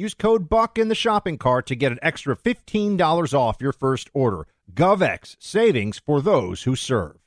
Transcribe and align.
Use 0.00 0.14
code 0.14 0.48
BUCK 0.48 0.78
in 0.78 0.88
the 0.88 0.94
shopping 0.94 1.36
cart 1.36 1.66
to 1.66 1.76
get 1.76 1.92
an 1.92 1.98
extra 2.00 2.34
$15 2.34 3.34
off 3.34 3.60
your 3.60 3.74
first 3.74 4.08
order. 4.14 4.46
GovX, 4.72 5.36
savings 5.38 5.98
for 5.98 6.22
those 6.22 6.62
who 6.62 6.74
serve. 6.74 7.18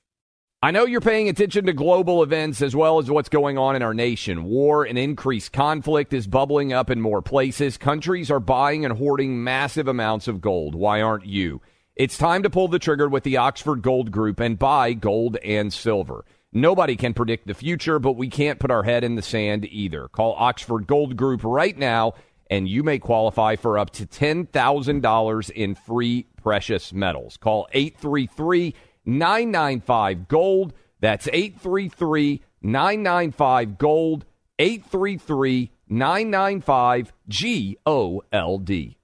I 0.59 0.71
know 0.71 0.83
you're 0.83 0.99
paying 0.99 1.29
attention 1.29 1.67
to 1.67 1.73
global 1.73 2.23
events 2.23 2.63
as 2.63 2.75
well 2.75 2.97
as 2.97 3.11
what's 3.11 3.29
going 3.29 3.59
on 3.59 3.75
in 3.75 3.83
our 3.83 3.93
nation. 3.93 4.45
War 4.45 4.85
and 4.85 4.97
increased 4.97 5.53
conflict 5.53 6.13
is 6.13 6.25
bubbling 6.25 6.73
up 6.73 6.89
in 6.89 6.99
more 6.99 7.21
places. 7.21 7.77
Countries 7.77 8.31
are 8.31 8.39
buying 8.39 8.85
and 8.85 8.97
hoarding 8.97 9.43
massive 9.43 9.87
amounts 9.87 10.27
of 10.27 10.41
gold. 10.41 10.73
Why 10.73 10.99
aren't 10.99 11.27
you? 11.27 11.61
It's 11.95 12.17
time 12.17 12.41
to 12.41 12.49
pull 12.49 12.69
the 12.69 12.79
trigger 12.79 13.07
with 13.07 13.21
the 13.21 13.37
Oxford 13.37 13.83
Gold 13.83 14.11
Group 14.11 14.39
and 14.39 14.57
buy 14.57 14.93
gold 14.93 15.37
and 15.45 15.71
silver. 15.71 16.25
Nobody 16.51 16.95
can 16.95 17.13
predict 17.13 17.45
the 17.45 17.53
future, 17.53 17.99
but 17.99 18.13
we 18.13 18.29
can't 18.29 18.59
put 18.59 18.71
our 18.71 18.81
head 18.81 19.03
in 19.03 19.13
the 19.13 19.21
sand 19.21 19.65
either. 19.65 20.07
Call 20.07 20.33
Oxford 20.39 20.87
Gold 20.87 21.15
Group 21.17 21.43
right 21.43 21.77
now 21.77 22.13
and 22.49 22.67
you 22.67 22.83
may 22.83 22.99
qualify 22.99 23.55
for 23.55 23.77
up 23.77 23.91
to 23.91 24.05
$10,000 24.05 25.49
in 25.52 25.75
free 25.75 26.27
precious 26.41 26.94
metals. 26.94 27.38
Call 27.38 27.67
833 27.73 28.75
995 29.05 30.27
Gold. 30.27 30.73
That's 30.99 31.27
833 31.27 32.41
995 32.61 33.77
Gold. 33.77 34.25
833 34.59 35.71
995 35.89 37.14
G 37.27 37.77
O 37.86 38.21
L 38.31 38.58
D. 38.59 38.97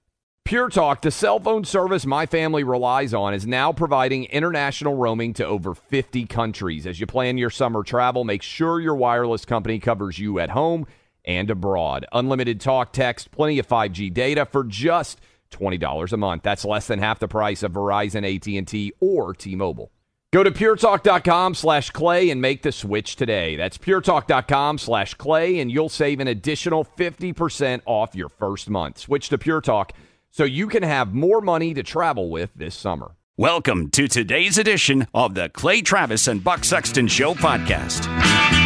Pure 0.45 0.69
Talk, 0.69 1.03
the 1.03 1.11
cell 1.11 1.39
phone 1.39 1.63
service 1.63 2.07
my 2.07 2.25
family 2.25 2.63
relies 2.63 3.13
on, 3.13 3.35
is 3.35 3.45
now 3.45 3.71
providing 3.71 4.23
international 4.25 4.95
roaming 4.95 5.31
to 5.33 5.45
over 5.45 5.75
50 5.75 6.25
countries. 6.25 6.87
As 6.87 6.99
you 6.99 7.05
plan 7.05 7.37
your 7.37 7.51
summer 7.51 7.83
travel, 7.83 8.23
make 8.23 8.41
sure 8.41 8.79
your 8.79 8.95
wireless 8.95 9.45
company 9.45 9.77
covers 9.77 10.17
you 10.17 10.39
at 10.39 10.49
home 10.49 10.87
and 11.29 11.51
abroad. 11.51 12.07
Unlimited 12.11 12.59
talk, 12.59 12.91
text, 12.91 13.29
plenty 13.29 13.59
of 13.59 13.67
5G 13.67 14.11
data 14.11 14.45
for 14.45 14.63
just 14.63 15.21
$20 15.51 16.11
a 16.11 16.17
month. 16.17 16.41
That's 16.41 16.65
less 16.65 16.87
than 16.87 16.97
half 16.97 17.19
the 17.19 17.27
price 17.27 17.61
of 17.61 17.73
Verizon, 17.73 18.25
AT&T, 18.25 18.93
or 18.99 19.35
T-Mobile. 19.35 19.91
Go 20.33 20.43
to 20.43 20.51
puretalk.com 20.51 21.53
slash 21.53 21.91
clay 21.91 22.31
and 22.31 22.41
make 22.41 22.63
the 22.63 22.71
switch 22.71 23.15
today. 23.15 23.55
That's 23.55 23.77
puretalk.com 23.77 24.79
slash 24.79 25.13
clay, 25.15 25.59
and 25.59 25.71
you'll 25.71 25.89
save 25.89 26.19
an 26.19 26.27
additional 26.27 26.83
50% 26.83 27.81
off 27.85 28.15
your 28.15 28.29
first 28.29 28.69
month. 28.69 28.97
Switch 28.97 29.29
to 29.29 29.37
Pure 29.37 29.61
Talk 29.61 29.93
so 30.31 30.43
you 30.43 30.67
can 30.67 30.83
have 30.83 31.13
more 31.13 31.41
money 31.41 31.73
to 31.75 31.83
travel 31.83 32.29
with 32.29 32.51
this 32.55 32.75
summer. 32.75 33.15
Welcome 33.37 33.89
to 33.91 34.07
today's 34.07 34.57
edition 34.57 35.07
of 35.13 35.33
the 35.33 35.49
Clay 35.49 35.81
Travis 35.81 36.27
and 36.27 36.43
Buck 36.43 36.63
Sexton 36.63 37.07
Show 37.07 37.33
podcast. 37.35 38.58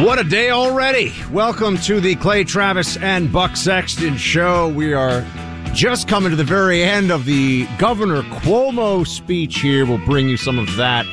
What 0.00 0.18
a 0.18 0.24
day 0.24 0.50
already! 0.50 1.12
Welcome 1.30 1.78
to 1.78 2.00
the 2.00 2.16
Clay 2.16 2.42
Travis 2.42 2.96
and 2.96 3.32
Buck 3.32 3.56
Sexton 3.56 4.16
show. 4.16 4.68
We 4.68 4.92
are 4.92 5.24
just 5.72 6.08
coming 6.08 6.30
to 6.30 6.36
the 6.36 6.42
very 6.42 6.82
end 6.82 7.12
of 7.12 7.24
the 7.26 7.66
Governor 7.78 8.22
Cuomo 8.22 9.06
speech 9.06 9.60
here. 9.60 9.86
We'll 9.86 10.04
bring 10.04 10.28
you 10.28 10.36
some 10.36 10.58
of 10.58 10.74
that, 10.76 11.06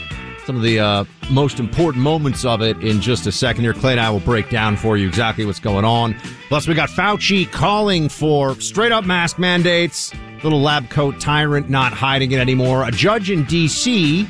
some 0.46 0.56
of 0.56 0.64
the 0.64 0.80
uh, 0.80 1.06
most 1.30 1.59
important 1.59 2.03
moments 2.03 2.44
of 2.44 2.64
it 2.64 2.84
in 2.84 3.02
just 3.02 3.28
a 3.28 3.31
second 3.31 3.64
here. 3.64 3.74
Clay 3.74 3.91
and 3.91 4.02
I 4.02 4.09
will 4.09 4.20
break 4.20 4.50
down 4.50 4.75
for 4.75 4.97
you 4.97 5.08
exactly 5.08 5.46
what's 5.46 5.59
going 5.59 5.86
on. 5.86 6.16
Plus, 6.47 6.68
we 6.68 6.74
got 6.74 6.90
Fauci 6.90 7.50
calling 7.50 8.09
for 8.09 8.59
straight 8.59 8.91
up 8.91 9.06
mask 9.06 9.38
mandates. 9.38 10.12
Little 10.44 10.59
lab 10.59 10.90
coat 10.90 11.20
tyrant 11.20 11.70
not 11.70 11.94
hiding 11.94 12.31
it 12.31 12.40
anymore. 12.40 12.84
A 12.88 12.91
judge 12.91 13.30
in 13.30 13.44
D.C 13.44 14.28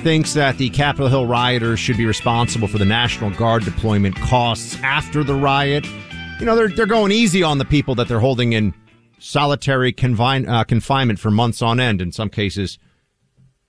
thinks 0.00 0.32
that 0.32 0.56
the 0.56 0.70
Capitol 0.70 1.08
Hill 1.08 1.26
rioters 1.26 1.78
should 1.78 1.98
be 1.98 2.06
responsible 2.06 2.66
for 2.66 2.78
the 2.78 2.84
National 2.86 3.30
Guard 3.30 3.64
deployment 3.64 4.16
costs 4.16 4.78
after 4.82 5.22
the 5.22 5.34
riot. 5.34 5.86
You 6.38 6.46
know, 6.46 6.56
they're, 6.56 6.68
they're 6.68 6.86
going 6.86 7.12
easy 7.12 7.42
on 7.42 7.58
the 7.58 7.66
people 7.66 7.94
that 7.96 8.08
they're 8.08 8.20
holding 8.20 8.54
in 8.54 8.72
solitary 9.18 9.92
confine, 9.92 10.48
uh, 10.48 10.64
confinement 10.64 11.18
for 11.18 11.30
months 11.30 11.60
on 11.60 11.78
end, 11.78 12.00
in 12.00 12.12
some 12.12 12.30
cases 12.30 12.78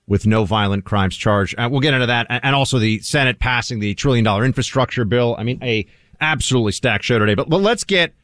with 0.06 0.26
no 0.26 0.44
violent 0.44 0.84
crimes 0.84 1.16
charged. 1.16 1.54
Uh, 1.58 1.68
we'll 1.70 1.80
get 1.80 1.92
into 1.92 2.06
that. 2.06 2.26
And 2.30 2.56
also 2.56 2.78
the 2.78 3.00
Senate 3.00 3.38
passing 3.38 3.80
the 3.80 3.94
trillion 3.94 4.24
dollar 4.24 4.44
infrastructure 4.46 5.04
bill. 5.04 5.36
I 5.38 5.44
mean, 5.44 5.62
a 5.62 5.86
absolutely 6.20 6.72
stacked 6.72 7.04
show 7.04 7.18
today. 7.18 7.34
But, 7.34 7.50
but 7.50 7.60
let's 7.60 7.84
get, 7.84 8.14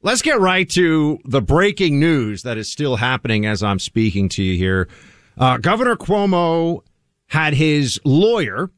let's 0.00 0.22
get 0.22 0.40
right 0.40 0.68
to 0.70 1.18
the 1.26 1.42
breaking 1.42 2.00
news 2.00 2.44
that 2.44 2.56
is 2.56 2.72
still 2.72 2.96
happening 2.96 3.44
as 3.44 3.62
I'm 3.62 3.78
speaking 3.78 4.30
to 4.30 4.42
you 4.42 4.56
here. 4.56 4.88
Uh, 5.36 5.58
Governor 5.58 5.96
Cuomo 5.96 6.82
had 7.32 7.54
his 7.54 7.98
lawyer 8.04 8.70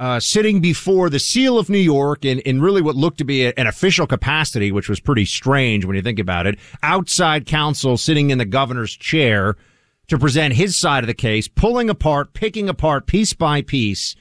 uh, 0.00 0.18
sitting 0.18 0.60
before 0.60 1.08
the 1.08 1.20
seal 1.20 1.58
of 1.58 1.70
New 1.70 1.78
York 1.78 2.24
in, 2.24 2.40
in 2.40 2.60
really 2.60 2.82
what 2.82 2.96
looked 2.96 3.18
to 3.18 3.24
be 3.24 3.44
a, 3.44 3.52
an 3.56 3.68
official 3.68 4.04
capacity, 4.04 4.72
which 4.72 4.88
was 4.88 4.98
pretty 4.98 5.24
strange 5.24 5.84
when 5.84 5.94
you 5.94 6.02
think 6.02 6.18
about 6.18 6.44
it. 6.44 6.58
Outside 6.82 7.46
counsel 7.46 7.96
sitting 7.96 8.30
in 8.30 8.38
the 8.38 8.44
governor's 8.44 8.96
chair 8.96 9.56
to 10.08 10.18
present 10.18 10.54
his 10.54 10.76
side 10.76 11.04
of 11.04 11.06
the 11.06 11.14
case, 11.14 11.46
pulling 11.46 11.88
apart, 11.88 12.34
picking 12.34 12.68
apart 12.68 13.06
piece 13.06 13.32
by 13.32 13.62
piece 13.62 14.16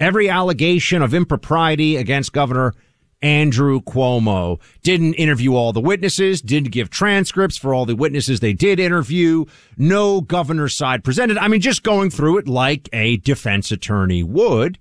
every 0.00 0.30
allegation 0.30 1.02
of 1.02 1.12
impropriety 1.12 1.96
against 1.96 2.32
Governor 2.32 2.72
Andrew 3.22 3.80
Cuomo. 3.80 4.60
Didn't 4.82 5.14
interview 5.14 5.54
all 5.54 5.72
the 5.72 5.80
witnesses, 5.80 6.40
didn't 6.40 6.70
give 6.70 6.90
transcripts 6.90 7.56
for 7.56 7.72
all 7.72 7.86
the 7.86 7.96
witnesses 7.96 8.40
they 8.40 8.52
did 8.52 8.78
interview. 8.78 9.44
No 9.76 10.20
governor's 10.20 10.76
side 10.76 11.04
presented. 11.04 11.38
I 11.38 11.48
mean, 11.48 11.60
just 11.60 11.82
going 11.82 12.10
through 12.10 12.38
it 12.38 12.48
like 12.48 12.88
a 12.92 13.16
defense 13.18 13.72
attorney 13.72 14.22
would, 14.22 14.78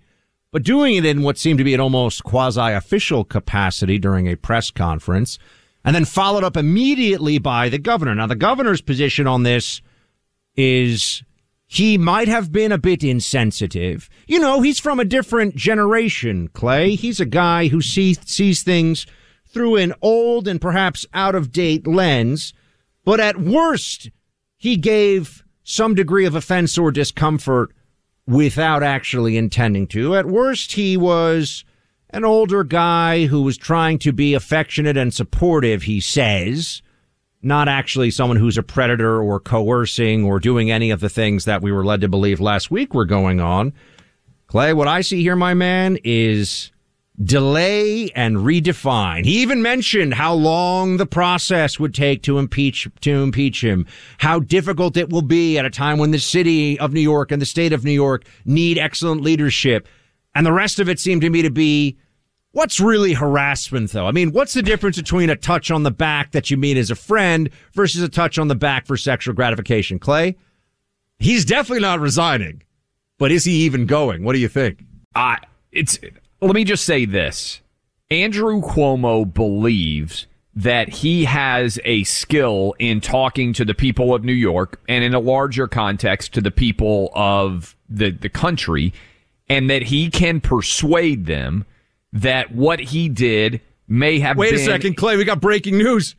but 0.52 0.64
doing 0.64 0.96
it 0.96 1.06
in 1.06 1.22
what 1.22 1.38
seemed 1.38 1.58
to 1.60 1.64
be 1.64 1.74
an 1.74 1.80
almost 1.80 2.24
quasi 2.24 2.72
official 2.74 3.24
capacity 3.24 3.98
during 3.98 4.28
a 4.28 4.36
press 4.36 4.72
conference 4.72 5.40
and 5.84 5.96
then 5.96 6.06
followed 6.06 6.44
up 6.44 6.58
immediately 6.58 7.38
by 7.38 7.70
the 7.70 7.78
governor. 7.78 8.16
Now, 8.16 8.28
the 8.28 8.36
governor's 8.36 8.82
position 8.82 9.28
on 9.28 9.44
this 9.44 9.82
is 10.56 11.24
he 11.68 11.98
might 11.98 12.28
have 12.28 12.52
been 12.52 12.72
a 12.72 12.78
bit 12.78 13.04
insensitive. 13.04 14.10
You 14.28 14.40
know, 14.40 14.62
he's 14.62 14.80
from 14.80 15.00
a 15.00 15.06
different 15.06 15.56
generation, 15.56 16.50
Clay. 16.50 16.96
He's 16.96 17.20
a 17.20 17.26
guy 17.26 17.68
who 17.68 17.82
sees, 17.82 18.20
sees 18.26 18.64
things 18.64 19.08
through 19.48 19.78
an 19.78 19.94
old 20.02 20.48
and 20.48 20.62
perhaps 20.62 21.06
out 21.14 21.34
of 21.34 21.52
date 21.52 21.88
lens. 21.88 22.54
But 23.04 23.20
at 23.20 23.40
worst, 23.40 24.12
he 24.58 24.78
gave 24.78 25.44
some 25.64 25.96
degree 25.96 26.26
of 26.26 26.36
offense 26.36 26.78
or 26.78 26.92
discomfort 26.92 27.74
without 28.28 28.84
actually 28.84 29.38
intending 29.38 29.88
to. 29.88 30.16
At 30.16 30.26
worst, 30.26 30.74
he 30.74 30.98
was 30.98 31.64
an 32.12 32.26
older 32.26 32.64
guy 32.64 33.26
who 33.26 33.42
was 33.42 33.58
trying 33.58 34.00
to 34.00 34.12
be 34.12 34.34
affectionate 34.34 34.98
and 34.98 35.14
supportive, 35.14 35.84
he 35.84 36.00
says 36.00 36.82
not 37.46 37.68
actually 37.68 38.12
someone 38.12 38.38
who's 38.38 38.58
a 38.58 38.64
predator 38.64 39.22
or 39.22 39.40
coercing 39.40 40.24
or 40.24 40.40
doing 40.40 40.72
any 40.72 40.90
of 40.90 41.00
the 41.00 41.10
things 41.10 41.46
that 41.46 41.62
we 41.62 41.72
were 41.72 41.86
led 41.86 42.02
to 42.02 42.10
believe 42.10 42.40
last 42.42 42.72
week 42.72 42.94
were 42.94 43.06
going 43.06 43.40
on. 43.40 43.72
Clay, 44.48 44.74
what 44.74 44.88
I 44.88 45.02
see 45.02 45.22
here, 45.22 45.36
my 45.36 45.54
man, 45.54 45.98
is 46.04 46.72
delay 47.24 48.10
and 48.12 48.38
redefine. 48.38 49.26
He 49.26 49.42
even 49.42 49.62
mentioned 49.62 50.14
how 50.14 50.34
long 50.34 50.98
the 50.98 51.06
process 51.06 51.80
would 51.80 51.94
take 51.94 52.24
to 52.24 52.40
impeach 52.40 52.88
to 53.02 53.24
impeach 53.24 53.64
him, 53.64 53.86
how 54.18 54.40
difficult 54.40 54.98
it 54.98 55.10
will 55.10 55.22
be 55.22 55.58
at 55.58 55.66
a 55.66 55.70
time 55.70 55.98
when 55.98 56.12
the 56.12 56.20
city 56.20 56.80
of 56.80 56.94
New 56.94 57.02
York 57.02 57.32
and 57.32 57.42
the 57.42 57.46
state 57.46 57.74
of 57.74 57.86
New 57.86 57.92
York 57.92 58.26
need 58.44 58.78
excellent 58.78 59.22
leadership. 59.22 59.88
And 60.34 60.46
the 60.46 60.52
rest 60.52 60.80
of 60.80 60.90
it 60.90 61.00
seemed 61.00 61.22
to 61.22 61.30
me 61.30 61.42
to 61.44 61.52
be 61.52 61.98
What's 62.56 62.80
really 62.80 63.12
harassment 63.12 63.92
though? 63.92 64.08
I 64.08 64.14
mean, 64.14 64.32
what's 64.32 64.54
the 64.54 64.62
difference 64.62 64.96
between 64.96 65.30
a 65.30 65.36
touch 65.36 65.72
on 65.72 65.84
the 65.84 65.92
back 65.92 66.32
that 66.32 66.50
you 66.50 66.56
mean 66.56 66.78
as 66.78 66.90
a 66.90 66.96
friend 66.96 67.50
versus 67.74 68.02
a 68.02 68.08
touch 68.08 68.40
on 68.40 68.48
the 68.48 68.56
back 68.56 68.86
for 68.86 68.96
sexual 68.96 69.34
gratification? 69.34 70.00
Clay? 70.00 70.38
He's 71.20 71.44
definitely 71.44 71.82
not 71.82 72.00
resigning, 72.00 72.64
but 73.18 73.30
is 73.30 73.44
he 73.44 73.52
even 73.66 73.86
going? 73.86 74.24
What 74.24 74.32
do 74.32 74.40
you 74.40 74.48
think? 74.48 74.86
Uh, 75.14 75.36
it's, 75.74 76.00
let 76.40 76.56
me 76.56 76.64
just 76.64 76.86
say 76.86 77.04
this. 77.04 77.60
Andrew 78.10 78.62
Cuomo 78.62 79.26
believes 79.26 80.26
that 80.56 80.88
he 80.88 81.26
has 81.26 81.78
a 81.84 82.06
skill 82.06 82.74
in 82.80 83.02
talking 83.02 83.52
to 83.52 83.66
the 83.66 83.74
people 83.74 84.16
of 84.16 84.24
New 84.24 84.32
York 84.32 84.80
and 84.88 85.04
in 85.04 85.14
a 85.14 85.20
larger 85.20 85.68
context 85.68 86.34
to 86.36 86.40
the 86.40 86.52
people 86.52 87.12
of 87.16 87.76
the, 87.90 88.12
the 88.12 88.30
country 88.30 88.94
and 89.50 89.70
that 89.70 89.82
he 89.82 90.10
can 90.10 90.40
persuade 90.40 91.26
them 91.26 91.66
that 92.16 92.54
what 92.54 92.80
he 92.80 93.10
did 93.10 93.62
may 93.88 94.20
have 94.20 94.38
Wait 94.38 94.52
been. 94.52 94.60
a 94.62 94.64
second, 94.64 94.96
Clay. 94.98 95.18
We 95.18 95.26
got 95.26 95.42
breaking 95.42 95.78
news. 95.78 96.16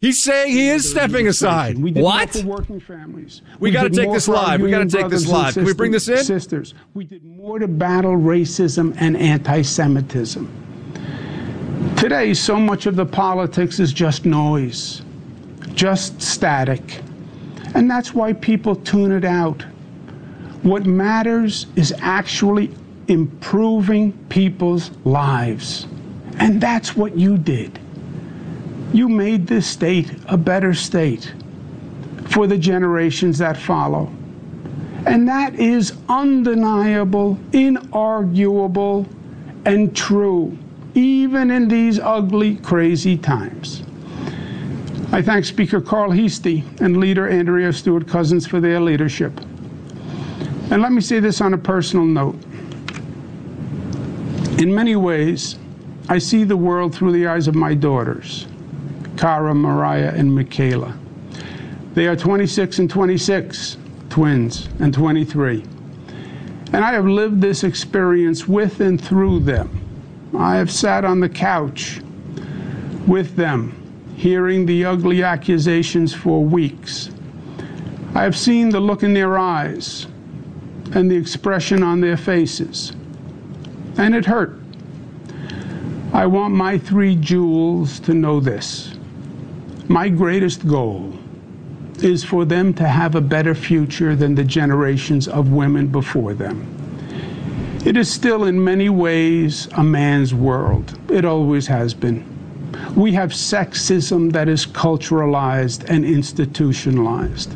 He's 0.00 0.22
saying 0.22 0.52
he 0.52 0.68
is 0.68 0.88
stepping 0.88 1.26
aside. 1.26 1.78
We 1.78 1.90
did 1.90 2.02
What? 2.02 2.34
more 2.34 2.42
for 2.42 2.48
working 2.62 2.80
families. 2.80 3.40
We 3.58 3.70
gotta 3.70 3.88
take 3.88 4.12
this 4.12 4.26
for 4.26 4.32
live. 4.34 4.60
We 4.60 4.70
gotta 4.70 4.84
take 4.84 5.08
this 5.08 5.24
brothers 5.24 5.24
and 5.24 5.32
live. 5.32 5.54
Can 5.54 5.64
we 5.64 5.72
bring 5.72 5.92
this 5.92 6.08
in? 6.08 6.22
Sisters, 6.22 6.74
we 6.92 7.04
did 7.04 7.24
more 7.24 7.58
to 7.58 7.66
battle 7.66 8.12
racism 8.16 8.94
and 8.98 9.16
anti-Semitism. 9.16 10.48
Today, 11.96 12.34
so 12.34 12.56
much 12.56 12.84
of 12.86 12.94
the 12.96 13.06
politics 13.06 13.80
is 13.80 13.92
just 13.92 14.26
noise, 14.26 15.00
just 15.74 16.20
static, 16.20 17.00
and 17.74 17.90
that's 17.90 18.12
why 18.12 18.34
people 18.34 18.76
tune 18.76 19.12
it 19.12 19.24
out. 19.24 19.62
What 20.62 20.84
matters 20.84 21.68
is 21.76 21.94
actually 22.00 22.70
improving 23.08 24.12
people's 24.28 24.90
lives, 25.04 25.86
and 26.38 26.60
that's 26.60 26.96
what 26.96 27.16
you 27.16 27.38
did. 27.38 27.78
You 28.92 29.08
made 29.08 29.46
this 29.46 29.66
state 29.66 30.14
a 30.26 30.36
better 30.36 30.74
state 30.74 31.32
for 32.28 32.46
the 32.46 32.58
generations 32.58 33.38
that 33.38 33.56
follow. 33.56 34.12
And 35.06 35.28
that 35.28 35.54
is 35.54 35.96
undeniable, 36.08 37.38
inarguable, 37.52 39.06
and 39.64 39.94
true, 39.94 40.56
even 40.94 41.50
in 41.50 41.68
these 41.68 41.98
ugly, 41.98 42.56
crazy 42.56 43.16
times. 43.16 43.82
I 45.12 45.22
thank 45.22 45.44
Speaker 45.44 45.80
Carl 45.80 46.10
Heastie 46.10 46.64
and 46.80 46.96
Leader 46.96 47.28
Andrea 47.28 47.72
Stewart 47.72 48.08
Cousins 48.08 48.46
for 48.46 48.60
their 48.60 48.80
leadership. 48.80 49.32
And 50.70 50.82
let 50.82 50.90
me 50.90 51.00
say 51.00 51.20
this 51.20 51.40
on 51.40 51.54
a 51.54 51.58
personal 51.58 52.04
note. 52.04 52.36
In 54.58 54.74
many 54.74 54.96
ways, 54.96 55.58
I 56.08 56.16
see 56.16 56.42
the 56.42 56.56
world 56.56 56.94
through 56.94 57.12
the 57.12 57.26
eyes 57.26 57.46
of 57.46 57.54
my 57.54 57.74
daughters, 57.74 58.46
Cara, 59.18 59.54
Mariah, 59.54 60.14
and 60.16 60.34
Michaela. 60.34 60.98
They 61.92 62.06
are 62.06 62.16
26 62.16 62.78
and 62.78 62.88
26, 62.88 63.76
twins, 64.08 64.70
and 64.78 64.94
23. 64.94 65.62
And 66.72 66.76
I 66.76 66.92
have 66.94 67.04
lived 67.04 67.42
this 67.42 67.64
experience 67.64 68.48
with 68.48 68.80
and 68.80 68.98
through 68.98 69.40
them. 69.40 69.78
I 70.34 70.56
have 70.56 70.70
sat 70.70 71.04
on 71.04 71.20
the 71.20 71.28
couch 71.28 72.00
with 73.06 73.36
them, 73.36 73.74
hearing 74.16 74.64
the 74.64 74.86
ugly 74.86 75.22
accusations 75.22 76.14
for 76.14 76.42
weeks. 76.42 77.10
I 78.14 78.22
have 78.22 78.36
seen 78.36 78.70
the 78.70 78.80
look 78.80 79.02
in 79.02 79.12
their 79.12 79.36
eyes 79.36 80.06
and 80.94 81.10
the 81.10 81.16
expression 81.16 81.82
on 81.82 82.00
their 82.00 82.16
faces. 82.16 82.94
And 83.98 84.14
it 84.14 84.26
hurt. 84.26 84.58
I 86.12 86.26
want 86.26 86.54
my 86.54 86.78
three 86.78 87.16
jewels 87.16 87.98
to 88.00 88.14
know 88.14 88.40
this. 88.40 88.94
My 89.88 90.08
greatest 90.08 90.66
goal 90.66 91.12
is 92.02 92.24
for 92.24 92.44
them 92.44 92.74
to 92.74 92.86
have 92.86 93.14
a 93.14 93.20
better 93.20 93.54
future 93.54 94.14
than 94.14 94.34
the 94.34 94.44
generations 94.44 95.28
of 95.28 95.50
women 95.52 95.86
before 95.86 96.34
them. 96.34 96.72
It 97.86 97.96
is 97.96 98.12
still, 98.12 98.44
in 98.44 98.62
many 98.62 98.88
ways, 98.88 99.68
a 99.76 99.84
man's 99.84 100.34
world. 100.34 100.98
It 101.08 101.24
always 101.24 101.66
has 101.68 101.94
been. 101.94 102.24
We 102.96 103.12
have 103.12 103.30
sexism 103.30 104.32
that 104.32 104.48
is 104.48 104.66
culturalized 104.66 105.88
and 105.88 106.04
institutionalized. 106.04 107.54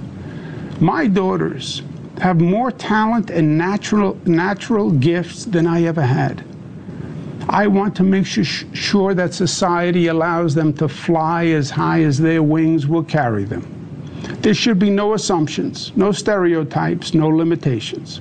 My 0.81 1.06
daughters 1.06 1.82
have 2.20 2.38
more 2.38 2.70
talent 2.70 3.31
and 3.31 3.56
natural, 3.56 4.14
natural 4.26 4.90
gifts 4.90 5.46
than 5.46 5.67
I 5.67 5.84
ever 5.84 6.02
had. 6.02 6.44
I 7.49 7.67
want 7.67 7.96
to 7.96 8.02
make 8.02 8.26
su- 8.26 8.44
sure 8.44 9.14
that 9.14 9.32
society 9.32 10.08
allows 10.08 10.55
them 10.55 10.75
to 10.75 10.88
fly 10.88 11.46
as 11.46 11.70
high 11.70 12.02
as 12.02 12.19
their 12.19 12.43
wings 12.43 12.87
will 12.87 13.02
carry 13.02 13.44
them. 13.44 13.64
There 14.43 14.52
should 14.52 14.78
be 14.78 14.90
no 14.90 15.14
assumptions, 15.14 15.96
no 15.96 16.12
stereotypes, 16.12 17.14
no 17.14 17.28
limitations. 17.28 18.20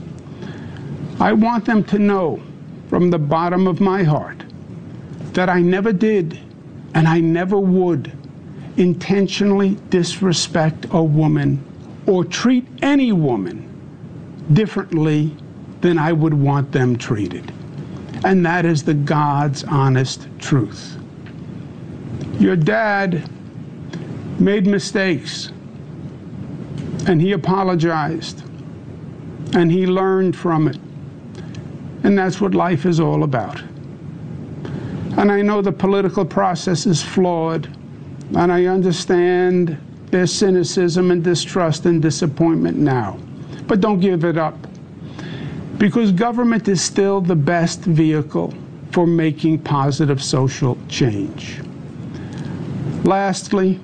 I 1.19 1.34
want 1.34 1.66
them 1.66 1.84
to 1.86 2.00
know 2.00 2.42
from 2.88 3.10
the 3.10 3.19
bottom 3.19 3.68
of 3.68 3.81
my 3.81 4.04
heart 4.04 4.44
that 5.34 5.50
I 5.50 5.62
never 5.62 5.92
did 5.92 6.40
and 6.94 7.06
I 7.06 7.19
never 7.19 7.60
would 7.60 8.13
intentionally 8.78 9.78
disrespect 9.90 10.88
a 10.92 11.04
woman 11.04 11.62
or 12.07 12.24
treat 12.24 12.66
any 12.81 13.12
woman 13.12 13.69
differently 14.54 15.36
than 15.81 15.98
I 15.98 16.12
would 16.12 16.34
want 16.34 16.72
them 16.72 16.98
treated. 16.98 17.54
And 18.25 18.46
that 18.46 18.66
is 18.66 18.84
the 18.84 18.94
God's 18.94 19.63
honest 19.63 20.28
truth. 20.40 20.98
Your 22.40 22.56
dad 22.56 23.30
made 24.40 24.68
mistakes 24.68 25.51
and 27.07 27.22
he 27.22 27.31
apologized 27.31 28.44
and 29.54 29.72
he 29.72 29.86
learned 29.88 30.36
from 30.36 30.68
it. 30.68 30.78
And 32.04 32.18
that's 32.18 32.40
what 32.40 32.54
life 32.54 32.86
is 32.86 33.00
all 33.00 33.24
about. 33.24 33.62
And 35.18 35.31
I 35.31 35.42
know 35.42 35.62
the 35.62 35.72
political 35.72 36.24
process 36.24 36.86
is 36.86 37.04
flawed, 37.04 37.68
and 38.38 38.52
I 38.52 38.66
understand 38.66 39.78
there's 40.12 40.31
cynicism 40.31 41.12
and 41.12 41.24
distrust 41.24 41.86
and 41.86 42.02
disappointment 42.02 42.78
now. 42.78 43.19
But 43.69 43.81
don't 43.81 44.00
give 44.00 44.25
it 44.25 44.36
up, 44.36 44.57
because 45.77 46.12
government 46.12 46.68
is 46.68 46.81
still 46.81 47.21
the 47.21 47.36
best 47.36 47.81
vehicle 47.81 48.51
for 48.92 49.06
making 49.06 49.60
positive 49.60 50.24
social 50.24 50.75
change. 50.88 51.62
Lastly, 53.04 53.80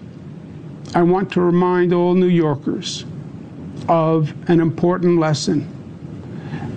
I 0.95 1.03
want 1.03 1.31
to 1.33 1.41
remind 1.41 1.93
all 1.93 2.15
New 2.15 2.29
Yorkers 2.29 3.05
of 3.87 4.33
an 4.49 4.59
important 4.59 5.19
lesson 5.19 5.69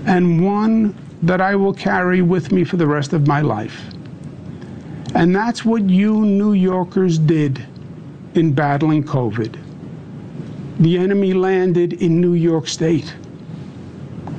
and 0.07 0.45
one 0.45 0.95
that 1.23 1.41
I 1.41 1.57
will 1.57 1.73
carry 1.73 2.21
with 2.21 2.53
me 2.53 2.63
for 2.63 2.77
the 2.77 2.87
rest 2.87 3.15
of 3.15 3.27
my 3.27 3.41
life. 3.41 3.87
And 5.15 5.35
that's 5.35 5.65
what 5.65 5.89
you 5.89 6.27
New 6.27 6.53
Yorkers 6.53 7.19
did 7.19 7.65
in 8.35 8.53
battling 8.53 9.03
COVID. 9.03 9.59
The 10.81 10.97
enemy 10.97 11.33
landed 11.35 11.95
in 11.95 12.21
New 12.21 12.35
York 12.35 12.69
State. 12.69 13.13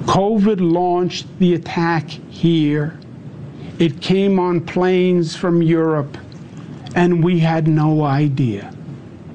COVID 0.06 0.62
launched 0.62 1.28
the 1.38 1.54
attack 1.56 2.08
here. 2.10 2.98
It 3.78 4.00
came 4.00 4.40
on 4.40 4.62
planes 4.62 5.36
from 5.36 5.62
Europe, 5.62 6.18
and 6.96 7.22
we 7.22 7.40
had 7.40 7.68
no 7.68 8.04
idea. 8.04 8.74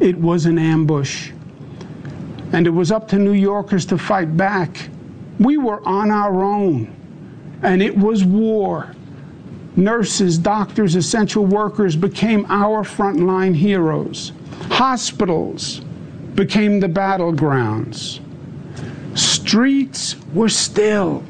It 0.01 0.17
was 0.17 0.47
an 0.47 0.59
ambush. 0.59 1.31
And 2.53 2.67
it 2.67 2.71
was 2.71 2.91
up 2.91 3.07
to 3.09 3.17
New 3.17 3.33
Yorkers 3.33 3.85
to 3.87 3.99
fight 3.99 4.35
back. 4.35 4.89
We 5.39 5.59
were 5.59 5.87
on 5.87 6.11
our 6.11 6.43
own, 6.43 6.95
and 7.63 7.83
it 7.83 7.95
was 7.95 8.25
war. 8.25 8.95
Nurses, 9.77 10.39
doctors, 10.39 10.97
essential 10.97 11.45
workers 11.45 11.97
became 11.97 12.47
our 12.49 12.83
frontline 12.83 13.55
heroes. 13.55 14.33
Hospitals 14.71 15.84
became 16.35 16.81
the 16.81 16.89
battlegrounds. 16.89 18.21
Streets 19.17 20.17
were 20.33 20.49
still, 20.49 21.23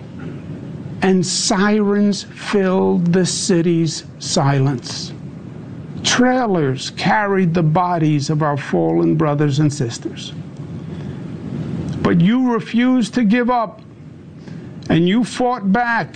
and 1.02 1.24
sirens 1.24 2.22
filled 2.22 3.12
the 3.12 3.26
city's 3.26 4.04
silence. 4.18 5.12
Trailers 6.02 6.90
carried 6.90 7.52
the 7.52 7.62
bodies 7.62 8.30
of 8.30 8.42
our 8.42 8.56
fallen 8.56 9.16
brothers 9.16 9.58
and 9.58 9.72
sisters. 9.72 10.32
But 12.02 12.20
you 12.20 12.52
refused 12.52 13.14
to 13.14 13.24
give 13.24 13.50
up, 13.50 13.80
and 14.88 15.08
you 15.08 15.24
fought 15.24 15.72
back, 15.72 16.14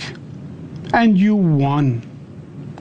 and 0.93 1.17
you 1.17 1.35
won 1.35 2.01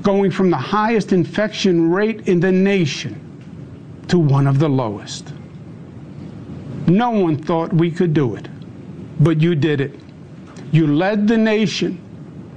going 0.03 0.31
from 0.31 0.51
the 0.51 0.57
highest 0.57 1.13
infection 1.13 1.91
rate 1.91 2.29
in 2.29 2.41
the 2.41 2.53
nation 2.53 3.21
to 4.09 4.19
one 4.19 4.47
of 4.47 4.59
the 4.59 4.69
lowest. 4.69 5.33
No 6.89 7.11
one 7.11 7.37
thought 7.37 7.71
we 7.73 7.91
could 7.91 8.15
do 8.15 8.35
it, 8.35 8.49
but 9.21 9.41
you 9.43 9.55
did 9.55 9.81
it. 9.83 9.95
You 10.73 10.87
led 10.87 11.29
the 11.29 11.37
nation 11.37 12.01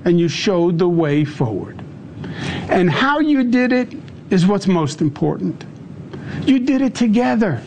and 0.05 0.19
you 0.19 0.29
showed 0.29 0.79
the 0.79 0.87
way 0.87 1.25
forward. 1.25 1.83
And 2.69 2.89
how 2.89 3.19
you 3.19 3.43
did 3.43 3.73
it 3.73 3.93
is 4.29 4.47
what's 4.47 4.67
most 4.67 5.01
important. 5.01 5.65
You 6.45 6.59
did 6.59 6.81
it 6.81 6.95
together. 6.95 7.61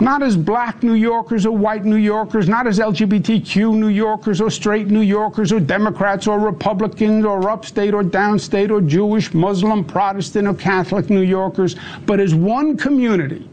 Not 0.00 0.22
as 0.22 0.36
black 0.36 0.84
New 0.84 0.94
Yorkers 0.94 1.44
or 1.44 1.50
white 1.50 1.84
New 1.84 1.96
Yorkers, 1.96 2.48
not 2.48 2.68
as 2.68 2.78
LGBTQ 2.78 3.74
New 3.74 3.88
Yorkers 3.88 4.40
or 4.40 4.48
straight 4.50 4.86
New 4.86 5.00
Yorkers 5.00 5.50
or 5.50 5.58
Democrats 5.58 6.28
or 6.28 6.38
Republicans 6.38 7.24
or 7.24 7.50
upstate 7.50 7.92
or 7.92 8.04
downstate 8.04 8.70
or 8.70 8.80
Jewish, 8.80 9.34
Muslim, 9.34 9.84
Protestant 9.84 10.46
or 10.46 10.54
Catholic 10.54 11.10
New 11.10 11.22
Yorkers, 11.22 11.74
but 12.06 12.20
as 12.20 12.32
one 12.32 12.76
community, 12.76 13.48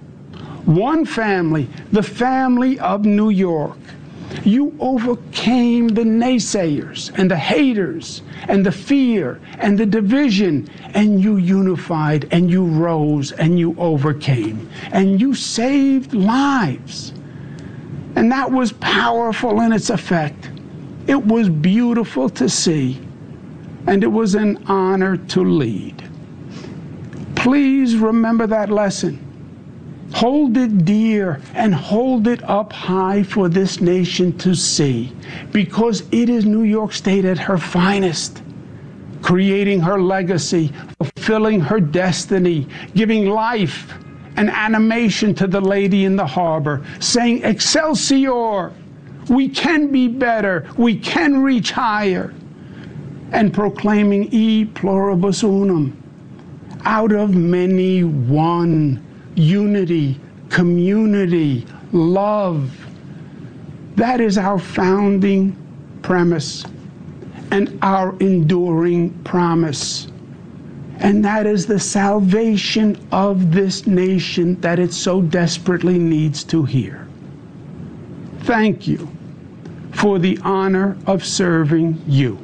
one 0.65 1.05
family, 1.05 1.67
the 1.91 2.03
family 2.03 2.79
of 2.79 3.05
New 3.05 3.29
York. 3.29 3.77
You 4.43 4.75
overcame 4.79 5.87
the 5.87 6.01
naysayers 6.01 7.11
and 7.17 7.29
the 7.29 7.37
haters 7.37 8.21
and 8.47 8.65
the 8.65 8.71
fear 8.71 9.39
and 9.59 9.77
the 9.77 9.85
division, 9.85 10.67
and 10.93 11.21
you 11.21 11.37
unified 11.37 12.27
and 12.31 12.49
you 12.49 12.65
rose 12.65 13.31
and 13.31 13.57
you 13.57 13.75
overcame 13.77 14.69
and 14.91 15.21
you 15.21 15.35
saved 15.35 16.13
lives. 16.13 17.13
And 18.15 18.31
that 18.31 18.51
was 18.51 18.73
powerful 18.73 19.61
in 19.61 19.71
its 19.71 19.89
effect. 19.89 20.49
It 21.07 21.23
was 21.23 21.49
beautiful 21.49 22.29
to 22.29 22.49
see, 22.49 22.99
and 23.87 24.03
it 24.03 24.11
was 24.11 24.35
an 24.35 24.63
honor 24.67 25.17
to 25.17 25.43
lead. 25.43 26.09
Please 27.35 27.95
remember 27.95 28.47
that 28.47 28.69
lesson. 28.69 29.24
Hold 30.13 30.55
it 30.55 30.85
dear 30.85 31.41
and 31.53 31.73
hold 31.73 32.27
it 32.27 32.47
up 32.47 32.71
high 32.71 33.23
for 33.23 33.49
this 33.49 33.81
nation 33.81 34.37
to 34.37 34.55
see, 34.55 35.11
because 35.51 36.03
it 36.11 36.29
is 36.29 36.45
New 36.45 36.63
York 36.63 36.93
State 36.93 37.25
at 37.25 37.39
her 37.39 37.57
finest, 37.57 38.41
creating 39.21 39.81
her 39.81 39.99
legacy, 39.99 40.71
fulfilling 40.97 41.59
her 41.59 41.79
destiny, 41.79 42.67
giving 42.93 43.25
life 43.25 43.93
and 44.37 44.49
animation 44.49 45.33
to 45.35 45.47
the 45.47 45.61
lady 45.61 46.05
in 46.05 46.15
the 46.15 46.25
harbor, 46.25 46.85
saying, 46.99 47.43
Excelsior! 47.43 48.71
We 49.29 49.49
can 49.49 49.91
be 49.91 50.07
better, 50.07 50.67
we 50.77 50.97
can 50.99 51.41
reach 51.41 51.71
higher, 51.71 52.33
and 53.31 53.51
proclaiming 53.51 54.29
E 54.31 54.65
pluribus 54.65 55.43
unum, 55.43 55.97
out 56.83 57.11
of 57.11 57.33
many 57.33 58.03
one 58.03 59.01
unity, 59.35 60.19
community, 60.49 61.65
love. 61.91 62.71
That 63.95 64.19
is 64.21 64.37
our 64.37 64.59
founding 64.59 65.55
premise 66.01 66.65
and 67.51 67.77
our 67.81 68.15
enduring 68.19 69.11
promise. 69.23 70.07
And 70.99 71.23
that 71.25 71.45
is 71.45 71.65
the 71.65 71.79
salvation 71.79 72.97
of 73.11 73.51
this 73.51 73.85
nation 73.85 74.59
that 74.61 74.79
it 74.79 74.93
so 74.93 75.21
desperately 75.21 75.99
needs 75.99 76.43
to 76.45 76.63
hear. 76.63 77.07
Thank 78.41 78.87
you 78.87 79.09
for 79.91 80.19
the 80.19 80.39
honor 80.43 80.97
of 81.05 81.25
serving 81.25 82.01
you. 82.07 82.37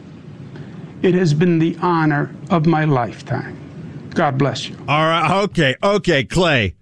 It 1.01 1.15
has 1.15 1.33
been 1.33 1.59
the 1.59 1.77
honor 1.81 2.33
of 2.49 2.65
my 2.65 2.85
lifetime. 2.85 3.57
God 4.13 4.37
bless 4.37 4.67
you. 4.67 4.77
All 4.87 5.07
right. 5.07 5.43
Okay. 5.43 5.75
Okay, 5.81 6.23
Clay. 6.23 6.75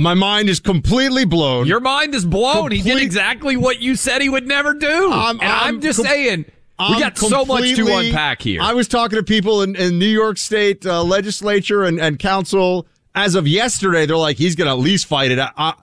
My 0.00 0.14
mind 0.14 0.48
is 0.48 0.60
completely 0.60 1.26
blown. 1.26 1.66
Your 1.66 1.80
mind 1.80 2.14
is 2.14 2.24
blown. 2.24 2.70
he 2.70 2.80
did 2.80 3.02
exactly 3.02 3.56
what 3.58 3.80
you 3.80 3.96
said 3.96 4.22
he 4.22 4.30
would 4.30 4.46
never 4.46 4.72
do. 4.72 5.10
I'm- 5.12 5.38
and 5.40 5.52
I'm, 5.52 5.74
I'm 5.76 5.80
just 5.82 5.98
com- 5.98 6.06
saying, 6.06 6.44
we 6.46 6.52
I'm 6.78 7.00
got 7.00 7.18
so 7.18 7.44
much 7.44 7.74
to 7.74 7.86
unpack 7.86 8.40
here. 8.40 8.62
I 8.62 8.72
was 8.72 8.88
talking 8.88 9.18
to 9.18 9.22
people 9.22 9.60
in, 9.60 9.76
in 9.76 9.98
New 9.98 10.06
York 10.08 10.38
State 10.38 10.86
uh, 10.86 11.02
legislature 11.04 11.84
and, 11.84 12.00
and 12.00 12.18
council 12.18 12.86
as 13.14 13.34
of 13.34 13.46
yesterday. 13.46 14.06
They're 14.06 14.16
like, 14.16 14.38
he's 14.38 14.56
going 14.56 14.66
to 14.68 14.72
at 14.72 14.78
least 14.78 15.04
fight 15.04 15.32
it. 15.32 15.38
I, 15.38 15.50
I, 15.58 15.74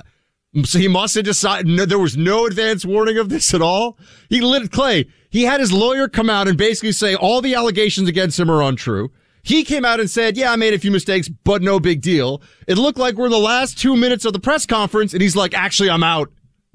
so 0.63 0.79
he 0.79 0.87
must 0.87 1.13
have 1.13 1.23
decided. 1.25 1.67
No, 1.67 1.85
there 1.85 1.99
was 1.99 2.17
no 2.17 2.47
advance 2.47 2.83
warning 2.83 3.19
of 3.19 3.29
this 3.29 3.53
at 3.53 3.61
all. 3.61 3.99
He 4.31 4.41
lit 4.41 4.71
Clay. 4.71 5.05
He 5.29 5.43
had 5.43 5.59
his 5.59 5.71
lawyer 5.71 6.07
come 6.07 6.31
out 6.31 6.47
and 6.47 6.57
basically 6.57 6.93
say 6.93 7.13
all 7.13 7.41
the 7.41 7.53
allegations 7.53 8.09
against 8.09 8.39
him 8.39 8.49
are 8.49 8.63
untrue. 8.63 9.11
He 9.47 9.63
came 9.63 9.85
out 9.85 10.01
and 10.01 10.09
said, 10.09 10.35
yeah, 10.35 10.51
I 10.51 10.57
made 10.57 10.73
a 10.73 10.79
few 10.79 10.91
mistakes, 10.91 11.29
but 11.29 11.61
no 11.61 11.79
big 11.79 12.01
deal. 12.01 12.41
It 12.67 12.77
looked 12.77 12.99
like 12.99 13.15
we're 13.15 13.27
in 13.27 13.31
the 13.31 13.37
last 13.37 13.77
two 13.79 13.95
minutes 13.95 14.25
of 14.25 14.33
the 14.33 14.39
press 14.41 14.65
conference 14.65 15.13
and 15.13 15.21
he's 15.21 15.37
like, 15.37 15.53
actually, 15.53 15.89
I'm 15.89 16.03
out. 16.03 16.29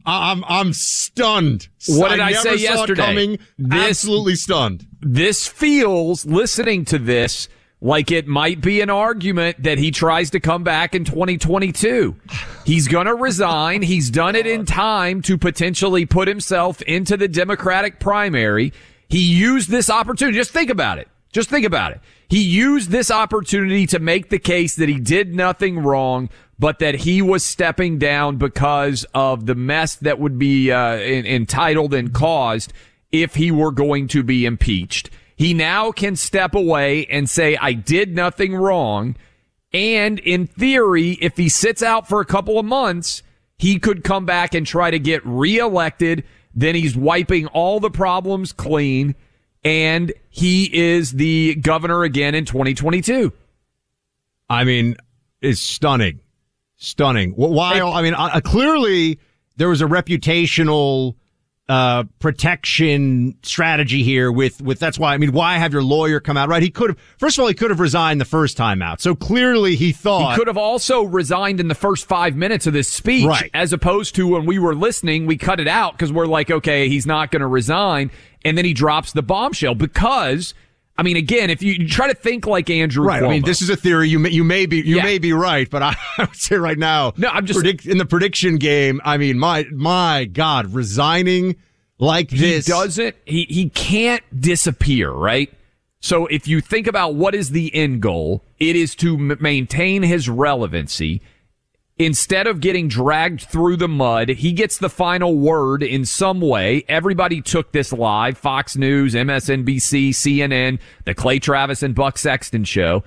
I- 0.06 0.32
I'm, 0.32 0.42
I'm 0.48 0.72
stunned. 0.72 1.68
What 1.86 2.08
did 2.12 2.20
I 2.20 2.30
never 2.30 2.42
say 2.42 2.56
yesterday? 2.56 3.02
Coming. 3.04 3.38
This- 3.58 3.88
Absolutely 3.90 4.36
stunned. 4.36 4.86
this 5.02 5.46
feels, 5.46 6.24
listening 6.24 6.86
to 6.86 6.98
this, 6.98 7.46
like 7.82 8.10
it 8.10 8.26
might 8.26 8.62
be 8.62 8.80
an 8.80 8.88
argument 8.88 9.62
that 9.64 9.76
he 9.76 9.90
tries 9.90 10.30
to 10.30 10.40
come 10.40 10.64
back 10.64 10.94
in 10.94 11.04
2022. 11.04 12.16
He's 12.64 12.88
going 12.88 13.06
to 13.06 13.14
resign. 13.14 13.82
He's 13.82 14.08
done 14.08 14.34
it 14.34 14.46
in 14.46 14.64
time 14.64 15.20
to 15.22 15.36
potentially 15.36 16.06
put 16.06 16.26
himself 16.26 16.80
into 16.82 17.16
the 17.18 17.28
Democratic 17.28 18.00
primary. 18.00 18.72
He 19.08 19.18
used 19.20 19.68
this 19.68 19.90
opportunity. 19.90 20.38
Just 20.38 20.52
think 20.52 20.70
about 20.70 20.98
it. 20.98 21.08
Just 21.32 21.48
think 21.48 21.64
about 21.64 21.92
it. 21.92 22.00
He 22.28 22.42
used 22.42 22.90
this 22.90 23.10
opportunity 23.10 23.86
to 23.88 23.98
make 23.98 24.28
the 24.28 24.38
case 24.38 24.76
that 24.76 24.88
he 24.88 25.00
did 25.00 25.34
nothing 25.34 25.78
wrong, 25.78 26.28
but 26.58 26.78
that 26.78 26.94
he 26.94 27.22
was 27.22 27.42
stepping 27.42 27.98
down 27.98 28.36
because 28.36 29.04
of 29.14 29.46
the 29.46 29.54
mess 29.54 29.96
that 29.96 30.18
would 30.18 30.38
be 30.38 30.70
uh, 30.70 30.94
en- 30.96 31.26
entitled 31.26 31.94
and 31.94 32.12
caused 32.12 32.72
if 33.10 33.34
he 33.34 33.50
were 33.50 33.72
going 33.72 34.08
to 34.08 34.22
be 34.22 34.44
impeached. 34.44 35.10
He 35.34 35.54
now 35.54 35.90
can 35.90 36.16
step 36.16 36.54
away 36.54 37.06
and 37.06 37.28
say, 37.28 37.56
I 37.56 37.72
did 37.72 38.14
nothing 38.14 38.54
wrong. 38.54 39.16
And 39.72 40.18
in 40.18 40.46
theory, 40.46 41.12
if 41.12 41.38
he 41.38 41.48
sits 41.48 41.82
out 41.82 42.06
for 42.06 42.20
a 42.20 42.26
couple 42.26 42.58
of 42.58 42.66
months, 42.66 43.22
he 43.56 43.78
could 43.78 44.04
come 44.04 44.26
back 44.26 44.54
and 44.54 44.66
try 44.66 44.90
to 44.90 44.98
get 44.98 45.24
reelected. 45.24 46.24
Then 46.54 46.74
he's 46.74 46.94
wiping 46.94 47.46
all 47.48 47.80
the 47.80 47.90
problems 47.90 48.52
clean 48.52 49.14
and 49.64 50.12
he 50.30 50.64
is 50.72 51.12
the 51.12 51.54
governor 51.56 52.02
again 52.02 52.34
in 52.34 52.44
2022. 52.44 53.32
I 54.48 54.64
mean, 54.64 54.96
it's 55.40 55.60
stunning, 55.60 56.20
stunning. 56.76 57.32
Wh- 57.32 57.50
Why? 57.50 57.80
I 57.80 58.02
mean, 58.02 58.14
uh, 58.14 58.40
clearly 58.44 59.18
there 59.56 59.68
was 59.68 59.80
a 59.80 59.86
reputational 59.86 61.14
uh, 61.68 62.04
protection 62.18 63.36
strategy 63.42 64.02
here. 64.02 64.30
With 64.32 64.60
with 64.60 64.78
that's 64.78 64.98
why 64.98 65.14
I 65.14 65.16
mean, 65.18 65.32
why 65.32 65.58
have 65.58 65.72
your 65.72 65.82
lawyer 65.82 66.20
come 66.20 66.36
out? 66.36 66.48
Right? 66.48 66.62
He 66.62 66.70
could 66.70 66.90
have. 66.90 66.98
First 67.18 67.38
of 67.38 67.42
all, 67.42 67.48
he 67.48 67.54
could 67.54 67.70
have 67.70 67.80
resigned 67.80 68.20
the 68.20 68.24
first 68.26 68.56
time 68.56 68.82
out. 68.82 69.00
So 69.00 69.14
clearly, 69.14 69.76
he 69.76 69.92
thought 69.92 70.32
He 70.32 70.38
could 70.38 70.48
have 70.48 70.56
also 70.58 71.02
resigned 71.02 71.60
in 71.60 71.68
the 71.68 71.74
first 71.74 72.06
five 72.06 72.36
minutes 72.36 72.66
of 72.66 72.72
this 72.72 72.88
speech, 72.88 73.26
Right. 73.26 73.50
as 73.54 73.72
opposed 73.72 74.14
to 74.16 74.26
when 74.28 74.44
we 74.44 74.58
were 74.58 74.74
listening, 74.74 75.26
we 75.26 75.36
cut 75.36 75.60
it 75.60 75.68
out 75.68 75.92
because 75.92 76.12
we're 76.12 76.26
like, 76.26 76.50
okay, 76.50 76.88
he's 76.88 77.06
not 77.06 77.30
going 77.30 77.40
to 77.40 77.46
resign. 77.46 78.10
And 78.44 78.58
then 78.58 78.64
he 78.64 78.74
drops 78.74 79.12
the 79.12 79.22
bombshell 79.22 79.76
because, 79.76 80.52
I 80.96 81.02
mean, 81.02 81.16
again, 81.16 81.48
if 81.50 81.62
you, 81.62 81.88
try 81.88 82.06
to 82.08 82.14
think 82.14 82.46
like 82.46 82.68
Andrew 82.68 83.04
Right. 83.04 83.22
I 83.22 83.28
mean, 83.28 83.44
this 83.44 83.62
is 83.62 83.70
a 83.70 83.76
theory. 83.76 84.08
You 84.10 84.18
may, 84.18 84.28
you 84.30 84.44
may 84.44 84.66
be 84.66 84.76
you 84.78 84.96
Yeah. 84.96 85.02
may 85.04 85.18
be 85.18 85.32
right, 85.32 85.68
but 85.70 85.82
I, 85.82 85.96
I 86.18 86.24
would 86.24 86.36
say 86.36 86.56
right 86.56 86.78
now, 86.78 87.14
No, 87.16 87.28
I'm 87.28 87.46
just- 87.46 87.58
predict, 87.58 87.86
in 87.86 87.96
the 87.98 88.04
prediction 88.04 88.56
game. 88.56 89.00
I 89.04 89.16
mean, 89.16 89.38
my 89.38 89.64
my 89.72 90.24
God, 90.26 90.72
resigning 90.74 91.56
like 91.98 92.28
this 92.30 92.66
he 92.66 92.72
doesn't 92.72 93.16
he 93.24 93.44
he 93.48 93.68
can't 93.70 94.22
disappear 94.40 95.08
right 95.10 95.52
so 96.00 96.26
if 96.26 96.48
you 96.48 96.60
think 96.60 96.88
about 96.88 97.14
what 97.14 97.32
is 97.32 97.50
the 97.50 97.72
end 97.76 98.00
goal 98.02 98.42
it 98.58 98.74
is 98.74 98.96
to 98.96 99.14
m- 99.14 99.36
maintain 99.40 100.02
his 100.02 100.28
relevancy 100.28 101.22
instead 101.98 102.46
of 102.46 102.60
getting 102.60 102.88
dragged 102.88 103.42
through 103.42 103.76
the 103.76 103.88
mud 103.88 104.28
he 104.28 104.52
gets 104.52 104.78
the 104.78 104.88
final 104.88 105.36
word 105.36 105.82
in 105.82 106.04
some 106.04 106.40
way. 106.40 106.84
Everybody 106.88 107.40
took 107.40 107.72
this 107.72 107.92
live. 107.92 108.38
Fox 108.38 108.76
news 108.76 109.14
msnbc 109.14 110.10
cnn 110.10 110.78
the 111.04 111.14
clay 111.14 111.38
travis 111.38 111.82
and 111.82 111.94
buck 111.94 112.18
sexton 112.18 112.64
show. 112.64 113.04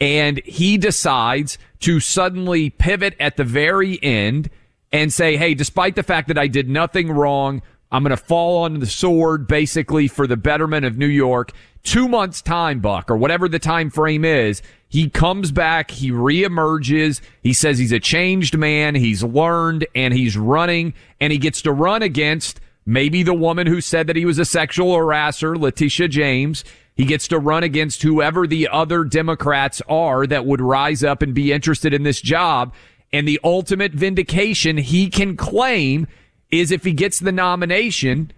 And 0.00 0.40
he 0.44 0.76
decides 0.76 1.58
to 1.80 2.00
suddenly 2.00 2.70
pivot 2.70 3.14
at 3.20 3.36
the 3.36 3.44
very 3.44 4.02
end 4.02 4.50
and 4.90 5.12
say, 5.12 5.36
Hey, 5.36 5.54
despite 5.54 5.96
the 5.96 6.02
fact 6.02 6.28
that 6.28 6.38
I 6.38 6.46
did 6.46 6.68
nothing 6.68 7.10
wrong, 7.10 7.62
I'm 7.90 8.02
going 8.02 8.10
to 8.10 8.16
fall 8.16 8.64
on 8.64 8.80
the 8.80 8.86
sword 8.86 9.46
basically 9.46 10.08
for 10.08 10.26
the 10.26 10.36
betterment 10.36 10.84
of 10.84 10.98
New 10.98 11.06
York. 11.06 11.52
Two 11.84 12.08
months 12.08 12.42
time, 12.42 12.80
Buck, 12.80 13.10
or 13.10 13.16
whatever 13.16 13.48
the 13.48 13.58
time 13.58 13.90
frame 13.90 14.24
is. 14.24 14.62
He 14.88 15.10
comes 15.10 15.52
back. 15.52 15.90
He 15.90 16.10
reemerges. 16.10 17.20
He 17.42 17.52
says 17.52 17.78
he's 17.78 17.92
a 17.92 18.00
changed 18.00 18.56
man. 18.56 18.94
He's 18.94 19.22
learned 19.22 19.86
and 19.94 20.14
he's 20.14 20.36
running 20.36 20.94
and 21.20 21.32
he 21.32 21.38
gets 21.38 21.62
to 21.62 21.72
run 21.72 22.02
against 22.02 22.60
maybe 22.86 23.22
the 23.22 23.34
woman 23.34 23.66
who 23.66 23.80
said 23.80 24.06
that 24.06 24.16
he 24.16 24.24
was 24.24 24.38
a 24.38 24.44
sexual 24.44 24.96
harasser, 24.96 25.58
Letitia 25.58 26.08
James. 26.08 26.64
He 26.94 27.04
gets 27.04 27.26
to 27.28 27.38
run 27.38 27.64
against 27.64 28.02
whoever 28.02 28.46
the 28.46 28.68
other 28.68 29.04
Democrats 29.04 29.82
are 29.88 30.26
that 30.26 30.46
would 30.46 30.60
rise 30.60 31.02
up 31.02 31.22
and 31.22 31.34
be 31.34 31.52
interested 31.52 31.92
in 31.92 32.04
this 32.04 32.20
job. 32.20 32.72
And 33.12 33.26
the 33.26 33.40
ultimate 33.42 33.92
vindication 33.92 34.76
he 34.76 35.10
can 35.10 35.36
claim 35.36 36.06
is 36.60 36.70
if 36.70 36.84
he 36.84 36.92
gets 36.92 37.18
the 37.18 37.32
nomination 37.32 38.32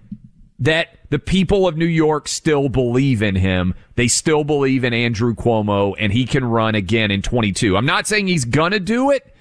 that 0.58 0.88
the 1.10 1.18
people 1.18 1.68
of 1.68 1.76
New 1.76 1.86
York 1.86 2.28
still 2.28 2.68
believe 2.68 3.22
in 3.22 3.36
him. 3.36 3.74
They 3.94 4.08
still 4.08 4.44
believe 4.44 4.84
in 4.84 4.92
Andrew 4.92 5.34
Cuomo 5.34 5.94
and 5.98 6.12
he 6.12 6.24
can 6.24 6.44
run 6.44 6.74
again 6.74 7.10
in 7.10 7.22
22. 7.22 7.76
I'm 7.76 7.86
not 7.86 8.06
saying 8.06 8.26
he's 8.26 8.44
gonna 8.44 8.80
do 8.80 9.10
it, 9.10 9.35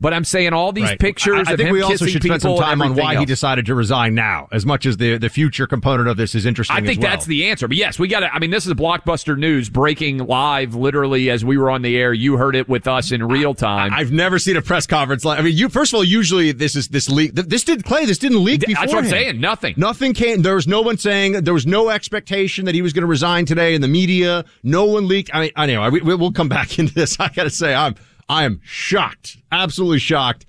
But 0.00 0.14
I'm 0.14 0.24
saying 0.24 0.52
all 0.52 0.72
these 0.72 0.84
Right. 0.84 0.98
pictures 0.98 1.48
I, 1.48 1.52
I 1.52 1.56
think 1.56 1.72
we 1.72 1.82
also 1.82 2.06
should 2.06 2.22
spend 2.22 2.40
some 2.42 2.56
time 2.56 2.80
on 2.82 2.94
why 2.94 3.16
he 3.16 3.24
decided 3.24 3.66
to 3.66 3.74
resign 3.74 4.14
now, 4.14 4.48
as 4.52 4.64
much 4.64 4.86
as 4.86 4.96
the 4.96 5.18
the 5.18 5.28
future 5.28 5.66
component 5.66 6.08
of 6.08 6.16
this 6.16 6.34
is 6.34 6.46
interesting. 6.46 6.76
I 6.76 6.80
think 6.80 7.00
well. 7.00 7.10
that's 7.10 7.26
the 7.26 7.46
answer. 7.46 7.66
But 7.66 7.76
yes, 7.76 7.98
we 7.98 8.06
got 8.08 8.20
to. 8.20 8.32
I 8.32 8.38
mean, 8.38 8.50
this 8.50 8.66
is 8.66 8.74
blockbuster 8.74 9.36
news 9.36 9.68
breaking 9.68 10.18
live, 10.18 10.74
literally 10.74 11.30
as 11.30 11.44
we 11.44 11.58
were 11.58 11.70
on 11.70 11.82
the 11.82 11.96
air. 11.96 12.12
You 12.12 12.36
heard 12.36 12.54
it 12.54 12.68
with 12.68 12.86
us 12.86 13.10
in 13.10 13.26
real 13.26 13.54
time. 13.54 13.92
I've 13.92 14.12
never 14.12 14.38
seen 14.38 14.56
a 14.56 14.62
press 14.62 14.86
conference 14.86 15.24
like. 15.24 15.38
I 15.38 15.42
mean, 15.42 15.56
you 15.56 15.68
first 15.68 15.92
of 15.92 15.96
all, 15.96 16.04
usually 16.04 16.52
this 16.52 16.76
is 16.76 16.88
this 16.88 17.08
leak. 17.08 17.34
This 17.34 17.64
did 17.64 17.84
Clay. 17.84 18.04
This 18.04 18.18
didn't 18.18 18.44
leak. 18.44 18.60
Before. 18.60 18.74
That's 18.74 18.94
what 18.94 19.04
I'm 19.04 19.10
saying. 19.10 19.40
Nothing. 19.40 19.74
Nothing 19.76 20.14
came. 20.14 20.42
There 20.42 20.54
was 20.54 20.68
no 20.68 20.80
one 20.80 20.96
saying. 20.98 21.32
There 21.42 21.54
was 21.54 21.66
no 21.66 21.90
expectation 21.90 22.64
that 22.66 22.74
he 22.74 22.82
was 22.82 22.92
going 22.92 23.02
to 23.02 23.08
resign 23.08 23.46
today 23.46 23.74
in 23.74 23.80
the 23.80 23.88
media. 23.88 24.44
No 24.62 24.84
one 24.84 25.08
leaked. 25.08 25.30
I 25.34 25.40
mean, 25.40 25.50
I 25.56 25.66
know. 25.66 25.88
We, 25.90 26.00
we'll 26.00 26.32
come 26.32 26.48
back 26.48 26.78
into 26.78 26.94
this. 26.94 27.18
I 27.18 27.28
got 27.30 27.44
to 27.44 27.50
say, 27.50 27.74
I'm 27.74 27.96
I 28.28 28.44
am 28.44 28.60
shocked. 28.62 29.38
Absolutely 29.50 29.98
shocked. 29.98 30.46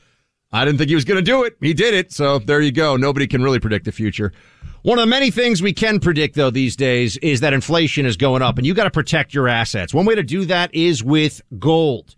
I 0.51 0.65
didn't 0.65 0.79
think 0.79 0.89
he 0.89 0.95
was 0.95 1.05
going 1.05 1.24
to 1.24 1.31
do 1.31 1.43
it. 1.43 1.57
He 1.62 1.74
did 1.74 1.93
it. 1.93 2.12
So 2.12 2.39
there 2.39 2.62
you 2.62 2.71
go. 2.71 2.95
Nobody 2.98 3.27
can 3.27 3.43
really 3.43 3.59
predict 3.59 3.86
the 3.86 3.91
future. 3.91 4.33
One 4.81 4.98
of 4.98 5.03
the 5.03 5.09
many 5.09 5.29
things 5.29 5.62
we 5.62 5.74
can 5.74 6.00
predict 6.00 6.36
though 6.36 6.50
these 6.50 6.75
days 6.75 7.17
is 7.17 7.41
that 7.41 7.53
inflation 7.53 8.05
is 8.05 8.15
going 8.17 8.41
up 8.41 8.57
and 8.57 8.65
you 8.65 8.74
got 8.74 8.86
to 8.86 8.91
protect 8.91 9.33
your 9.33 9.48
assets. 9.48 9.93
One 9.93 10.05
way 10.05 10.15
to 10.15 10.24
do 10.24 10.45
that 10.45 10.74
is 10.74 11.03
with 11.03 11.41
gold. 11.59 12.15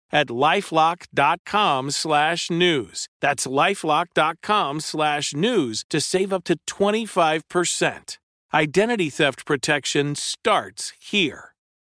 at 0.11 0.27
lifelock.com 0.27 1.91
slash 1.91 2.49
news. 2.49 3.07
That's 3.19 3.47
lifelock.com 3.47 4.79
slash 4.79 5.33
news 5.33 5.85
to 5.89 5.99
save 5.99 6.31
up 6.33 6.43
to 6.45 6.57
25%. 6.67 8.17
Identity 8.53 9.09
theft 9.09 9.45
protection 9.45 10.15
starts 10.15 10.93
here. 10.99 11.51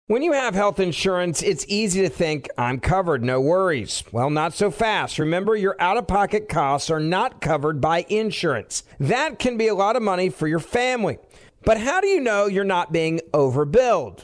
When 0.09 0.21
you 0.21 0.31
have 0.31 0.55
health 0.55 0.79
insurance, 0.79 1.43
it's 1.43 1.65
easy 1.67 2.01
to 2.01 2.07
think, 2.07 2.47
I'm 2.57 2.79
covered, 2.79 3.25
no 3.25 3.41
worries. 3.41 4.05
Well, 4.13 4.29
not 4.29 4.53
so 4.53 4.71
fast. 4.71 5.19
Remember, 5.19 5.53
your 5.53 5.75
out 5.81 5.97
of 5.97 6.07
pocket 6.07 6.47
costs 6.47 6.89
are 6.89 7.01
not 7.01 7.41
covered 7.41 7.81
by 7.81 8.05
insurance. 8.07 8.83
That 9.01 9.37
can 9.37 9.57
be 9.57 9.67
a 9.67 9.75
lot 9.75 9.97
of 9.97 10.01
money 10.01 10.29
for 10.29 10.47
your 10.47 10.59
family. 10.59 11.17
But 11.65 11.77
how 11.77 11.99
do 11.99 12.07
you 12.07 12.21
know 12.21 12.45
you're 12.45 12.63
not 12.63 12.93
being 12.93 13.19
overbilled? 13.33 14.23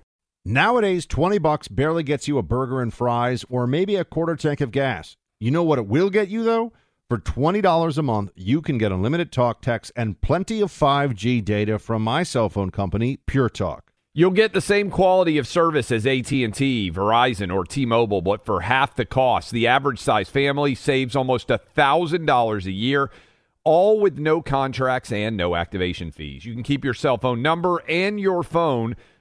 Nowadays, 0.43 1.05
20 1.05 1.37
bucks 1.37 1.67
barely 1.67 2.01
gets 2.01 2.27
you 2.27 2.39
a 2.39 2.43
burger 2.43 2.81
and 2.81 2.91
fries 2.91 3.45
or 3.47 3.67
maybe 3.67 3.95
a 3.95 4.03
quarter 4.03 4.35
tank 4.35 4.59
of 4.59 4.71
gas. 4.71 5.15
You 5.39 5.51
know 5.51 5.61
what 5.61 5.77
it 5.77 5.85
will 5.85 6.09
get 6.09 6.29
you 6.29 6.43
though? 6.43 6.73
For 7.09 7.19
$20 7.19 7.97
a 7.97 8.01
month, 8.01 8.31
you 8.35 8.59
can 8.61 8.79
get 8.79 8.91
unlimited 8.91 9.31
talk, 9.31 9.61
text, 9.61 9.91
and 9.95 10.19
plenty 10.19 10.59
of 10.59 10.71
5G 10.71 11.45
data 11.45 11.77
from 11.77 12.01
my 12.01 12.23
cell 12.23 12.49
phone 12.49 12.71
company, 12.71 13.17
Pure 13.27 13.49
Talk. 13.49 13.91
You'll 14.15 14.31
get 14.31 14.53
the 14.53 14.61
same 14.61 14.89
quality 14.89 15.37
of 15.37 15.45
service 15.47 15.91
as 15.91 16.07
AT&T, 16.07 16.91
Verizon, 16.91 17.53
or 17.53 17.63
T-Mobile, 17.63 18.21
but 18.21 18.43
for 18.43 18.61
half 18.61 18.95
the 18.95 19.05
cost. 19.05 19.51
The 19.51 19.67
average 19.67 19.99
size 19.99 20.29
family 20.29 20.73
saves 20.73 21.15
almost 21.15 21.49
$1,000 21.49 22.65
a 22.65 22.71
year, 22.71 23.11
all 23.63 23.99
with 23.99 24.17
no 24.17 24.41
contracts 24.41 25.11
and 25.11 25.37
no 25.37 25.55
activation 25.55 26.11
fees. 26.11 26.45
You 26.45 26.53
can 26.53 26.63
keep 26.63 26.83
your 26.83 26.95
cell 26.95 27.17
phone 27.17 27.43
number 27.43 27.83
and 27.87 28.19
your 28.19 28.41
phone 28.41 28.95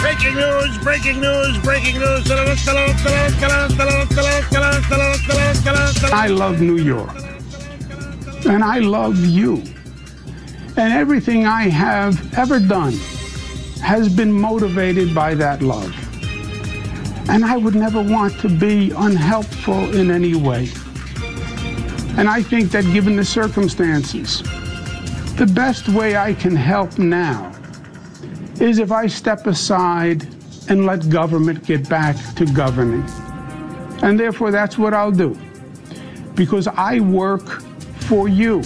Breaking 0.00 0.34
news, 0.34 0.78
breaking 0.78 1.20
news, 1.20 1.58
breaking 1.58 1.98
news. 1.98 2.30
I 6.12 6.26
love 6.28 6.60
New 6.62 6.78
York. 6.78 7.14
And 8.46 8.64
I 8.64 8.78
love 8.78 9.18
you. 9.18 9.62
And 10.78 10.92
everything 10.94 11.46
I 11.46 11.68
have 11.68 12.38
ever 12.38 12.58
done 12.58 12.94
has 13.82 14.08
been 14.08 14.32
motivated 14.32 15.14
by 15.14 15.34
that 15.34 15.60
love. 15.60 15.94
And 17.28 17.44
I 17.44 17.58
would 17.58 17.74
never 17.74 18.02
want 18.02 18.40
to 18.40 18.48
be 18.48 18.92
unhelpful 18.92 19.94
in 19.94 20.10
any 20.10 20.34
way. 20.34 20.70
And 22.16 22.26
I 22.26 22.42
think 22.42 22.70
that 22.72 22.84
given 22.92 23.16
the 23.16 23.24
circumstances, 23.24 24.42
the 25.36 25.50
best 25.54 25.90
way 25.90 26.16
I 26.16 26.32
can 26.32 26.56
help 26.56 26.98
now 26.98 27.52
is 28.60 28.78
if 28.78 28.92
I 28.92 29.06
step 29.06 29.46
aside 29.46 30.28
and 30.68 30.86
let 30.86 31.08
government 31.08 31.64
get 31.64 31.88
back 31.88 32.16
to 32.36 32.44
governing. 32.44 33.04
And 34.02 34.18
therefore, 34.18 34.50
that's 34.50 34.78
what 34.78 34.94
I'll 34.94 35.10
do. 35.10 35.36
Because 36.34 36.68
I 36.68 37.00
work 37.00 37.62
for 38.02 38.28
you. 38.28 38.62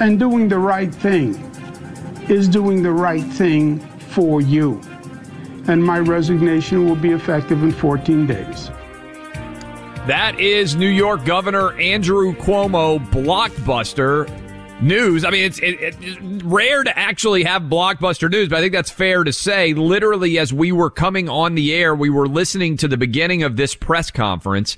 And 0.00 0.18
doing 0.18 0.48
the 0.48 0.58
right 0.58 0.94
thing 0.94 1.34
is 2.28 2.48
doing 2.48 2.82
the 2.82 2.90
right 2.90 3.24
thing 3.24 3.80
for 4.10 4.40
you. 4.40 4.80
And 5.66 5.82
my 5.82 5.98
resignation 5.98 6.86
will 6.86 6.96
be 6.96 7.10
effective 7.10 7.62
in 7.62 7.72
14 7.72 8.26
days. 8.26 8.70
That 10.06 10.38
is 10.38 10.76
New 10.76 10.88
York 10.88 11.24
Governor 11.24 11.72
Andrew 11.78 12.34
Cuomo 12.34 12.98
blockbuster 13.10 14.28
news. 14.82 15.24
I 15.24 15.30
mean, 15.30 15.44
it's, 15.44 15.58
it, 15.58 15.76
it's, 15.80 16.20
rare 16.44 16.84
to 16.84 16.98
actually 16.98 17.44
have 17.44 17.62
blockbuster 17.62 18.30
news, 18.30 18.48
but 18.48 18.58
I 18.58 18.60
think 18.60 18.72
that's 18.72 18.90
fair 18.90 19.24
to 19.24 19.32
say. 19.32 19.74
Literally, 19.74 20.38
as 20.38 20.52
we 20.52 20.72
were 20.72 20.90
coming 20.90 21.28
on 21.28 21.54
the 21.54 21.74
air, 21.74 21.94
we 21.94 22.10
were 22.10 22.28
listening 22.28 22.76
to 22.78 22.88
the 22.88 22.96
beginning 22.96 23.42
of 23.42 23.56
this 23.56 23.74
press 23.74 24.10
conference 24.10 24.76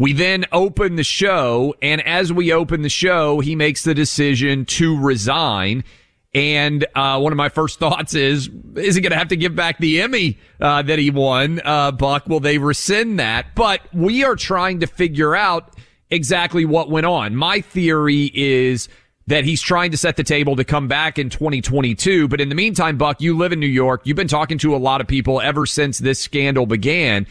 we 0.00 0.14
then 0.14 0.46
open 0.50 0.96
the 0.96 1.04
show, 1.04 1.74
and 1.82 2.00
as 2.06 2.32
we 2.32 2.54
open 2.54 2.80
the 2.80 2.88
show, 2.88 3.40
he 3.40 3.54
makes 3.54 3.84
the 3.84 3.92
decision 3.92 4.64
to 4.64 4.98
resign. 4.98 5.84
And 6.32 6.86
uh, 6.94 7.20
one 7.20 7.34
of 7.34 7.36
my 7.36 7.50
first 7.50 7.78
thoughts 7.80 8.14
is, 8.14 8.48
is 8.76 8.94
he 8.94 9.02
going 9.02 9.10
to 9.10 9.18
have 9.18 9.28
to 9.28 9.36
give 9.36 9.54
back 9.54 9.76
the 9.76 10.00
Emmy 10.00 10.38
uh, 10.58 10.80
that 10.80 10.98
he 10.98 11.10
won? 11.10 11.60
Uh, 11.62 11.92
Buck, 11.92 12.26
will 12.26 12.40
they 12.40 12.56
rescind 12.56 13.18
that? 13.18 13.54
But 13.54 13.82
we 13.92 14.24
are 14.24 14.36
trying 14.36 14.80
to 14.80 14.86
figure 14.86 15.36
out 15.36 15.74
exactly 16.08 16.64
what 16.64 16.88
went 16.88 17.04
on. 17.04 17.36
My 17.36 17.60
theory 17.60 18.30
is 18.32 18.88
that 19.30 19.44
he's 19.44 19.62
trying 19.62 19.90
to 19.90 19.96
set 19.96 20.16
the 20.16 20.24
table 20.24 20.56
to 20.56 20.64
come 20.64 20.86
back 20.86 21.18
in 21.18 21.30
2022. 21.30 22.28
But 22.28 22.40
in 22.40 22.48
the 22.48 22.54
meantime, 22.54 22.98
Buck, 22.98 23.20
you 23.20 23.36
live 23.36 23.52
in 23.52 23.60
New 23.60 23.66
York. 23.66 24.02
You've 24.04 24.16
been 24.16 24.28
talking 24.28 24.58
to 24.58 24.74
a 24.74 24.78
lot 24.78 25.00
of 25.00 25.06
people 25.06 25.40
ever 25.40 25.66
since 25.66 25.98
this 25.98 26.20
scandal 26.20 26.66
began 26.66 27.26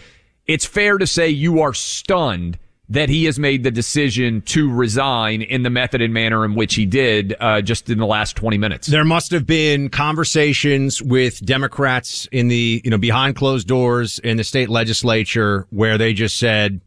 it's 0.49 0.65
fair 0.65 0.97
to 0.97 1.05
say 1.05 1.29
you 1.29 1.61
are 1.61 1.75
stunned 1.75 2.57
that 2.89 3.07
he 3.07 3.25
has 3.25 3.37
made 3.37 3.63
the 3.63 3.69
decision 3.69 4.41
to 4.41 4.73
resign 4.73 5.43
in 5.43 5.61
the 5.61 5.69
method 5.69 6.01
and 6.01 6.11
manner 6.11 6.43
in 6.43 6.55
which 6.55 6.73
he 6.73 6.87
did 6.87 7.35
uh, 7.39 7.61
just 7.61 7.87
in 7.87 7.99
the 7.99 8.05
last 8.07 8.35
20 8.35 8.57
minutes. 8.57 8.87
There 8.87 9.05
must 9.05 9.29
have 9.29 9.45
been 9.45 9.89
conversations 9.89 11.03
with 11.03 11.45
Democrats 11.45 12.27
in 12.31 12.47
the, 12.47 12.81
you 12.83 12.89
know, 12.89 12.97
behind 12.97 13.35
closed 13.35 13.67
doors 13.67 14.17
in 14.17 14.37
the 14.37 14.43
state 14.43 14.69
legislature 14.69 15.67
where 15.69 15.99
they 15.99 16.13
just 16.13 16.39
said, 16.39 16.81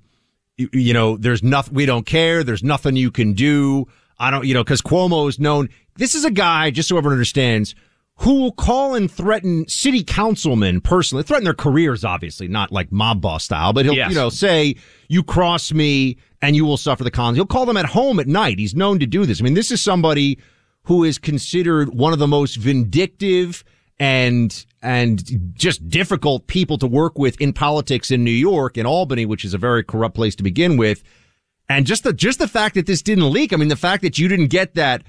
you, 0.57 0.69
you 0.73 0.93
know, 0.93 1.17
there's 1.17 1.45
nothing, 1.45 1.73
we 1.73 1.87
don't 1.87 2.05
care. 2.05 2.43
There's 2.43 2.65
nothing 2.65 2.97
you 2.97 3.13
can 3.13 3.35
do. 3.35 3.87
I 4.23 4.31
don't, 4.31 4.47
you 4.47 4.55
know, 4.55 4.63
cause 4.63 4.81
Cuomo 4.81 5.29
is 5.29 5.41
known. 5.41 5.69
This 5.97 6.15
is 6.15 6.25
a 6.25 6.31
guy, 6.31 6.71
just 6.71 6.89
so 6.89 6.97
everyone 6.97 7.15
understands, 7.15 7.75
who 8.19 8.35
will 8.41 8.53
call 8.53 8.95
and 8.95 9.11
threaten 9.11 9.67
city 9.67 10.05
councilmen 10.05 10.81
personally, 10.81 11.25
threaten 11.25 11.43
their 11.43 11.55
careers, 11.55 12.05
obviously, 12.05 12.47
not 12.47 12.71
like 12.71 12.93
mob 12.93 13.21
boss 13.21 13.45
style, 13.45 13.73
but 13.73 13.85
he'll, 13.85 13.95
yes. 13.95 14.11
you 14.11 14.15
know, 14.15 14.29
say, 14.29 14.77
you 15.09 15.25
cross 15.25 15.73
me 15.73 16.19
and 16.41 16.55
you 16.55 16.65
will 16.65 16.77
suffer 16.77 17.03
the 17.03 17.11
cons. 17.11 17.37
He'll 17.37 17.47
call 17.47 17.67
them 17.67 17.77
at 17.77 17.87
home 17.87 18.21
at 18.21 18.29
night. 18.29 18.61
He's 18.61 18.77
known 18.77 19.01
to 19.01 19.07
do 19.07 19.27
this. 19.27 19.41
I 19.41 19.45
mean, 19.45 19.55
this 19.55 19.73
is 19.73 19.83
somebody 19.83 20.39
who 20.85 21.03
is 21.03 21.19
considered 21.19 21.93
one 21.93 22.13
of 22.13 22.21
the 22.21 22.29
most 22.29 22.57
vindictive 22.57 23.65
and, 23.99 24.67
and 24.83 25.53
just 25.55 25.89
difficult 25.89 26.47
people 26.47 26.79
to 26.79 26.87
work 26.87 27.19
with 27.19 27.41
in 27.41 27.53
politics 27.53 28.13
in 28.13 28.23
New 28.23 28.31
York 28.31 28.77
and 28.77 28.87
Albany, 28.87 29.27
which 29.27 29.45
is 29.45 29.53
a 29.53 29.59
very 29.59 29.83
corrupt 29.83 30.15
place 30.15 30.37
to 30.37 30.45
begin 30.45 30.77
with. 30.77 31.03
And 31.69 31.87
just 31.87 32.05
the, 32.05 32.13
just 32.13 32.39
the 32.39 32.49
fact 32.49 32.75
that 32.75 32.87
this 32.87 33.03
didn't 33.03 33.31
leak. 33.31 33.53
I 33.53 33.57
mean, 33.57 33.69
the 33.69 33.77
fact 33.77 34.03
that 34.03 34.19
you 34.19 34.29
didn't 34.29 34.49
get 34.49 34.75
that 34.75 35.03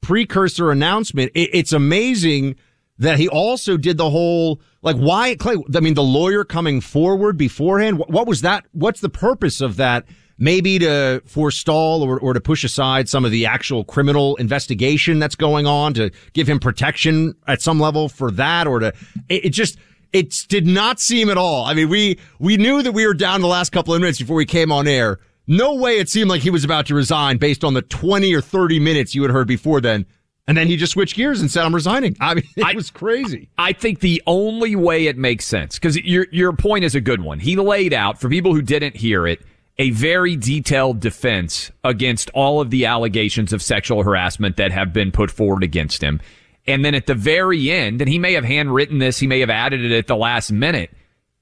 precursor 0.00 0.70
announcement. 0.70 1.32
It, 1.34 1.50
it's 1.52 1.72
amazing 1.72 2.56
that 2.98 3.18
he 3.18 3.28
also 3.28 3.76
did 3.76 3.96
the 3.96 4.10
whole 4.10 4.60
like 4.82 4.96
why 4.96 5.36
Clay. 5.36 5.56
I 5.74 5.80
mean, 5.80 5.94
the 5.94 6.02
lawyer 6.02 6.44
coming 6.44 6.80
forward 6.80 7.36
beforehand. 7.36 7.98
What, 7.98 8.10
what 8.10 8.26
was 8.26 8.42
that? 8.42 8.64
What's 8.72 9.00
the 9.00 9.08
purpose 9.08 9.60
of 9.60 9.76
that? 9.76 10.04
Maybe 10.40 10.78
to 10.78 11.20
forestall 11.26 12.04
or, 12.04 12.20
or 12.20 12.32
to 12.32 12.40
push 12.40 12.62
aside 12.62 13.08
some 13.08 13.24
of 13.24 13.32
the 13.32 13.46
actual 13.46 13.82
criminal 13.82 14.36
investigation 14.36 15.18
that's 15.18 15.34
going 15.34 15.66
on 15.66 15.94
to 15.94 16.12
give 16.32 16.48
him 16.48 16.60
protection 16.60 17.34
at 17.48 17.60
some 17.60 17.80
level 17.80 18.08
for 18.08 18.30
that 18.30 18.68
or 18.68 18.78
to, 18.78 18.92
it, 19.28 19.46
it 19.46 19.50
just, 19.50 19.78
it 20.12 20.32
did 20.48 20.64
not 20.64 21.00
seem 21.00 21.28
at 21.28 21.36
all. 21.36 21.64
I 21.64 21.74
mean, 21.74 21.88
we, 21.88 22.20
we 22.38 22.56
knew 22.56 22.82
that 22.82 22.92
we 22.92 23.04
were 23.04 23.14
down 23.14 23.40
the 23.40 23.48
last 23.48 23.70
couple 23.70 23.94
of 23.94 24.00
minutes 24.00 24.20
before 24.20 24.36
we 24.36 24.46
came 24.46 24.70
on 24.70 24.86
air 24.86 25.18
no 25.48 25.74
way 25.74 25.98
it 25.98 26.08
seemed 26.08 26.28
like 26.28 26.42
he 26.42 26.50
was 26.50 26.62
about 26.62 26.86
to 26.86 26.94
resign 26.94 27.38
based 27.38 27.64
on 27.64 27.74
the 27.74 27.82
20 27.82 28.32
or 28.34 28.42
30 28.42 28.78
minutes 28.78 29.14
you 29.14 29.22
had 29.22 29.30
heard 29.30 29.48
before 29.48 29.80
then. 29.80 30.06
And 30.46 30.56
then 30.56 30.66
he 30.66 30.76
just 30.76 30.92
switched 30.92 31.16
gears 31.16 31.40
and 31.40 31.50
said, 31.50 31.64
I'm 31.64 31.74
resigning. 31.74 32.16
I 32.20 32.34
mean, 32.34 32.44
it 32.56 32.64
I, 32.64 32.74
was 32.74 32.90
crazy. 32.90 33.48
I 33.58 33.72
think 33.72 34.00
the 34.00 34.22
only 34.26 34.76
way 34.76 35.06
it 35.06 35.18
makes 35.18 35.44
sense, 35.44 35.74
because 35.78 35.96
your, 35.98 36.26
your 36.30 36.52
point 36.52 36.84
is 36.84 36.94
a 36.94 37.00
good 37.00 37.22
one. 37.22 37.38
He 37.38 37.56
laid 37.56 37.92
out, 37.92 38.20
for 38.20 38.28
people 38.28 38.54
who 38.54 38.62
didn't 38.62 38.96
hear 38.96 39.26
it, 39.26 39.40
a 39.78 39.90
very 39.90 40.36
detailed 40.36 41.00
defense 41.00 41.70
against 41.84 42.30
all 42.30 42.60
of 42.60 42.70
the 42.70 42.86
allegations 42.86 43.52
of 43.52 43.62
sexual 43.62 44.02
harassment 44.02 44.56
that 44.56 44.72
have 44.72 44.92
been 44.92 45.12
put 45.12 45.30
forward 45.30 45.62
against 45.62 46.02
him. 46.02 46.20
And 46.66 46.84
then 46.84 46.94
at 46.94 47.06
the 47.06 47.14
very 47.14 47.70
end, 47.70 48.00
and 48.00 48.08
he 48.08 48.18
may 48.18 48.32
have 48.32 48.44
handwritten 48.44 48.98
this, 48.98 49.18
he 49.18 49.26
may 49.26 49.40
have 49.40 49.50
added 49.50 49.82
it 49.84 49.96
at 49.96 50.06
the 50.06 50.16
last 50.16 50.50
minute 50.50 50.90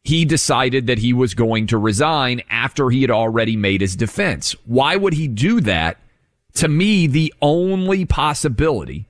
he 0.07 0.25
decided 0.25 0.87
that 0.87 0.99
he 0.99 1.13
was 1.13 1.35
going 1.35 1.67
to 1.67 1.77
resign 1.77 2.41
after 2.49 2.91
he 2.91 3.01
had 3.01 3.11
already 3.11 3.57
made 3.57 3.81
his 3.81 3.97
defense. 3.97 4.55
Why 4.65 4.95
would 4.95 5.15
he 5.15 5.27
do 5.27 5.61
that? 5.63 5.99
To 6.55 6.69
me, 6.69 7.09
the 7.09 7.35
only 7.43 8.05
possibility, 8.05 9.09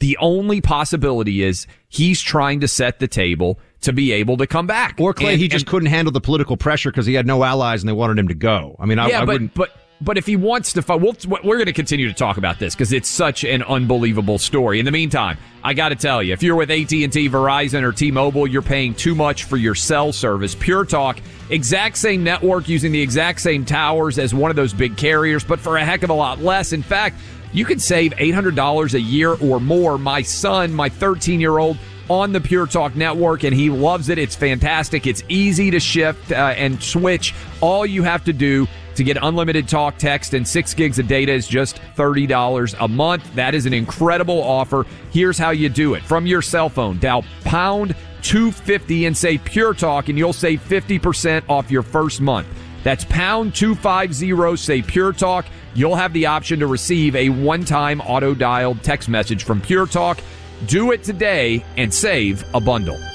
the 0.00 0.18
only 0.20 0.60
possibility 0.60 1.44
is 1.44 1.68
he's 1.88 2.20
trying 2.20 2.58
to 2.58 2.66
set 2.66 2.98
the 2.98 3.06
table 3.06 3.60
to 3.82 3.92
be 3.92 4.10
able 4.10 4.36
to 4.38 4.48
come 4.48 4.66
back. 4.66 4.96
Or 4.98 5.14
Clay, 5.14 5.34
and, 5.34 5.40
he 5.40 5.46
just 5.46 5.64
and, 5.64 5.70
couldn't 5.70 5.90
handle 5.90 6.10
the 6.10 6.20
political 6.20 6.56
pressure 6.56 6.90
because 6.90 7.06
he 7.06 7.14
had 7.14 7.24
no 7.24 7.44
allies 7.44 7.80
and 7.80 7.88
they 7.88 7.92
wanted 7.92 8.18
him 8.18 8.26
to 8.26 8.34
go. 8.34 8.74
I 8.80 8.86
mean, 8.86 8.98
I, 8.98 9.10
yeah, 9.10 9.22
I 9.22 9.24
but, 9.24 9.34
wouldn't. 9.34 9.54
But 9.54 9.76
but 10.02 10.18
if 10.18 10.26
he 10.26 10.36
wants 10.36 10.72
to 10.72 10.82
fight, 10.82 11.00
we'll, 11.00 11.16
we're 11.44 11.56
going 11.56 11.66
to 11.66 11.72
continue 11.72 12.08
to 12.08 12.14
talk 12.14 12.36
about 12.36 12.58
this 12.58 12.74
because 12.74 12.92
it's 12.92 13.08
such 13.08 13.44
an 13.44 13.62
unbelievable 13.62 14.38
story. 14.38 14.78
In 14.78 14.84
the 14.84 14.90
meantime, 14.90 15.38
I 15.62 15.74
got 15.74 15.90
to 15.90 15.96
tell 15.96 16.22
you, 16.22 16.32
if 16.32 16.42
you're 16.42 16.56
with 16.56 16.70
AT&T, 16.70 17.06
Verizon, 17.08 17.82
or 17.82 17.92
T-Mobile, 17.92 18.46
you're 18.46 18.62
paying 18.62 18.94
too 18.94 19.14
much 19.14 19.44
for 19.44 19.56
your 19.56 19.74
cell 19.74 20.12
service. 20.12 20.54
Pure 20.54 20.86
Talk, 20.86 21.20
exact 21.50 21.96
same 21.96 22.24
network 22.24 22.68
using 22.68 22.90
the 22.90 23.00
exact 23.00 23.40
same 23.40 23.64
towers 23.64 24.18
as 24.18 24.34
one 24.34 24.50
of 24.50 24.56
those 24.56 24.74
big 24.74 24.96
carriers, 24.96 25.44
but 25.44 25.60
for 25.60 25.76
a 25.76 25.84
heck 25.84 26.02
of 26.02 26.10
a 26.10 26.14
lot 26.14 26.40
less. 26.40 26.72
In 26.72 26.82
fact, 26.82 27.16
you 27.52 27.64
could 27.64 27.80
save 27.80 28.12
$800 28.12 28.94
a 28.94 29.00
year 29.00 29.34
or 29.34 29.60
more. 29.60 29.98
My 29.98 30.22
son, 30.22 30.72
my 30.72 30.88
13 30.88 31.40
year 31.40 31.58
old, 31.58 31.78
on 32.08 32.32
the 32.32 32.40
Pure 32.40 32.66
Talk 32.66 32.96
network, 32.96 33.44
and 33.44 33.54
he 33.54 33.70
loves 33.70 34.08
it. 34.08 34.18
It's 34.18 34.34
fantastic. 34.34 35.06
It's 35.06 35.22
easy 35.28 35.70
to 35.70 35.80
shift 35.80 36.32
uh, 36.32 36.54
and 36.56 36.82
switch. 36.82 37.34
All 37.60 37.86
you 37.86 38.02
have 38.02 38.24
to 38.24 38.32
do 38.32 38.66
to 38.96 39.04
get 39.04 39.18
unlimited 39.20 39.68
talk, 39.68 39.98
text, 39.98 40.34
and 40.34 40.46
six 40.46 40.74
gigs 40.74 40.98
of 40.98 41.06
data 41.06 41.32
is 41.32 41.46
just 41.46 41.80
$30 41.96 42.74
a 42.80 42.88
month. 42.88 43.34
That 43.34 43.54
is 43.54 43.66
an 43.66 43.72
incredible 43.72 44.42
offer. 44.42 44.86
Here's 45.10 45.38
how 45.38 45.50
you 45.50 45.68
do 45.68 45.94
it 45.94 46.02
from 46.02 46.26
your 46.26 46.42
cell 46.42 46.68
phone. 46.68 46.98
Dial 46.98 47.24
pound 47.44 47.94
250 48.22 49.06
and 49.06 49.16
say 49.16 49.38
Pure 49.38 49.74
Talk, 49.74 50.08
and 50.08 50.18
you'll 50.18 50.32
save 50.32 50.60
50% 50.62 51.48
off 51.48 51.70
your 51.70 51.82
first 51.82 52.20
month. 52.20 52.46
That's 52.82 53.04
pound 53.04 53.54
250, 53.54 54.56
say 54.56 54.82
Pure 54.82 55.14
Talk. 55.14 55.46
You'll 55.74 55.96
have 55.96 56.12
the 56.12 56.26
option 56.26 56.60
to 56.60 56.66
receive 56.66 57.16
a 57.16 57.28
one 57.28 57.64
time 57.64 58.00
auto 58.00 58.34
dialed 58.34 58.82
text 58.82 59.08
message 59.08 59.44
from 59.44 59.60
Pure 59.60 59.86
Talk. 59.86 60.18
Do 60.66 60.92
it 60.92 61.02
today 61.02 61.64
and 61.76 61.92
save 61.92 62.44
a 62.54 62.60
bundle. 62.60 63.11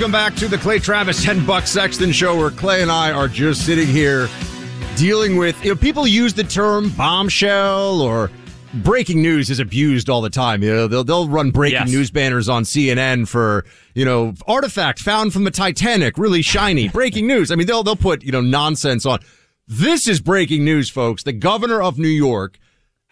Welcome 0.00 0.12
back 0.12 0.34
to 0.36 0.48
the 0.48 0.56
Clay 0.56 0.78
Travis 0.78 1.28
and 1.28 1.46
Buck 1.46 1.66
Sexton 1.66 2.10
show 2.10 2.34
where 2.34 2.48
Clay 2.48 2.80
and 2.80 2.90
I 2.90 3.12
are 3.12 3.28
just 3.28 3.66
sitting 3.66 3.86
here 3.86 4.30
dealing 4.96 5.36
with, 5.36 5.62
you 5.62 5.68
know, 5.68 5.76
people 5.76 6.06
use 6.06 6.32
the 6.32 6.42
term 6.42 6.88
bombshell 6.96 8.00
or 8.00 8.30
breaking 8.72 9.20
news 9.20 9.50
is 9.50 9.58
abused 9.58 10.08
all 10.08 10.22
the 10.22 10.30
time. 10.30 10.62
You 10.62 10.72
know, 10.72 10.88
they'll, 10.88 11.04
they'll 11.04 11.28
run 11.28 11.50
breaking 11.50 11.80
yes. 11.80 11.90
news 11.90 12.10
banners 12.10 12.48
on 12.48 12.62
CNN 12.62 13.28
for, 13.28 13.66
you 13.92 14.06
know, 14.06 14.32
artifact 14.46 15.00
found 15.00 15.34
from 15.34 15.44
the 15.44 15.50
Titanic, 15.50 16.16
really 16.16 16.40
shiny, 16.40 16.88
breaking 16.88 17.26
news. 17.26 17.50
I 17.50 17.56
mean, 17.56 17.66
they'll, 17.66 17.82
they'll 17.82 17.94
put, 17.94 18.22
you 18.22 18.32
know, 18.32 18.40
nonsense 18.40 19.04
on. 19.04 19.18
This 19.68 20.08
is 20.08 20.18
breaking 20.18 20.64
news, 20.64 20.88
folks. 20.88 21.24
The 21.24 21.34
governor 21.34 21.82
of 21.82 21.98
New 21.98 22.08
York 22.08 22.58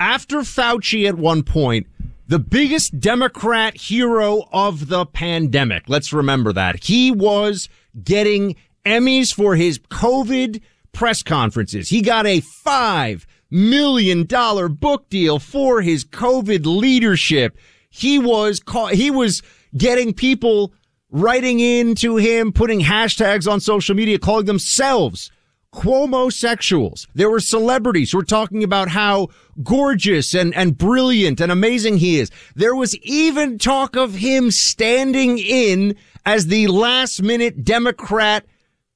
after 0.01 0.39
Fauci 0.39 1.07
at 1.07 1.17
one 1.17 1.43
point, 1.43 1.87
the 2.29 2.39
biggest 2.39 3.01
Democrat 3.01 3.77
hero 3.77 4.45
of 4.53 4.89
the 4.89 5.07
pandemic. 5.07 5.89
Let's 5.89 6.13
remember 6.13 6.53
that. 6.53 6.85
He 6.85 7.11
was 7.11 7.69
getting 8.05 8.55
Emmys 8.85 9.35
for 9.35 9.57
his 9.57 9.79
COVID 9.79 10.61
press 10.93 11.23
conferences. 11.23 11.89
He 11.89 12.03
got 12.03 12.27
a 12.27 12.41
five 12.41 13.27
million 13.51 14.27
dollar 14.27 14.69
book 14.69 15.09
deal 15.09 15.39
for 15.39 15.81
his 15.81 16.05
COVID 16.05 16.67
leadership. 16.67 17.59
He 17.89 18.19
was 18.19 18.61
he 18.93 19.11
was 19.11 19.43
getting 19.77 20.13
people 20.13 20.75
writing 21.11 21.61
into 21.61 22.17
him, 22.17 22.53
putting 22.53 22.81
hashtags 22.81 23.51
on 23.51 23.61
social 23.61 23.95
media, 23.95 24.19
calling 24.19 24.45
themselves 24.45 25.31
Cuomo 25.75 26.31
sexuals. 26.31 27.07
There 27.15 27.31
were 27.31 27.41
celebrities 27.41 28.13
who 28.13 28.19
were 28.19 28.25
talking 28.25 28.65
about 28.65 28.89
how 28.89 29.29
gorgeous 29.63 30.35
and, 30.35 30.55
and 30.55 30.77
brilliant 30.77 31.41
and 31.41 31.53
amazing 31.53 31.99
he 31.99 32.19
is. 32.19 32.31
There 32.55 32.75
was 32.75 32.97
even 32.99 33.59
talk 33.59 33.97
of 33.97 34.15
him 34.15 34.51
standing 34.51 35.39
in 35.39 35.97
as 36.25 36.47
the 36.47 36.69
last 36.69 37.23
minute 37.23 37.65
Democrat 37.65 38.47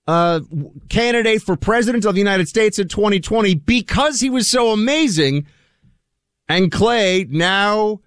uh, 0.06 0.40
candidate 0.88 1.42
for 1.42 1.56
president 1.56 2.04
of 2.04 2.14
the 2.14 2.20
United 2.20 2.48
States 2.48 2.78
in 2.78 2.88
2020 2.88 3.54
because 3.54 4.20
he 4.20 4.30
was 4.30 4.48
so 4.48 4.70
amazing. 4.70 5.46
And 6.48 6.72
Clay 6.72 7.26
now 7.28 8.00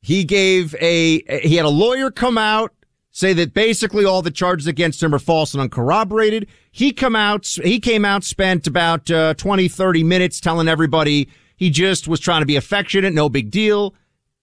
he 0.00 0.24
gave 0.24 0.74
a, 0.80 1.22
he 1.40 1.56
had 1.56 1.66
a 1.66 1.70
lawyer 1.70 2.10
come 2.10 2.38
out 2.38 2.72
say 3.12 3.34
that 3.34 3.52
basically 3.54 4.04
all 4.04 4.22
the 4.22 4.30
charges 4.30 4.66
against 4.66 5.02
him 5.02 5.14
are 5.14 5.18
false 5.18 5.52
and 5.54 5.60
uncorroborated. 5.60 6.48
He 6.72 6.92
come 6.92 7.14
out, 7.14 7.46
he 7.62 7.78
came 7.78 8.04
out, 8.04 8.24
spent 8.24 8.66
about 8.66 9.10
uh, 9.10 9.34
20, 9.34 9.68
30 9.68 10.02
minutes 10.02 10.40
telling 10.40 10.66
everybody 10.66 11.28
he 11.54 11.70
just 11.70 12.08
was 12.08 12.18
trying 12.18 12.40
to 12.40 12.46
be 12.46 12.56
affectionate, 12.56 13.12
no 13.12 13.28
big 13.28 13.50
deal. 13.50 13.94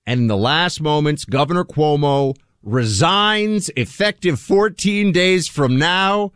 And 0.05 0.21
in 0.21 0.27
the 0.27 0.37
last 0.37 0.81
moments, 0.81 1.25
Governor 1.25 1.65
Cuomo 1.65 2.35
resigns 2.61 3.69
effective 3.75 4.39
14 4.39 5.11
days 5.11 5.47
from 5.47 5.77
now. 5.77 6.31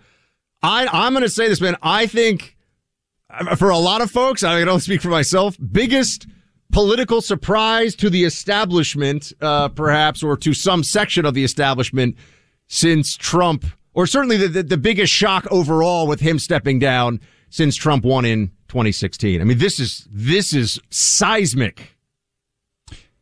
I, 0.62 0.88
I'm 0.92 1.14
going 1.14 1.24
to 1.24 1.30
say 1.30 1.48
this, 1.48 1.62
man. 1.62 1.76
I 1.82 2.08
think 2.08 2.58
uh, 3.30 3.56
for 3.56 3.70
a 3.70 3.78
lot 3.78 4.02
of 4.02 4.10
folks, 4.10 4.44
I 4.44 4.62
only 4.62 4.80
speak 4.80 5.02
for 5.02 5.10
myself, 5.10 5.56
biggest 5.72 6.28
political 6.72 7.22
surprise 7.22 7.96
to 7.96 8.10
the 8.10 8.24
establishment, 8.24 9.34
uh, 9.42 9.70
perhaps, 9.70 10.24
or 10.24 10.38
to 10.38 10.54
some 10.54 10.84
section 10.84 11.26
of 11.26 11.34
the 11.34 11.44
establishment 11.44 12.16
since 12.68 13.16
Trump, 13.16 13.66
or 13.94 14.08
certainly 14.08 14.38
the, 14.38 14.48
the, 14.48 14.64
the, 14.64 14.78
biggest 14.78 15.14
shock 15.14 15.46
overall 15.52 16.08
with 16.08 16.20
him 16.20 16.40
stepping 16.40 16.80
down 16.80 17.20
since 17.50 17.76
Trump 17.76 18.04
won 18.04 18.26
in 18.26 18.48
2016. 18.70 19.40
I 19.40 19.44
mean, 19.44 19.60
this 19.60 19.80
is, 19.80 20.08
this 20.12 20.54
is 20.54 20.80
seismic. 20.90 21.96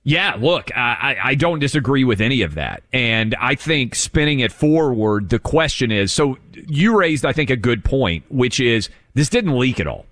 Yeah, 0.04 0.36
look, 0.40 0.76
I, 0.76 1.18
I 1.24 1.36
don't 1.36 1.60
disagree 1.60 2.04
with 2.04 2.22
any 2.22 2.42
of 2.42 2.56
that. 2.56 2.82
And 2.92 3.36
I 3.40 3.54
think 3.54 3.94
spinning 3.94 4.40
it 4.40 4.52
forward, 4.52 5.30
the 5.30 5.38
question 5.38 5.92
is, 5.92 6.12
so 6.12 6.38
you 6.54 6.98
raised, 6.98 7.24
I 7.24 7.34
think, 7.34 7.52
a 7.52 7.56
good 7.56 7.84
point, 7.84 8.24
which 8.30 8.60
is 8.60 8.90
this 9.14 9.30
didn't 9.30 9.58
leak 9.58 9.80
at 9.80 9.86
all. 9.86 10.06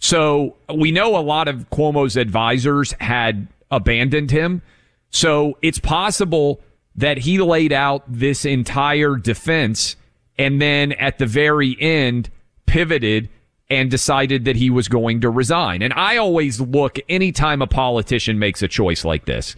So 0.00 0.56
we 0.74 0.90
know 0.90 1.16
a 1.16 1.20
lot 1.20 1.46
of 1.46 1.68
Cuomo's 1.70 2.16
advisors 2.16 2.92
had 3.00 3.46
abandoned 3.70 4.30
him. 4.30 4.62
So 5.10 5.58
it's 5.62 5.78
possible 5.78 6.60
that 6.96 7.18
he 7.18 7.38
laid 7.38 7.72
out 7.72 8.02
this 8.08 8.44
entire 8.44 9.16
defense 9.16 9.96
and 10.38 10.60
then 10.60 10.92
at 10.92 11.18
the 11.18 11.26
very 11.26 11.76
end 11.78 12.30
pivoted 12.66 13.28
and 13.68 13.90
decided 13.90 14.46
that 14.46 14.56
he 14.56 14.70
was 14.70 14.88
going 14.88 15.20
to 15.20 15.30
resign. 15.30 15.82
And 15.82 15.92
I 15.92 16.16
always 16.16 16.60
look 16.60 16.98
anytime 17.08 17.62
a 17.62 17.66
politician 17.66 18.38
makes 18.38 18.62
a 18.62 18.68
choice 18.68 19.04
like 19.04 19.26
this, 19.26 19.54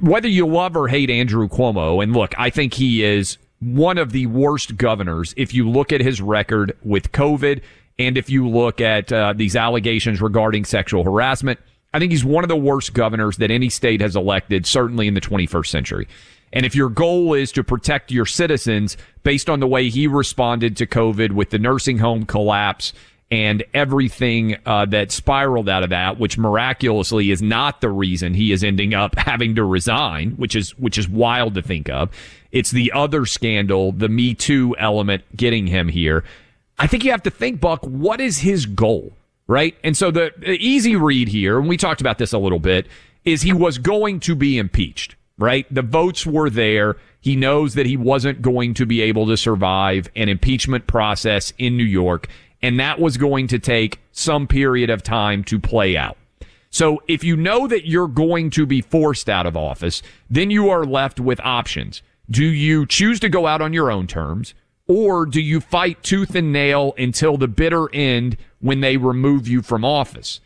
whether 0.00 0.28
you 0.28 0.46
love 0.46 0.76
or 0.76 0.88
hate 0.88 1.10
Andrew 1.10 1.48
Cuomo, 1.48 2.02
and 2.02 2.14
look, 2.14 2.34
I 2.38 2.50
think 2.50 2.74
he 2.74 3.04
is 3.04 3.38
one 3.60 3.96
of 3.96 4.12
the 4.12 4.26
worst 4.26 4.76
governors 4.76 5.34
if 5.36 5.54
you 5.54 5.68
look 5.68 5.92
at 5.92 6.00
his 6.00 6.20
record 6.20 6.76
with 6.82 7.12
COVID 7.12 7.60
and 8.06 8.18
if 8.18 8.28
you 8.28 8.48
look 8.48 8.80
at 8.80 9.12
uh, 9.12 9.32
these 9.34 9.54
allegations 9.56 10.20
regarding 10.20 10.64
sexual 10.64 11.04
harassment, 11.04 11.60
I 11.94 11.98
think 11.98 12.10
he's 12.10 12.24
one 12.24 12.44
of 12.44 12.48
the 12.48 12.56
worst 12.56 12.94
governors 12.94 13.36
that 13.36 13.50
any 13.50 13.68
state 13.68 14.00
has 14.00 14.16
elected, 14.16 14.66
certainly 14.66 15.06
in 15.06 15.14
the 15.14 15.20
21st 15.20 15.66
century. 15.66 16.08
And 16.52 16.66
if 16.66 16.74
your 16.74 16.88
goal 16.88 17.34
is 17.34 17.52
to 17.52 17.64
protect 17.64 18.10
your 18.10 18.26
citizens 18.26 18.96
based 19.22 19.48
on 19.48 19.60
the 19.60 19.66
way 19.66 19.88
he 19.88 20.06
responded 20.06 20.76
to 20.78 20.86
COVID 20.86 21.32
with 21.32 21.50
the 21.50 21.58
nursing 21.58 21.98
home 21.98 22.24
collapse 22.26 22.92
and 23.30 23.64
everything 23.72 24.56
uh, 24.66 24.84
that 24.86 25.10
spiraled 25.10 25.68
out 25.68 25.82
of 25.82 25.90
that, 25.90 26.18
which 26.18 26.36
miraculously 26.36 27.30
is 27.30 27.40
not 27.40 27.80
the 27.80 27.88
reason 27.88 28.34
he 28.34 28.52
is 28.52 28.62
ending 28.62 28.92
up 28.92 29.14
having 29.18 29.54
to 29.54 29.64
resign, 29.64 30.32
which 30.32 30.54
is 30.54 30.76
which 30.78 30.98
is 30.98 31.08
wild 31.08 31.54
to 31.54 31.62
think 31.62 31.88
of. 31.88 32.10
It's 32.50 32.70
the 32.70 32.92
other 32.92 33.24
scandal, 33.24 33.92
the 33.92 34.10
Me 34.10 34.34
Too 34.34 34.76
element 34.78 35.24
getting 35.34 35.66
him 35.66 35.88
here. 35.88 36.24
I 36.82 36.88
think 36.88 37.04
you 37.04 37.12
have 37.12 37.22
to 37.22 37.30
think, 37.30 37.60
Buck, 37.60 37.84
what 37.84 38.20
is 38.20 38.38
his 38.38 38.66
goal, 38.66 39.12
right? 39.46 39.76
And 39.84 39.96
so 39.96 40.10
the, 40.10 40.32
the 40.36 40.54
easy 40.54 40.96
read 40.96 41.28
here, 41.28 41.60
and 41.60 41.68
we 41.68 41.76
talked 41.76 42.00
about 42.00 42.18
this 42.18 42.32
a 42.32 42.38
little 42.38 42.58
bit, 42.58 42.88
is 43.24 43.42
he 43.42 43.52
was 43.52 43.78
going 43.78 44.18
to 44.18 44.34
be 44.34 44.58
impeached, 44.58 45.14
right? 45.38 45.64
The 45.72 45.82
votes 45.82 46.26
were 46.26 46.50
there. 46.50 46.96
He 47.20 47.36
knows 47.36 47.74
that 47.74 47.86
he 47.86 47.96
wasn't 47.96 48.42
going 48.42 48.74
to 48.74 48.84
be 48.84 49.00
able 49.00 49.28
to 49.28 49.36
survive 49.36 50.10
an 50.16 50.28
impeachment 50.28 50.88
process 50.88 51.52
in 51.56 51.76
New 51.76 51.84
York, 51.84 52.26
and 52.62 52.80
that 52.80 52.98
was 52.98 53.16
going 53.16 53.46
to 53.46 53.60
take 53.60 54.00
some 54.10 54.48
period 54.48 54.90
of 54.90 55.04
time 55.04 55.44
to 55.44 55.60
play 55.60 55.96
out. 55.96 56.16
So 56.70 57.00
if 57.06 57.22
you 57.22 57.36
know 57.36 57.68
that 57.68 57.86
you're 57.86 58.08
going 58.08 58.50
to 58.50 58.66
be 58.66 58.80
forced 58.80 59.28
out 59.28 59.46
of 59.46 59.56
office, 59.56 60.02
then 60.28 60.50
you 60.50 60.68
are 60.68 60.84
left 60.84 61.20
with 61.20 61.38
options. 61.44 62.02
Do 62.28 62.44
you 62.44 62.86
choose 62.86 63.20
to 63.20 63.28
go 63.28 63.46
out 63.46 63.62
on 63.62 63.72
your 63.72 63.88
own 63.88 64.08
terms? 64.08 64.54
Or 64.94 65.24
do 65.24 65.40
you 65.40 65.62
fight 65.62 66.02
tooth 66.02 66.34
and 66.34 66.52
nail 66.52 66.92
until 66.98 67.38
the 67.38 67.48
bitter 67.48 67.88
end 67.94 68.36
when 68.60 68.80
they 68.80 68.98
remove 68.98 69.48
you 69.48 69.62
from 69.62 69.86
office? 69.86 70.40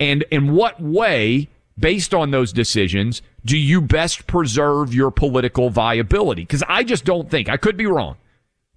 And 0.00 0.24
in 0.30 0.54
what 0.54 0.80
way, 0.80 1.50
based 1.78 2.14
on 2.14 2.30
those 2.30 2.50
decisions, 2.50 3.20
do 3.44 3.58
you 3.58 3.82
best 3.82 4.26
preserve 4.26 4.94
your 4.94 5.10
political 5.10 5.68
viability? 5.68 6.44
Because 6.44 6.62
I 6.66 6.82
just 6.82 7.04
don't 7.04 7.30
think, 7.30 7.50
I 7.50 7.58
could 7.58 7.76
be 7.76 7.84
wrong. 7.84 8.16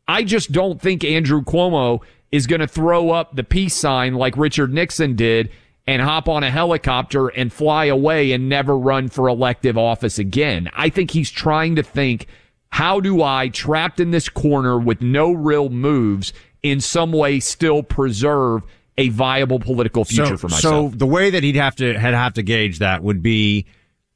I 0.09 0.25
just 0.25 0.51
don't 0.51 0.81
think 0.81 1.05
Andrew 1.05 1.41
Cuomo 1.41 2.01
is 2.33 2.45
going 2.45 2.59
to 2.59 2.67
throw 2.67 3.11
up 3.11 3.33
the 3.33 3.45
peace 3.45 3.75
sign 3.75 4.15
like 4.15 4.35
Richard 4.35 4.73
Nixon 4.73 5.15
did 5.15 5.49
and 5.87 6.01
hop 6.01 6.27
on 6.27 6.43
a 6.43 6.51
helicopter 6.51 7.29
and 7.29 7.53
fly 7.53 7.85
away 7.85 8.33
and 8.33 8.49
never 8.49 8.77
run 8.77 9.07
for 9.07 9.29
elective 9.29 9.77
office 9.77 10.19
again. 10.19 10.69
I 10.73 10.89
think 10.89 11.11
he's 11.11 11.31
trying 11.31 11.77
to 11.77 11.83
think 11.83 12.27
how 12.71 12.99
do 12.99 13.21
I, 13.21 13.49
trapped 13.49 13.99
in 13.99 14.11
this 14.11 14.29
corner 14.29 14.77
with 14.77 15.01
no 15.01 15.31
real 15.31 15.69
moves, 15.69 16.33
in 16.63 16.81
some 16.81 17.11
way 17.11 17.39
still 17.39 17.83
preserve 17.83 18.63
a 18.97 19.09
viable 19.09 19.59
political 19.59 20.05
future 20.05 20.25
so, 20.25 20.37
for 20.37 20.47
myself? 20.49 20.91
So 20.91 20.97
the 20.97 21.05
way 21.05 21.29
that 21.29 21.43
he'd 21.43 21.55
have 21.55 21.75
to 21.77 21.97
had 21.97 22.13
have 22.13 22.33
to 22.33 22.43
gauge 22.43 22.79
that 22.79 23.03
would 23.03 23.21
be 23.21 23.65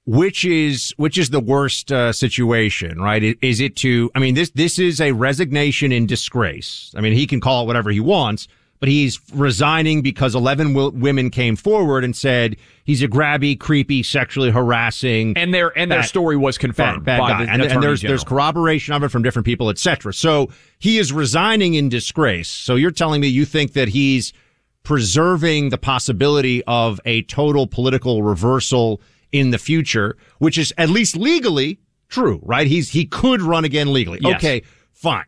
which 0.06 0.46
is 0.46 0.94
which 0.98 1.18
is 1.18 1.30
the 1.30 1.40
worst 1.40 1.92
uh, 1.92 2.12
situation, 2.12 3.02
right? 3.02 3.38
Is 3.42 3.60
it 3.60 3.76
to? 3.78 4.12
I 4.16 4.20
mean, 4.20 4.36
this 4.36 4.50
this 4.52 4.80
is 4.80 5.00
a 5.00 5.12
resignation 5.12 5.92
in 5.92 6.06
disgrace. 6.08 6.94
I 6.96 7.02
mean, 7.02 7.14
he 7.14 7.28
can 7.28 7.40
call 7.40 7.64
it 7.64 7.68
whatever 7.68 7.92
he 7.92 8.00
wants, 8.00 8.48
but 8.82 8.90
he's 8.90 9.22
resigning 9.32 10.02
because 10.02 10.34
11 10.34 10.74
w- 10.74 10.90
women 10.90 11.30
came 11.30 11.56
forward 11.56 12.04
and 12.04 12.16
said 12.16 12.58
he's 12.84 13.04
a 13.04 13.08
grabby, 13.08 13.58
creepy, 13.58 14.02
sexually 14.02 14.50
harassing. 14.50 15.38
And 15.38 15.54
their 15.54 15.68
and 15.78 15.90
bad, 15.90 15.98
their 15.98 16.04
story 16.04 16.36
was 16.36 16.58
confirmed 16.58 17.06
bad, 17.06 17.20
bad 17.20 17.48
the 17.48 17.52
and, 17.52 17.62
and 17.62 17.84
there's 17.84 18.02
General. 18.02 18.12
there's 18.12 18.24
corroboration 18.24 18.96
of 18.96 19.04
it 19.04 19.10
from 19.10 19.22
different 19.22 19.46
people, 19.46 19.70
etc. 19.70 20.16
So 20.16 20.50
he 20.80 20.98
is 20.98 21.14
resigning 21.14 21.76
in 21.76 21.90
disgrace. 21.90 22.50
So 22.50 22.74
you're 22.74 22.90
telling 22.90 23.22
me 23.22 23.28
you 23.28 23.46
think 23.46 23.74
that 23.74 23.90
he's 23.90 24.34
preserving 24.82 25.70
the 25.70 25.78
possibility 25.78 26.64
of 26.66 27.00
a 27.06 27.22
total 27.22 27.68
political 27.68 28.24
reversal 28.24 29.00
in 29.32 29.52
the 29.52 29.60
future, 29.60 30.18
which 30.40 30.58
is 30.58 30.74
at 30.80 30.90
least 30.90 31.16
legally 31.16 31.80
true, 32.10 32.40
right? 32.42 32.66
He's 32.66 32.90
he 32.90 33.06
could 33.06 33.44
run 33.44 33.64
again 33.64 33.94
legally. 33.94 34.18
Yes. 34.24 34.38
Okay, 34.38 34.64
fine. 34.92 35.26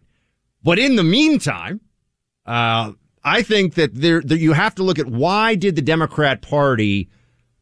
But 0.63 0.79
in 0.79 0.95
the 0.95 1.03
meantime, 1.03 1.81
uh, 2.47 2.93
I 3.23 3.41
think 3.41 3.75
that 3.75 3.95
there, 3.95 4.21
that 4.21 4.39
you 4.39 4.53
have 4.53 4.75
to 4.75 4.83
look 4.83 4.99
at 4.99 5.07
why 5.07 5.55
did 5.55 5.75
the 5.75 5.81
Democrat 5.81 6.41
Party 6.41 7.09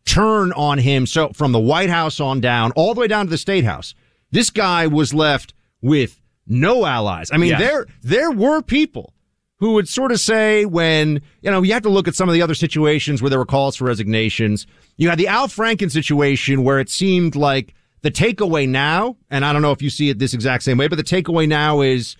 turn 0.06 0.52
on 0.54 0.80
him 0.80 1.06
so 1.06 1.30
from 1.34 1.52
the 1.52 1.60
White 1.60 1.90
House 1.90 2.20
on 2.20 2.42
down, 2.42 2.72
all 2.72 2.94
the 2.94 3.02
way 3.02 3.08
down 3.08 3.26
to 3.26 3.30
the 3.30 3.38
State 3.38 3.64
House. 3.64 3.94
This 4.32 4.50
guy 4.50 4.88
was 4.88 5.14
left 5.14 5.54
with 5.82 6.20
no 6.48 6.86
allies. 6.86 7.30
I 7.32 7.38
mean, 7.38 7.52
Yes. 7.52 7.60
there 7.60 7.86
there 8.02 8.32
were 8.32 8.62
people 8.62 9.14
who 9.58 9.74
would 9.74 9.88
sort 9.88 10.12
of 10.12 10.20
say 10.20 10.66
when, 10.66 11.22
you 11.44 11.52
know, 11.52 11.62
you 11.62 11.72
have 11.74 11.84
to 11.84 11.90
look 11.90 12.08
at 12.08 12.16
some 12.16 12.28
of 12.28 12.34
the 12.34 12.42
other 12.42 12.56
situations 12.56 13.22
where 13.22 13.30
there 13.30 13.38
were 13.38 13.46
calls 13.46 13.76
for 13.76 13.86
resignations. 13.86 14.66
You 14.98 15.10
had 15.10 15.20
the 15.20 15.28
Al 15.28 15.48
Franken 15.48 15.92
situation 15.92 16.64
where 16.64 16.80
it 16.80 16.90
seemed 16.90 17.36
like 17.36 17.76
the 18.02 18.10
takeaway 18.10 18.68
now, 18.68 19.18
and 19.30 19.46
I 19.46 19.54
don't 19.54 19.62
know 19.62 19.72
if 19.72 19.84
you 19.84 19.92
see 19.92 20.10
it 20.10 20.18
this 20.18 20.34
exact 20.34 20.64
same 20.64 20.80
way, 20.80 20.88
but 20.88 20.96
the 20.96 21.04
takeaway 21.04 21.48
now 21.48 21.82
is 21.82 22.18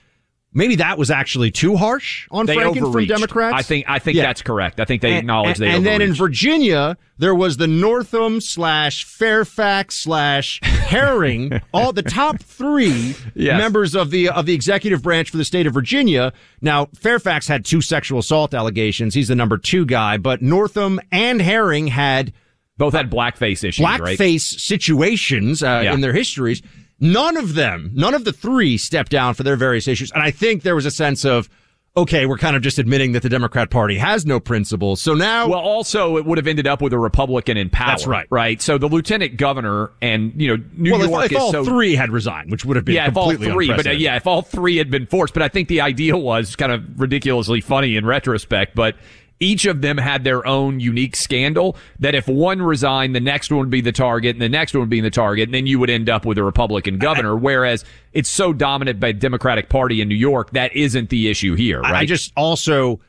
maybe 0.54 0.76
that 0.76 0.98
was 0.98 1.10
actually 1.12 1.52
too 1.52 1.78
harsh 1.78 2.28
on 2.32 2.46
They 2.46 2.56
Franken 2.56 2.92
from. 2.92 3.06
Democrats. 3.06 3.56
I 3.56 3.62
think 3.62 3.86
I 3.88 4.00
think 4.00 4.18
Yeah. 4.18 4.24
that's 4.24 4.42
correct. 4.42 4.80
I 4.80 4.86
think 4.86 5.02
they 5.02 5.18
acknowledge 5.18 5.60
and, 5.60 5.70
they 5.70 5.76
and 5.76 5.86
then 5.86 6.02
in. 6.02 6.14
Virginia, 6.14 6.98
there 7.18 7.34
was 7.36 7.58
the 7.58 7.68
Northam 7.68 8.42
slash 8.42 9.04
Fairfax 9.06 9.96
slash 9.96 10.60
Herring, 10.64 11.62
all 11.74 11.94
the 11.94 12.04
top 12.04 12.42
three 12.42 13.16
Yes. 13.34 13.58
members 13.58 13.96
of 13.96 14.12
the 14.12 14.30
of 14.30 14.46
the 14.46 14.54
executive 14.54 15.02
branch 15.02 15.30
for 15.30 15.38
the 15.38 15.46
state 15.46 15.68
of 15.68 15.74
Virginia. 15.74 16.34
Now, 16.62 16.88
Fairfax 17.00 17.48
had 17.48 17.64
two 17.66 17.82
sexual 17.82 18.20
assault 18.20 18.54
allegations. 18.54 19.14
He's 19.14 19.30
the 19.30 19.36
number 19.36 19.58
two 19.58 19.86
guy, 19.86 20.18
but 20.18 20.42
Northam 20.42 21.00
and 21.12 21.42
Herring 21.42 21.88
had 21.88 22.34
both 22.78 22.94
had 22.94 23.12
blackface 23.12 23.64
issues, 23.64 23.84
right? 23.84 24.02
blackface 24.02 24.60
situations 24.60 25.62
uh, 25.62 25.82
Yeah. 25.84 25.94
in 25.94 26.02
their 26.02 26.14
histories. 26.14 26.62
None 27.02 27.36
of 27.36 27.56
them, 27.56 27.90
none 27.94 28.14
of 28.14 28.26
the 28.26 28.32
three 28.32 28.78
stepped 28.78 29.12
down 29.12 29.34
for 29.34 29.42
their 29.42 29.56
various 29.56 29.88
issues. 29.88 30.12
And 30.12 30.22
I 30.22 30.30
think 30.30 30.62
there 30.62 30.76
was 30.76 30.86
a 30.86 30.92
sense 30.92 31.26
of, 31.26 31.50
okay, 31.98 32.28
we're 32.28 32.38
kind 32.38 32.56
of 32.56 32.62
just 32.62 32.78
admitting 32.78 33.14
that 33.14 33.24
the 33.24 33.28
Democrat 33.28 33.72
Party 33.72 33.98
has 33.98 34.24
no 34.24 34.40
principles. 34.40 35.02
So 35.02 35.16
now, 35.16 35.50
Well, 35.50 35.60
also 35.60 36.18
it 36.18 36.26
would 36.26 36.38
have 36.38 36.46
ended 36.46 36.68
up 36.68 36.80
with 36.80 36.94
a 36.94 37.00
Republican 37.00 37.58
in 37.58 37.72
power. 37.72 37.88
That's 37.88 38.06
right. 38.06 38.28
Right. 38.30 38.62
So 38.62 38.78
the 38.78 38.88
lieutenant 38.88 39.38
governor 39.38 39.92
and 40.00 40.40
you 40.40 40.56
know 40.56 40.64
New 40.78 40.92
well, 40.92 41.10
York 41.10 41.26
if, 41.26 41.32
if 41.32 41.38
all 41.40 41.52
so 41.52 41.66
three 41.66 41.96
had 41.96 42.12
resigned, 42.12 42.52
which 42.52 42.64
would 42.66 42.76
have 42.76 42.86
been 42.86 42.96
yeah, 42.96 43.08
if 43.08 43.18
all 43.18 43.34
three, 43.34 43.68
but 43.68 43.88
uh, 43.88 43.92
yeah, 43.92 44.16
if 44.16 44.28
all 44.28 44.44
three 44.44 44.78
had 44.78 44.92
been 44.92 45.08
forced. 45.08 45.34
But 45.34 45.42
I 45.42 45.48
think 45.48 45.70
the 45.70 45.82
idea 45.82 46.16
was 46.16 46.56
kind 46.56 46.72
of 46.72 47.00
ridiculously 47.00 47.62
funny 47.62 47.98
in 47.98 48.06
retrospect. 48.06 48.76
But 48.76 48.96
each 49.42 49.66
of 49.66 49.82
them 49.82 49.98
had 49.98 50.24
their 50.24 50.48
own 50.48 50.80
unique 50.80 51.18
scandal. 51.18 51.76
That 52.00 52.16
if 52.16 52.28
one 52.28 52.62
resigned, 52.62 53.14
the 53.14 53.20
next 53.20 53.52
one 53.52 53.60
would 53.60 53.70
be 53.70 53.82
the 53.82 53.92
target, 53.92 54.36
and 54.36 54.42
the 54.42 54.48
next 54.48 54.74
one 54.74 54.82
would 54.82 54.90
be 54.90 55.02
the 55.02 55.10
target, 55.10 55.50
and 55.50 55.54
then 55.54 55.68
you 55.68 55.80
would 55.80 55.90
end 55.90 56.10
up 56.10 56.26
with 56.26 56.38
a 56.38 56.44
Republican 56.44 56.98
governor. 56.98 57.36
Whereas 57.36 57.84
it's 58.14 58.30
so 58.30 58.54
dominant 58.54 59.00
by 59.00 59.12
the 59.12 59.20
Democratic 59.20 59.68
Party 59.68 60.00
in 60.00 60.08
New 60.08 60.16
York, 60.16 60.52
that 60.52 60.74
isn't 60.74 61.10
the 61.10 61.30
issue 61.30 61.56
here, 61.56 61.82
right? 61.82 61.96
I 61.96 62.06
just 62.06 62.32
also 62.38 63.02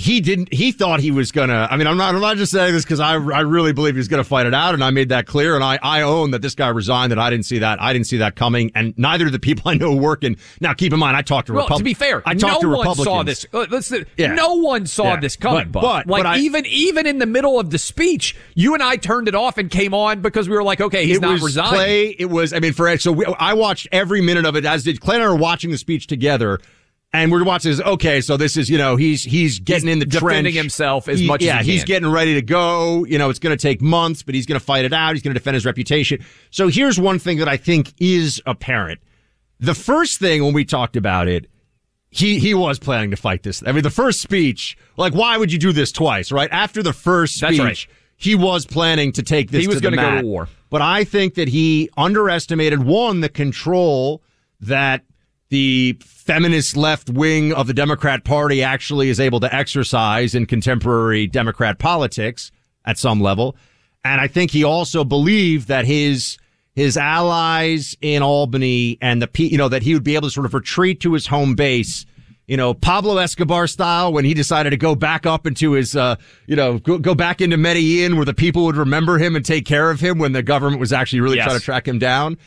he 0.00 0.20
didn't 0.20 0.52
he 0.54 0.70
thought 0.70 1.00
he 1.00 1.10
was 1.10 1.32
gonna 1.32 1.66
I 1.68 1.76
mean 1.76 1.88
I'm 1.88 1.96
not 1.96 2.14
I'm 2.14 2.20
not 2.20 2.36
just 2.36 2.52
saying 2.52 2.72
this 2.72 2.84
because 2.84 3.00
I 3.00 3.14
I 3.14 3.40
really 3.40 3.72
believe 3.72 3.96
he's 3.96 4.06
gonna 4.06 4.22
fight 4.22 4.46
it 4.46 4.54
out 4.54 4.72
and 4.72 4.84
I 4.84 4.90
made 4.90 5.08
that 5.08 5.26
clear 5.26 5.56
and 5.56 5.64
I 5.64 5.76
I 5.82 6.02
own 6.02 6.30
that 6.30 6.40
this 6.40 6.54
guy 6.54 6.68
resigned 6.68 7.10
that 7.10 7.18
I 7.18 7.30
didn't 7.30 7.46
see 7.46 7.58
that 7.58 7.82
I 7.82 7.92
didn't 7.92 8.06
see 8.06 8.18
that 8.18 8.36
coming 8.36 8.70
and 8.76 8.94
neither 8.96 9.24
did 9.24 9.34
the 9.34 9.40
people 9.40 9.68
I 9.68 9.74
know 9.74 9.92
working 9.92 10.36
now 10.60 10.72
keep 10.72 10.92
in 10.92 11.00
mind 11.00 11.16
I 11.16 11.22
talked 11.22 11.48
to 11.48 11.52
Well, 11.52 11.64
Repub- 11.64 11.78
to 11.78 11.84
be 11.84 11.94
fair, 11.94 12.22
I 12.24 12.34
talked 12.34 12.62
no 12.62 12.70
to 12.70 12.76
one 12.76 12.94
saw 12.94 13.22
this. 13.24 13.44
uh, 13.52 13.66
let's- 13.70 13.92
Yeah. 14.16 14.34
No 14.34 14.54
one 14.54 14.86
saw 14.86 15.14
Yeah. 15.14 15.20
this 15.20 15.34
coming. 15.34 15.70
But- 15.72 15.80
but- 15.82 16.06
like 16.06 16.22
but 16.22 16.26
I- 16.26 16.38
even 16.38 16.64
even 16.66 17.04
in 17.06 17.18
the 17.18 17.26
middle 17.26 17.58
of 17.58 17.70
the 17.70 17.78
speech, 17.78 18.36
you 18.54 18.74
and 18.74 18.82
I 18.84 18.96
turned 18.96 19.26
it 19.26 19.34
off 19.34 19.58
and 19.58 19.68
came 19.68 19.94
on 19.94 20.20
because 20.20 20.48
we 20.48 20.54
were 20.54 20.62
like, 20.62 20.80
okay, 20.80 21.06
he's 21.06 21.16
it 21.16 21.22
not 21.22 21.32
was 21.32 21.42
resigning. 21.42 21.72
Clay. 21.74 22.16
It 22.20 22.30
was. 22.30 22.52
I 22.52 22.60
mean, 22.60 22.72
for 22.72 22.96
so 22.98 23.10
we, 23.10 23.24
I 23.40 23.54
watched 23.54 23.88
every 23.90 24.20
minute 24.20 24.44
of 24.46 24.54
it. 24.54 24.64
As 24.64 24.84
did 24.84 25.00
Clay 25.00 25.16
and 25.16 25.24
I 25.24 25.28
were 25.28 25.34
watching 25.34 25.72
the 25.72 25.78
speech 25.78 26.06
together, 26.06 26.60
and 27.12 27.32
we're 27.32 27.42
watching 27.44 27.70
this. 27.70 27.80
Okay, 27.80 28.20
so 28.20 28.36
this 28.36 28.56
is 28.56 28.68
you 28.68 28.78
know 28.78 28.96
he's 28.96 29.24
he's 29.24 29.58
getting 29.58 29.86
He's 29.86 29.92
in 29.94 29.98
the 29.98 30.06
defending 30.06 30.52
trench. 30.52 30.56
himself 30.56 31.08
as 31.08 31.20
He- 31.20 31.26
much 31.26 31.42
as 31.42 31.46
yeah, 31.46 31.62
he 31.62 31.72
he's 31.72 31.84
getting 31.84 32.10
ready 32.10 32.34
to 32.34 32.42
go. 32.42 33.04
You 33.04 33.18
know, 33.18 33.30
it's 33.30 33.38
going 33.38 33.56
to 33.56 33.60
take 33.62 33.80
months, 33.80 34.22
but 34.22 34.34
he's 34.34 34.46
going 34.46 34.58
to 34.58 34.64
fight 34.64 34.84
it 34.84 34.92
out. 34.92 35.14
He's 35.14 35.22
going 35.22 35.34
to 35.34 35.38
defend 35.40 35.54
his 35.54 35.64
reputation. 35.64 36.24
So 36.50 36.68
here's 36.68 36.98
one 37.00 37.18
thing 37.18 37.38
that 37.38 37.48
I 37.48 37.56
think 37.56 37.94
is 37.98 38.42
apparent. 38.46 39.00
The 39.60 39.74
first 39.74 40.20
thing 40.20 40.44
when 40.44 40.52
we 40.54 40.64
talked 40.64 40.96
about 40.96 41.28
it, 41.28 41.50
he 42.10 42.38
he 42.38 42.54
was 42.54 42.78
planning 42.78 43.10
to 43.10 43.16
fight 43.16 43.42
this. 43.42 43.62
I 43.66 43.72
mean, 43.72 43.82
the 43.82 43.90
first 43.90 44.20
speech, 44.20 44.76
like, 44.96 45.14
why 45.14 45.36
would 45.36 45.52
you 45.52 45.58
do 45.58 45.72
this 45.72 45.92
twice, 45.92 46.30
right? 46.30 46.48
After 46.52 46.82
the 46.82 46.92
first 46.92 47.36
speech, 47.36 47.58
right. 47.58 47.86
he 48.16 48.34
was 48.34 48.66
planning 48.66 49.12
to 49.12 49.22
take 49.22 49.50
this. 49.50 49.62
He 49.62 49.66
was 49.66 49.78
to 49.78 49.82
gonna 49.82 49.96
go 49.96 50.20
to 50.20 50.26
war. 50.26 50.48
But 50.70 50.82
I 50.82 51.04
think 51.04 51.34
that 51.34 51.48
he 51.48 51.88
underestimated 51.96 52.84
one 52.84 53.20
the 53.20 53.28
control 53.30 54.22
that 54.60 55.04
the 55.50 55.96
feminist 56.04 56.76
left 56.76 57.08
wing 57.08 57.52
of 57.52 57.66
the 57.66 57.74
Democrat 57.74 58.24
Party 58.24 58.62
actually 58.62 59.08
is 59.08 59.18
able 59.18 59.40
to 59.40 59.54
exercise 59.54 60.34
in 60.34 60.46
contemporary 60.46 61.26
Democrat 61.26 61.78
politics 61.78 62.50
at 62.84 62.98
some 62.98 63.20
level. 63.20 63.56
And 64.04 64.20
I 64.20 64.26
think 64.28 64.50
he 64.50 64.64
also 64.64 65.04
believed 65.04 65.68
that 65.68 65.84
his 65.84 66.38
his 66.74 66.96
allies 66.96 67.96
in 68.00 68.22
Albany 68.22 68.98
and 69.00 69.20
the 69.20 69.28
you 69.42 69.58
know 69.58 69.68
that 69.68 69.82
he 69.82 69.94
would 69.94 70.04
be 70.04 70.14
able 70.14 70.28
to 70.28 70.32
sort 70.32 70.46
of 70.46 70.54
retreat 70.54 71.00
to 71.00 71.12
his 71.14 71.26
home 71.26 71.54
base 71.54 72.04
you 72.48 72.56
know, 72.56 72.72
Pablo 72.72 73.18
Escobar 73.18 73.66
style 73.66 74.10
when 74.10 74.24
he 74.24 74.32
decided 74.32 74.70
to 74.70 74.78
go 74.78 74.94
back 74.94 75.26
up 75.26 75.46
into 75.46 75.72
his, 75.72 75.94
uh, 75.94 76.16
you 76.46 76.56
know, 76.56 76.78
go, 76.78 76.96
go 76.98 77.14
back 77.14 77.42
into 77.42 77.58
Medellin 77.58 78.16
where 78.16 78.24
the 78.24 78.32
people 78.32 78.64
would 78.64 78.76
remember 78.76 79.18
him 79.18 79.36
and 79.36 79.44
take 79.44 79.66
care 79.66 79.90
of 79.90 80.00
him 80.00 80.18
when 80.18 80.32
the 80.32 80.42
government 80.42 80.80
was 80.80 80.90
actually 80.90 81.20
really 81.20 81.36
Yes. 81.36 81.44
trying 81.44 81.58
to 81.58 81.62
track 81.64 81.86
him 81.86 81.98
down. 81.98 82.38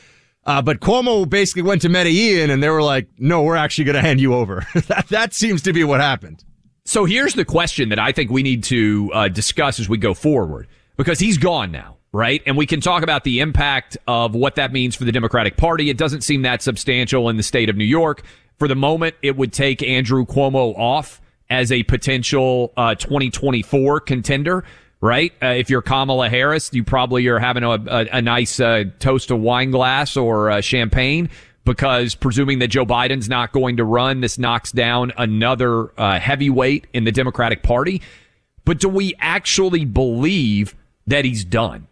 Uh, 0.45 0.61
but 0.61 0.79
Cuomo 0.79 1.29
basically 1.29 1.61
went 1.61 1.81
to 1.83 1.89
Medellin 1.89 2.49
and 2.49 2.63
they 2.63 2.69
were 2.69 2.81
like, 2.81 3.07
no, 3.17 3.43
we're 3.43 3.55
actually 3.55 3.85
going 3.85 3.95
to 3.95 4.01
hand 4.01 4.19
you 4.19 4.33
over. 4.33 4.65
that, 4.87 5.07
that 5.09 5.33
seems 5.33 5.61
to 5.63 5.73
be 5.73 5.83
what 5.83 6.01
happened. 6.01 6.43
So 6.85 7.05
here's 7.05 7.35
the 7.35 7.45
question 7.45 7.89
that 7.89 7.99
I 7.99 8.11
think 8.11 8.31
we 8.31 8.41
need 8.41 8.63
to 8.65 9.11
uh, 9.13 9.27
discuss 9.27 9.79
as 9.79 9.87
we 9.87 9.97
go 9.97 10.13
forward 10.13 10.67
because 10.97 11.19
he's 11.19 11.37
gone 11.37 11.71
now, 11.71 11.97
right? 12.11 12.41
And 12.47 12.57
we 12.57 12.65
can 12.65 12.81
talk 12.81 13.03
about 13.03 13.23
the 13.23 13.39
impact 13.39 13.97
of 14.07 14.33
what 14.33 14.55
that 14.55 14.73
means 14.73 14.95
for 14.95 15.03
the 15.03 15.11
Democratic 15.11 15.57
Party. 15.57 15.89
It 15.91 15.97
doesn't 15.97 16.21
seem 16.21 16.41
that 16.41 16.63
substantial 16.63 17.29
in 17.29 17.37
the 17.37 17.43
state 17.43 17.69
of 17.69 17.77
New 17.77 17.85
York. 17.85 18.23
For 18.57 18.67
the 18.67 18.75
moment, 18.75 19.15
it 19.21 19.37
would 19.37 19.53
take 19.53 19.83
Andrew 19.83 20.25
Cuomo 20.25 20.77
off 20.77 21.21
as 21.51 21.71
a 21.71 21.83
potential 21.83 22.73
uh, 22.77 22.95
2024 22.95 23.99
contender. 23.99 24.63
Right? 25.01 25.33
Uh, 25.41 25.47
if 25.47 25.71
you're 25.71 25.81
Kamala 25.81 26.29
Harris, 26.29 26.69
you 26.73 26.83
probably 26.83 27.25
are 27.27 27.39
having 27.39 27.63
a, 27.63 27.71
a, 27.71 28.07
a 28.13 28.21
nice 28.21 28.59
uh, 28.59 28.83
toast 28.99 29.31
of 29.31 29.39
wine 29.39 29.71
glass 29.71 30.15
or 30.15 30.51
uh, 30.51 30.61
champagne 30.61 31.29
because 31.65 32.15
presuming 32.15 32.59
that 32.59 32.67
Joe 32.67 32.85
Biden's 32.85 33.29
not 33.29 33.51
going 33.51 33.77
to 33.77 33.83
run, 33.83 34.21
this 34.21 34.37
knocks 34.37 34.71
down 34.71 35.11
another 35.17 35.91
uh, 35.99 36.19
heavyweight 36.19 36.87
in 36.93 37.03
the 37.03 37.11
Democratic 37.11 37.63
Party. 37.63 38.01
But 38.65 38.79
do 38.79 38.89
we 38.89 39.15
actually 39.19 39.85
believe 39.85 40.75
that 41.07 41.25
he's 41.25 41.43
done? 41.43 41.87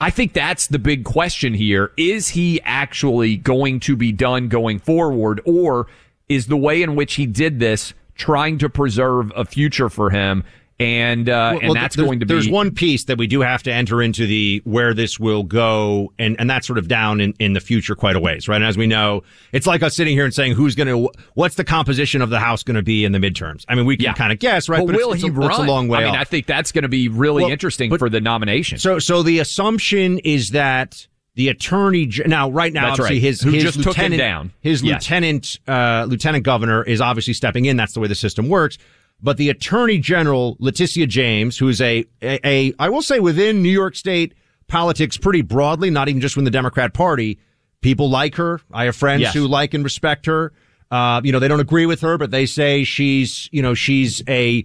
I 0.00 0.10
think 0.10 0.32
that's 0.32 0.66
the 0.66 0.78
big 0.78 1.04
question 1.04 1.54
here. 1.54 1.92
Is 1.96 2.30
he 2.30 2.60
actually 2.62 3.36
going 3.36 3.80
to 3.80 3.96
be 3.96 4.12
done 4.12 4.48
going 4.48 4.78
forward, 4.80 5.40
or 5.44 5.86
is 6.28 6.46
the 6.46 6.56
way 6.56 6.82
in 6.82 6.96
which 6.96 7.14
he 7.14 7.26
did 7.26 7.60
this 7.60 7.94
trying 8.14 8.58
to 8.58 8.68
preserve 8.68 9.32
a 9.36 9.44
future 9.44 9.88
for 9.88 10.10
him? 10.10 10.44
And 10.80 11.28
uh, 11.28 11.32
Well, 11.32 11.50
and 11.60 11.62
well, 11.68 11.74
that's 11.74 11.94
going 11.94 12.18
to 12.18 12.26
be 12.26 12.34
There's 12.34 12.48
one 12.48 12.72
piece 12.72 13.04
that 13.04 13.16
we 13.16 13.28
do 13.28 13.42
have 13.42 13.62
to 13.62 13.72
enter 13.72 14.02
into 14.02 14.26
the 14.26 14.60
where 14.64 14.92
this 14.92 15.20
will 15.20 15.44
go, 15.44 16.12
and 16.18 16.34
and 16.40 16.50
that's 16.50 16.66
sort 16.66 16.78
of 16.80 16.88
down 16.88 17.20
in 17.20 17.32
in 17.38 17.52
the 17.52 17.60
future 17.60 17.94
quite 17.94 18.16
a 18.16 18.20
ways, 18.20 18.48
right? 18.48 18.56
And 18.56 18.64
as 18.64 18.76
we 18.76 18.88
know, 18.88 19.22
it's 19.52 19.68
like 19.68 19.84
us 19.84 19.94
sitting 19.94 20.16
here 20.16 20.24
and 20.24 20.34
saying 20.34 20.54
who's 20.54 20.74
going 20.74 20.88
to, 20.88 21.10
what's 21.34 21.54
the 21.54 21.62
composition 21.62 22.22
of 22.22 22.30
the 22.30 22.40
House 22.40 22.64
going 22.64 22.74
to 22.74 22.82
be 22.82 23.04
in 23.04 23.12
the 23.12 23.18
midterms? 23.20 23.64
I 23.68 23.76
mean, 23.76 23.86
we 23.86 23.96
can 23.96 24.04
Yeah. 24.06 24.12
kind 24.14 24.32
of 24.32 24.40
guess, 24.40 24.68
right? 24.68 24.84
But, 24.84 24.96
it's- 24.96 25.06
will 25.06 25.12
it's, 25.12 25.22
he 25.22 25.28
a, 25.28 25.32
run? 25.32 25.50
It's 25.50 25.58
a 25.60 25.62
long 25.62 25.86
way 25.86 25.98
I 26.00 26.04
mean, 26.06 26.14
off. 26.16 26.20
I 26.20 26.24
think 26.24 26.46
that's 26.46 26.72
going 26.72 26.82
to 26.82 26.88
be 26.88 27.08
really 27.08 27.44
Well, 27.44 27.52
interesting 27.52 27.90
but- 27.90 28.00
for 28.00 28.10
the 28.10 28.20
nomination. 28.20 28.78
So, 28.78 28.98
so 28.98 29.22
the 29.22 29.38
assumption 29.38 30.18
is 30.18 30.50
that 30.50 31.06
the 31.36 31.48
attorney 31.50 32.10
now, 32.26 32.50
right 32.50 32.72
now, 32.72 32.88
That's 32.88 33.00
obviously 33.00 33.16
right. 33.16 33.22
his 33.22 33.40
Who 33.42 33.50
his 33.50 33.62
just 33.62 33.76
took 33.82 33.94
him 33.96 34.10
lieutenant 34.12 34.18
down. 34.18 34.52
his 34.60 34.82
Yes. 34.82 35.02
lieutenant 35.02 35.58
uh, 35.68 36.06
lieutenant 36.08 36.44
governor 36.44 36.82
is 36.82 37.00
obviously 37.00 37.34
stepping 37.34 37.64
in. 37.64 37.76
That's 37.76 37.92
the 37.92 38.00
way 38.00 38.08
the 38.08 38.14
system 38.16 38.48
works. 38.48 38.76
But 39.24 39.38
the 39.38 39.48
attorney 39.48 39.98
general 39.98 40.56
Letitia 40.60 41.06
James, 41.08 41.56
who 41.58 41.68
is 41.68 41.80
a, 41.80 42.04
a 42.22 42.38
a 42.46 42.74
I 42.78 42.90
will 42.90 43.02
say 43.02 43.18
within 43.20 43.62
New 43.62 43.70
York 43.70 43.96
State 43.96 44.34
politics 44.68 45.16
pretty 45.16 45.40
broadly, 45.42 45.88
not 45.90 46.08
even 46.08 46.20
just 46.20 46.36
within 46.36 46.44
the 46.44 46.50
Democrat 46.50 46.92
Party, 46.94 47.38
people 47.80 48.10
like 48.10 48.34
her. 48.36 48.60
I 48.72 48.84
have 48.84 48.94
friends 48.96 49.22
Yes. 49.22 49.34
who 49.34 49.48
like 49.48 49.72
and 49.74 49.82
respect 49.82 50.26
her. 50.26 50.52
Uh, 50.90 51.22
you 51.24 51.32
know, 51.32 51.38
they 51.38 51.48
don't 51.48 51.58
agree 51.60 51.86
with 51.86 52.02
her, 52.02 52.18
but 52.18 52.30
they 52.30 52.44
say 52.46 52.84
she's 52.84 53.48
you 53.50 53.62
know 53.62 53.72
she's 53.74 54.22
a 54.28 54.64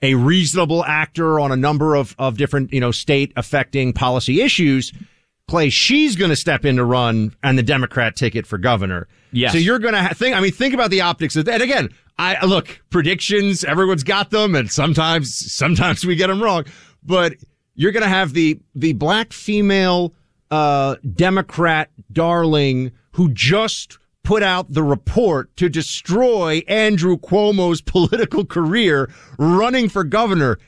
a 0.00 0.14
reasonable 0.14 0.84
actor 0.84 1.38
on 1.38 1.52
a 1.52 1.56
number 1.56 1.94
of, 1.96 2.14
of 2.18 2.38
different, 2.38 2.72
you 2.72 2.80
know, 2.80 2.92
state 2.92 3.32
affecting 3.36 3.92
policy 3.92 4.40
issues. 4.40 4.92
Clay, 5.48 5.70
she's 5.70 6.14
going 6.14 6.28
to 6.30 6.36
step 6.36 6.64
in 6.64 6.76
to 6.76 6.84
run 6.84 7.34
on 7.42 7.56
the 7.56 7.62
Democrat 7.64 8.14
ticket 8.16 8.46
for 8.46 8.58
governor. 8.58 9.08
Yes. 9.32 9.52
So 9.52 9.58
you're 9.58 9.78
going 9.78 9.94
to 9.94 10.02
ha- 10.02 10.14
think, 10.14 10.36
I 10.36 10.40
mean, 10.40 10.52
think 10.52 10.74
about 10.74 10.90
the 10.90 11.00
optics 11.02 11.36
of 11.36 11.44
that. 11.46 11.54
And 11.54 11.62
again, 11.62 11.88
I 12.18 12.44
look, 12.46 12.80
predictions, 12.90 13.62
everyone's 13.64 14.02
got 14.02 14.30
them 14.30 14.54
and 14.54 14.70
sometimes, 14.70 15.34
sometimes 15.52 16.04
we 16.04 16.16
get 16.16 16.26
them 16.28 16.42
wrong, 16.42 16.64
but 17.04 17.34
you're 17.74 17.92
going 17.92 18.02
to 18.02 18.08
have 18.08 18.32
the, 18.32 18.58
the 18.74 18.92
black 18.94 19.32
female, 19.32 20.14
uh, 20.50 20.96
Democrat 21.14 21.90
darling 22.12 22.90
who 23.12 23.30
just 23.32 23.98
put 24.24 24.42
out 24.42 24.72
the 24.72 24.82
report 24.82 25.54
to 25.56 25.68
destroy 25.68 26.62
Andrew 26.68 27.16
Cuomo's 27.16 27.80
political 27.82 28.44
career 28.44 29.10
running 29.38 29.88
for 29.88 30.04
governor. 30.04 30.58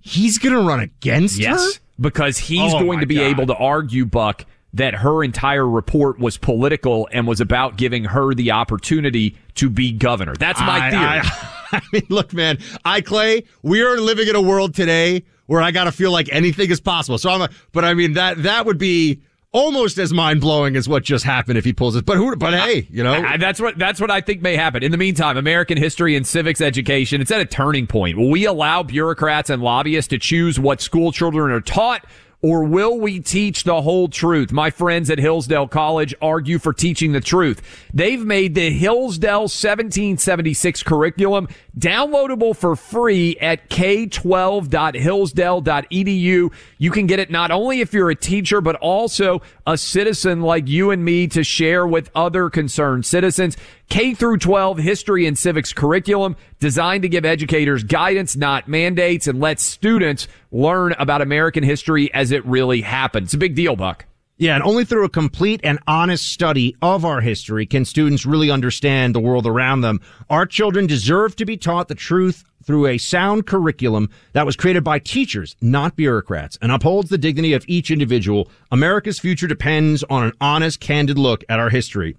He's 0.00 0.38
going 0.38 0.54
to 0.54 0.60
run 0.60 0.80
against 0.80 1.42
her? 1.42 1.58
Because 2.00 2.38
he's 2.38 2.72
Oh, 2.74 2.80
going 2.80 3.00
to 3.00 3.06
be 3.06 3.16
God. 3.16 3.22
able 3.24 3.46
to 3.46 3.54
argue, 3.54 4.04
Buck, 4.04 4.44
that 4.74 4.94
her 4.94 5.24
entire 5.24 5.66
report 5.66 6.18
was 6.18 6.36
political 6.36 7.08
and 7.12 7.26
was 7.26 7.40
about 7.40 7.76
giving 7.76 8.04
her 8.04 8.34
the 8.34 8.50
opportunity 8.50 9.36
to 9.54 9.70
be 9.70 9.92
governor. 9.92 10.34
That's 10.34 10.60
my 10.60 10.86
I- 10.86 10.90
theory. 10.90 11.02
I, 11.02 11.50
I 11.72 11.80
mean, 11.92 12.06
look, 12.08 12.32
man, 12.32 12.58
I 12.84 13.00
Clay, 13.00 13.44
we 13.62 13.82
are 13.82 13.96
living 13.98 14.28
in 14.28 14.36
a 14.36 14.42
world 14.42 14.74
today 14.74 15.24
where 15.46 15.60
I 15.60 15.70
got 15.72 15.84
to 15.84 15.92
feel 15.92 16.12
like 16.12 16.28
anything 16.30 16.70
is 16.70 16.80
possible. 16.80 17.18
So 17.18 17.30
I'm, 17.30 17.42
a, 17.42 17.50
but 17.72 17.84
I 17.84 17.94
mean 17.94 18.12
that 18.12 18.42
that 18.44 18.64
would 18.66 18.78
be 18.78 19.20
almost 19.52 19.98
as 19.98 20.12
mind 20.12 20.40
blowing 20.40 20.76
as 20.76 20.88
what 20.88 21.02
just 21.04 21.24
happened 21.24 21.56
if 21.58 21.64
he 21.64 21.72
pulls 21.72 21.96
it. 21.96 22.04
But 22.04 22.16
who? 22.16 22.34
But 22.36 22.54
hey, 22.54 22.86
you 22.90 23.02
know, 23.02 23.14
I, 23.14 23.36
that's 23.38 23.60
what 23.60 23.78
that's 23.78 24.00
what 24.00 24.10
I 24.10 24.20
think 24.20 24.42
may 24.42 24.56
happen. 24.56 24.82
In 24.82 24.90
the 24.90 24.98
meantime, 24.98 25.36
American 25.36 25.78
history 25.78 26.14
and 26.16 26.26
civics 26.26 26.60
education 26.60 27.20
it's 27.20 27.30
at 27.30 27.40
a 27.40 27.46
turning 27.46 27.86
point. 27.86 28.18
Will 28.18 28.30
we 28.30 28.44
allow 28.44 28.82
bureaucrats 28.82 29.50
and 29.50 29.62
lobbyists 29.62 30.08
to 30.08 30.18
choose 30.18 30.60
what 30.60 30.80
school 30.80 31.12
children 31.12 31.50
are 31.50 31.60
taught? 31.60 32.04
Or 32.44 32.62
will 32.62 33.00
we 33.00 33.18
teach 33.20 33.64
the 33.64 33.80
whole 33.80 34.08
truth? 34.08 34.52
My 34.52 34.68
friends 34.68 35.08
at 35.08 35.18
Hillsdale 35.18 35.66
College 35.66 36.14
argue 36.20 36.58
for 36.58 36.74
teaching 36.74 37.12
the 37.12 37.22
truth. 37.22 37.62
They've 37.94 38.22
made 38.22 38.54
the 38.54 38.68
Hillsdale 38.68 39.44
1776 39.44 40.82
curriculum 40.82 41.48
downloadable 41.78 42.54
for 42.54 42.76
free 42.76 43.38
at 43.40 43.70
k12.hillsdale.edu. 43.70 46.52
You 46.76 46.90
can 46.90 47.06
get 47.06 47.18
it 47.18 47.30
not 47.30 47.50
only 47.50 47.80
if 47.80 47.94
you're 47.94 48.10
a 48.10 48.14
teacher, 48.14 48.60
but 48.60 48.76
also 48.76 49.40
a 49.66 49.78
citizen 49.78 50.42
like 50.42 50.68
you 50.68 50.90
and 50.90 51.02
me 51.02 51.26
to 51.28 51.42
share 51.42 51.86
with 51.86 52.10
other 52.14 52.50
concerned 52.50 53.06
citizens. 53.06 53.56
K 53.94 54.12
through 54.12 54.38
12 54.38 54.78
history 54.78 55.24
and 55.24 55.38
civics 55.38 55.72
curriculum 55.72 56.34
designed 56.58 57.02
to 57.02 57.08
give 57.08 57.24
educators 57.24 57.84
guidance, 57.84 58.34
not 58.34 58.66
mandates, 58.66 59.28
and 59.28 59.38
let 59.38 59.60
students 59.60 60.26
learn 60.50 60.96
about 60.98 61.22
American 61.22 61.62
history 61.62 62.12
as 62.12 62.32
it 62.32 62.44
really 62.44 62.80
happened. 62.80 63.26
It's 63.26 63.34
a 63.34 63.38
big 63.38 63.54
deal, 63.54 63.76
Buck. 63.76 64.06
Yeah, 64.36 64.56
and 64.56 64.64
only 64.64 64.84
through 64.84 65.04
a 65.04 65.08
complete 65.08 65.60
and 65.62 65.78
honest 65.86 66.26
study 66.26 66.74
of 66.82 67.04
our 67.04 67.20
history 67.20 67.66
can 67.66 67.84
students 67.84 68.26
really 68.26 68.50
understand 68.50 69.14
the 69.14 69.20
world 69.20 69.46
around 69.46 69.82
them. 69.82 70.00
Our 70.28 70.44
children 70.44 70.88
deserve 70.88 71.36
to 71.36 71.44
be 71.44 71.56
taught 71.56 71.86
the 71.86 71.94
truth 71.94 72.42
through 72.64 72.88
a 72.88 72.98
sound 72.98 73.46
curriculum 73.46 74.10
that 74.32 74.44
was 74.44 74.56
created 74.56 74.82
by 74.82 74.98
teachers, 74.98 75.54
not 75.60 75.94
bureaucrats, 75.94 76.58
and 76.60 76.72
upholds 76.72 77.10
the 77.10 77.18
dignity 77.18 77.52
of 77.52 77.64
each 77.68 77.92
individual. 77.92 78.50
America's 78.72 79.20
future 79.20 79.46
depends 79.46 80.02
on 80.10 80.24
an 80.24 80.32
honest, 80.40 80.80
candid 80.80 81.16
look 81.16 81.44
at 81.48 81.60
our 81.60 81.70
history. 81.70 82.16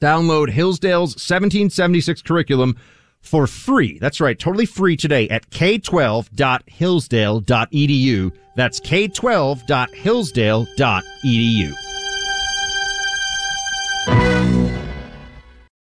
Download 0.00 0.50
Hillsdale's 0.50 1.16
1776 1.16 2.22
curriculum 2.22 2.76
for 3.20 3.48
free. 3.48 3.98
That's 3.98 4.20
right, 4.20 4.38
totally 4.38 4.66
free 4.66 4.96
today 4.96 5.28
at 5.28 5.50
k12.hillsdale.edu. 5.50 8.32
That's 8.54 8.80
k12.hillsdale.edu. 8.80 11.74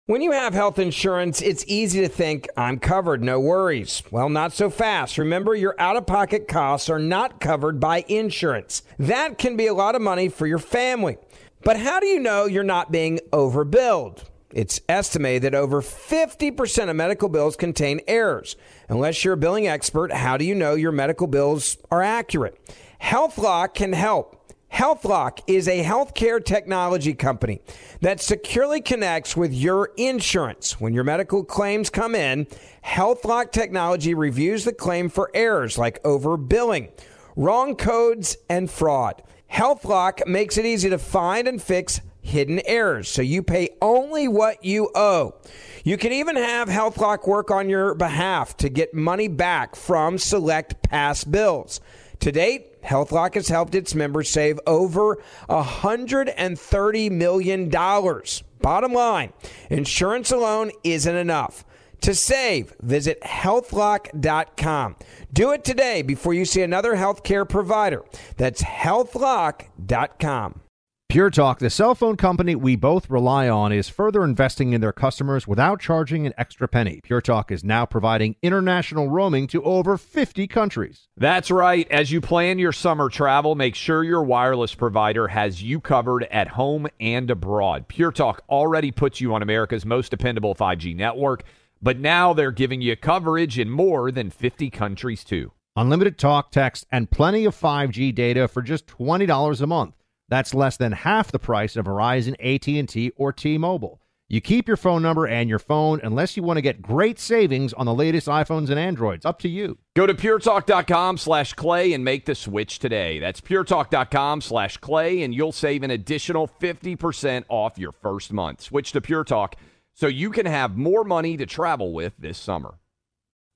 When 0.05 0.21
you 0.21 0.33
have 0.33 0.53
health 0.53 0.79
insurance, 0.79 1.41
it's 1.41 1.63
easy 1.65 2.01
to 2.01 2.09
think, 2.09 2.49
I'm 2.57 2.77
covered, 2.77 3.23
no 3.23 3.39
worries. 3.39 4.03
Well, 4.11 4.27
not 4.27 4.51
so 4.51 4.69
fast. 4.69 5.17
Remember, 5.17 5.55
your 5.55 5.79
out 5.79 5.95
of 5.95 6.05
pocket 6.05 6.49
costs 6.49 6.89
are 6.89 6.99
not 6.99 7.39
covered 7.39 7.79
by 7.79 8.03
insurance. 8.09 8.83
That 8.99 9.37
can 9.37 9.55
be 9.55 9.67
a 9.67 9.73
lot 9.73 9.95
of 9.95 10.01
money 10.01 10.27
for 10.27 10.45
your 10.45 10.59
family. 10.59 11.19
But 11.63 11.77
how 11.77 11.99
do 11.99 12.07
you 12.07 12.19
know 12.19 12.45
you're 12.45 12.63
not 12.63 12.91
being 12.91 13.19
overbilled? 13.31 14.25
It's 14.51 14.81
estimated 14.87 15.43
that 15.43 15.55
over 15.55 15.81
50% 15.81 16.89
of 16.89 16.95
medical 16.95 17.29
bills 17.29 17.55
contain 17.55 18.01
errors. 18.07 18.55
Unless 18.89 19.23
you're 19.23 19.33
a 19.33 19.37
billing 19.37 19.67
expert, 19.67 20.11
how 20.11 20.37
do 20.37 20.45
you 20.45 20.53
know 20.53 20.75
your 20.75 20.91
medical 20.91 21.25
bills 21.25 21.77
are 21.89 22.03
accurate? 22.03 22.59
HealthLock 23.01 23.73
can 23.73 23.93
help. 23.93 24.39
HealthLock 24.73 25.39
is 25.47 25.67
a 25.67 25.83
healthcare 25.83 26.43
technology 26.43 27.13
company 27.13 27.61
that 28.01 28.19
securely 28.19 28.81
connects 28.81 29.37
with 29.37 29.53
your 29.53 29.91
insurance. 29.97 30.79
When 30.81 30.93
your 30.93 31.03
medical 31.03 31.43
claims 31.43 31.89
come 31.89 32.13
in, 32.13 32.47
HealthLock 32.83 33.51
technology 33.51 34.13
reviews 34.13 34.65
the 34.65 34.73
claim 34.73 35.09
for 35.09 35.31
errors 35.33 35.77
like 35.77 36.01
overbilling, 36.03 36.89
wrong 37.35 37.75
codes, 37.75 38.35
and 38.49 38.69
fraud. 38.69 39.21
HealthLock 39.53 40.25
makes 40.25 40.57
it 40.57 40.65
easy 40.65 40.89
to 40.89 40.97
find 40.97 41.47
and 41.47 41.61
fix 41.61 42.01
hidden 42.23 42.59
errors, 42.65 43.07
so 43.07 43.21
you 43.21 43.43
pay 43.43 43.69
only 43.83 44.27
what 44.27 44.65
you 44.65 44.89
owe. 44.95 45.35
You 45.83 45.95
can 45.95 46.11
even 46.11 46.35
have 46.35 46.69
HealthLock 46.69 47.27
work 47.27 47.51
on 47.51 47.69
your 47.69 47.93
behalf 47.93 48.57
to 48.57 48.69
get 48.69 48.95
money 48.95 49.27
back 49.27 49.75
from 49.75 50.17
select 50.17 50.81
past 50.81 51.31
bills. 51.31 51.81
To 52.21 52.31
date, 52.31 52.81
HealthLock 52.81 53.35
has 53.35 53.49
helped 53.49 53.75
its 53.75 53.93
members 53.93 54.27
save 54.27 54.59
over 54.65 55.21
$130 55.47 57.11
million. 57.11 57.69
Bottom 57.69 58.93
line, 58.93 59.33
insurance 59.69 60.31
alone 60.31 60.71
isn't 60.83 61.15
enough. 61.15 61.63
To 62.03 62.13
save, 62.13 62.73
visit 62.81 63.21
healthlock.com. 63.21 64.95
Do 65.31 65.51
it 65.53 65.63
today 65.63 66.01
before 66.01 66.33
you 66.33 66.43
see 66.43 66.61
another 66.61 66.95
healthcare 66.97 67.47
provider. 67.47 68.03
That's 68.35 68.61
healthlock.com. 68.61 70.59
Pure 71.07 71.29
Talk, 71.29 71.59
the 71.59 71.69
cell 71.69 71.93
phone 71.95 72.17
company 72.17 72.55
we 72.55 72.75
both 72.75 73.09
rely 73.09 73.47
on, 73.47 73.71
is 73.71 73.87
further 73.87 74.23
investing 74.23 74.73
in 74.73 74.81
their 74.81 74.91
customers 74.91 75.47
without 75.47 75.79
charging 75.79 76.25
an 76.25 76.33
extra 76.39 76.67
penny. 76.67 76.99
Pure 77.03 77.21
Talk 77.21 77.51
is 77.51 77.63
now 77.63 77.85
providing 77.85 78.35
international 78.41 79.07
roaming 79.09 79.45
to 79.47 79.63
over 79.63 79.95
50 79.95 80.47
countries. 80.47 81.07
That's 81.15 81.51
right. 81.51 81.89
As 81.91 82.11
you 82.11 82.19
plan 82.19 82.57
your 82.57 82.71
summer 82.73 83.09
travel, 83.09 83.53
make 83.53 83.75
sure 83.75 84.03
your 84.03 84.23
wireless 84.23 84.73
provider 84.73 85.27
has 85.27 85.61
you 85.61 85.79
covered 85.79 86.23
at 86.25 86.47
home 86.47 86.87
and 86.99 87.29
abroad. 87.29 87.87
Pure 87.87 88.13
Talk 88.13 88.43
already 88.49 88.91
puts 88.91 89.21
you 89.21 89.35
on 89.35 89.43
America's 89.43 89.85
most 89.85 90.09
dependable 90.09 90.55
5G 90.55 90.95
network, 90.95 91.43
but 91.83 91.99
now 91.99 92.33
they're 92.33 92.51
giving 92.51 92.81
you 92.81 92.95
coverage 92.95 93.59
in 93.59 93.69
more 93.69 94.09
than 94.09 94.29
50 94.29 94.69
countries, 94.69 95.25
too. 95.25 95.51
Unlimited 95.75 96.17
talk, 96.17 96.49
text, 96.49 96.85
and 96.89 97.11
plenty 97.11 97.43
of 97.43 97.59
5G 97.59 98.15
data 98.15 98.47
for 98.47 98.61
just 98.61 98.87
$20 98.87 99.61
a 99.61 99.67
month. 99.67 99.95
That's 100.29 100.53
less 100.53 100.77
than 100.77 100.93
half 100.93 101.31
the 101.31 101.39
price 101.39 101.75
of 101.75 101.85
Verizon, 101.85 102.35
AT&T, 102.39 103.11
or 103.17 103.33
T-Mobile. 103.33 103.99
You 104.29 104.39
keep 104.39 104.67
your 104.67 104.77
phone 104.77 105.01
number 105.01 105.27
and 105.27 105.49
your 105.49 105.59
phone 105.59 105.99
unless 106.01 106.37
you 106.37 106.43
want 106.43 106.57
to 106.57 106.61
get 106.61 106.81
great 106.81 107.19
savings 107.19 107.73
on 107.73 107.85
the 107.85 107.93
latest 107.93 108.27
iPhones 108.27 108.69
and 108.69 108.79
Androids. 108.79 109.25
Up 109.25 109.37
to 109.39 109.49
you. 109.49 109.77
Go 109.95 110.07
to 110.07 110.13
puretalk.com 110.13 111.17
slash 111.17 111.53
clay 111.53 111.91
and 111.91 112.03
make 112.03 112.25
the 112.25 112.33
switch 112.33 112.79
today. 112.79 113.19
That's 113.19 113.41
puretalk.com 113.41 114.41
slash 114.41 114.77
clay 114.77 115.21
and 115.21 115.35
you'll 115.35 115.51
save 115.51 115.83
an 115.83 115.91
additional 115.91 116.47
50% 116.47 117.43
off 117.49 117.77
your 117.77 117.91
first 117.91 118.31
month. 118.31 118.61
Switch 118.61 118.91
to 118.93 119.01
Pure 119.01 119.25
Talk 119.25 119.55
so 119.93 120.07
you 120.07 120.31
can 120.31 120.45
have 120.45 120.77
more 120.77 121.03
money 121.03 121.37
to 121.37 121.45
travel 121.45 121.93
with 121.93 122.13
this 122.17 122.37
summer. 122.37 122.79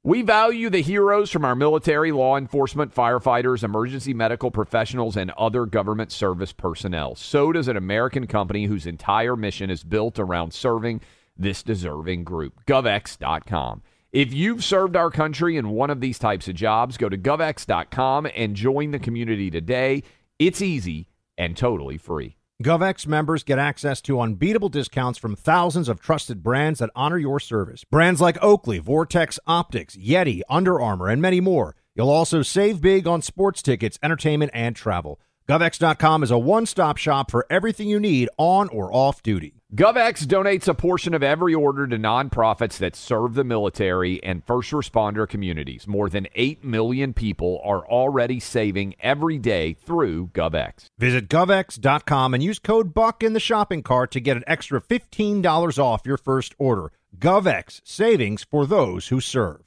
We 0.04 0.22
value 0.22 0.70
the 0.70 0.82
heroes 0.82 1.32
from 1.32 1.44
our 1.44 1.56
military, 1.56 2.14
law 2.14 2.38
enforcement, 2.38 2.96
firefighters, 2.96 3.64
emergency 3.64 4.14
medical 4.14 4.52
professionals, 4.52 5.18
and 5.18 5.32
other 5.32 5.66
government 5.66 6.14
service 6.14 6.54
personnel. 6.54 7.16
So 7.16 7.52
does 7.52 7.68
an 7.68 7.76
American 7.76 8.26
company 8.26 8.66
whose 8.66 8.86
entire 8.86 9.36
mission 9.36 9.70
is 9.70 9.84
built 9.84 10.18
around 10.18 10.54
serving 10.54 11.02
this 11.36 11.62
deserving 11.62 12.24
group. 12.24 12.66
GovX.com. 12.66 13.82
If 14.14 14.34
you've 14.34 14.64
served 14.64 14.96
our 14.96 15.12
country 15.12 15.58
in 15.58 15.72
one 15.72 15.90
of 15.90 16.00
these 16.00 16.18
types 16.18 16.48
of 16.48 16.56
jobs, 16.56 16.96
go 16.96 17.10
to 17.10 17.18
GovX.com 17.18 18.28
and 18.34 18.56
join 18.56 18.92
the 18.92 19.00
community 19.00 19.52
today. 19.52 20.04
It's 20.40 20.62
easy 20.62 21.10
and 21.38 21.58
totally 21.58 21.98
free. 21.98 22.37
GovX 22.64 23.06
members 23.06 23.44
get 23.44 23.60
access 23.60 24.02
to 24.02 24.20
unbeatable 24.20 24.70
discounts 24.70 25.20
from 25.20 25.36
thousands 25.36 25.88
of 25.88 26.02
trusted 26.02 26.42
brands 26.42 26.80
that 26.80 26.90
honor 26.96 27.20
your 27.20 27.40
service. 27.40 27.84
Brands 27.84 28.20
like 28.20 28.42
Oakley, 28.42 28.80
Vortex 28.80 29.38
Optics, 29.46 29.96
Yeti, 29.96 30.42
Under 30.50 30.82
Armour, 30.82 31.08
and 31.08 31.22
many 31.22 31.40
more. 31.40 31.76
You'll 31.94 32.10
also 32.10 32.42
save 32.42 32.82
big 32.82 33.06
on 33.06 33.22
sports 33.22 33.62
tickets, 33.62 34.00
entertainment, 34.02 34.50
and 34.56 34.76
travel. 34.76 35.20
GovX.com 35.48 36.24
is 36.24 36.32
a 36.32 36.38
one 36.38 36.66
stop 36.66 36.98
shop 36.98 37.32
for 37.32 37.46
everything 37.50 37.88
you 37.88 38.02
need 38.02 38.28
on 38.38 38.68
or 38.68 38.94
off 38.94 39.24
duty. 39.24 39.54
GovX 39.74 40.26
donates 40.26 40.68
a 40.68 40.74
portion 40.74 41.14
of 41.14 41.24
every 41.24 41.54
order 41.54 41.88
to 41.88 41.98
nonprofits 41.98 42.78
that 42.80 42.98
serve 42.98 43.34
the 43.34 43.46
military 43.46 44.22
and 44.24 44.44
first 44.44 44.72
responder 44.72 45.28
communities. 45.28 45.88
More 45.88 46.10
than 46.10 46.28
8 46.36 46.66
million 46.66 47.14
people 47.14 47.62
are 47.64 47.88
already 47.88 48.42
saving 48.42 48.96
every 49.00 49.38
day 49.38 49.72
through 49.74 50.28
GovX. 50.34 50.88
Visit 50.98 51.30
GovX.com 51.30 52.34
and 52.34 52.44
use 52.44 52.60
code 52.60 52.94
BUCK 52.94 53.24
in 53.24 53.32
the 53.32 53.40
shopping 53.40 53.84
cart 53.84 54.12
to 54.12 54.20
get 54.20 54.36
an 54.36 54.44
extra 54.48 54.82
$15 54.82 55.80
off 55.80 56.06
your 56.06 56.18
first 56.18 56.56
order. 56.58 56.92
GovX, 57.18 57.80
savings 57.86 58.44
for 58.44 58.66
those 58.66 59.08
who 59.08 59.22
serve. 59.22 59.67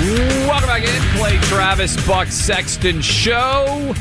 Welcome 0.00 0.68
back 0.68 0.84
in. 0.84 1.18
Clay 1.18 1.38
Travis 1.48 2.06
Buck 2.06 2.28
Sexton 2.28 3.02
Show. 3.02 3.94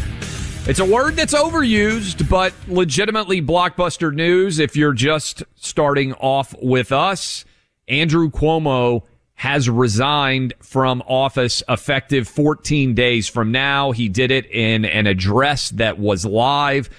It's 0.66 0.80
a 0.80 0.86
word 0.86 1.18
that's 1.18 1.34
overused, 1.34 2.30
but 2.30 2.54
legitimately 2.70 3.42
blockbuster 3.42 4.14
news 4.14 4.58
if 4.58 4.78
you're 4.78 4.94
just 4.94 5.44
starting 5.56 6.14
off 6.14 6.56
with 6.62 6.94
us. 6.94 7.44
Andrew 7.90 8.30
Cuomo 8.30 9.04
has 9.34 9.70
resigned 9.70 10.54
from 10.62 11.04
office 11.08 11.62
effective 11.68 12.28
14 12.28 12.94
days 12.94 13.28
from 13.28 13.52
now. 13.52 13.92
He 13.92 14.08
did 14.08 14.32
it 14.32 14.46
in 14.50 14.86
an 14.86 15.08
address 15.08 15.72
that 15.72 16.00
was 16.00 16.26
live 16.26 16.90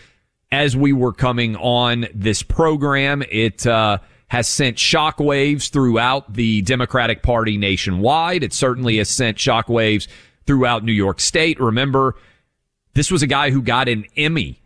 as 0.51 0.77
we 0.77 0.93
were 0.93 1.15
coming 1.15 1.57
on 1.57 2.09
this 2.15 2.43
program. 2.43 3.23
It, 3.31 3.67
uh, 3.67 3.99
has 4.33 4.49
sent 4.49 4.79
shockwaves 4.79 5.69
throughout 5.69 6.33
the 6.33 6.63
Democratic 6.63 7.23
Party 7.23 7.59
nationwide. 7.59 8.43
It 8.43 8.55
certainly 8.55 8.97
has 8.97 9.11
sent 9.11 9.37
shockwaves 9.37 10.09
throughout 10.47 10.83
New 10.83 10.93
York 10.93 11.21
State. 11.21 11.61
Remember, 11.61 12.15
this 12.95 13.11
was 13.11 13.23
a 13.23 13.27
guy 13.27 13.51
who 13.51 13.61
got 13.61 13.91
an 13.91 14.07
Emmy 14.17 14.63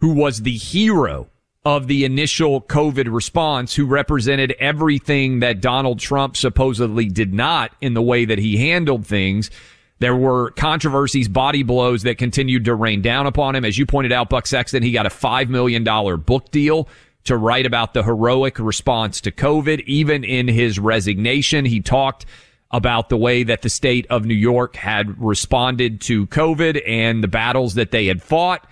who 0.00 0.14
was 0.14 0.40
the 0.40 0.56
hero 0.56 1.28
of 1.66 1.86
the 1.86 2.06
initial 2.06 2.62
COVID 2.62 3.12
response, 3.12 3.74
who 3.74 3.84
represented 3.84 4.56
everything 4.58 5.40
that 5.40 5.60
Donald 5.60 5.98
Trump 5.98 6.34
supposedly 6.34 7.04
did 7.04 7.34
not 7.34 7.72
in 7.82 7.92
the 7.92 8.00
way 8.00 8.24
that 8.24 8.38
he 8.38 8.56
handled 8.56 9.06
things. 9.06 9.50
There 9.98 10.16
were 10.16 10.52
controversies, 10.52 11.28
body 11.28 11.62
blows 11.62 12.04
that 12.04 12.16
continued 12.16 12.64
to 12.64 12.74
rain 12.74 13.02
down 13.02 13.26
upon 13.26 13.54
him. 13.54 13.66
As 13.66 13.76
you 13.76 13.84
pointed 13.84 14.12
out, 14.12 14.30
Buck 14.30 14.46
Sexton, 14.46 14.82
he 14.82 14.92
got 14.92 15.04
a 15.04 15.10
$5 15.10 15.50
million 15.50 15.84
book 16.20 16.50
deal 16.50 16.88
to 17.24 17.36
write 17.36 17.66
about 17.66 17.94
the 17.94 18.02
heroic 18.02 18.58
response 18.58 19.20
to 19.22 19.30
COVID. 19.30 19.80
Even 19.86 20.24
in 20.24 20.48
his 20.48 20.78
resignation, 20.78 21.64
he 21.64 21.80
talked 21.80 22.26
about 22.70 23.08
the 23.08 23.16
way 23.16 23.42
that 23.42 23.62
the 23.62 23.68
state 23.68 24.06
of 24.10 24.24
New 24.24 24.34
York 24.34 24.76
had 24.76 25.20
responded 25.20 26.00
to 26.02 26.26
COVID 26.28 26.82
and 26.86 27.22
the 27.22 27.28
battles 27.28 27.74
that 27.74 27.90
they 27.90 28.06
had 28.06 28.22
fought. 28.22 28.66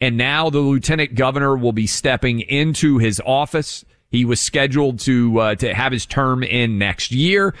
And 0.00 0.16
now 0.16 0.50
the 0.50 0.58
lieutenant 0.58 1.14
governor 1.14 1.56
will 1.56 1.72
be 1.72 1.86
stepping 1.86 2.40
into 2.40 2.98
his 2.98 3.20
office. 3.24 3.84
He 4.10 4.24
was 4.24 4.40
scheduled 4.40 4.98
to 5.00 5.38
uh, 5.38 5.54
to 5.56 5.72
have 5.72 5.92
his 5.92 6.06
term 6.06 6.42
in 6.42 6.78
next 6.78 7.12
year. 7.12 7.54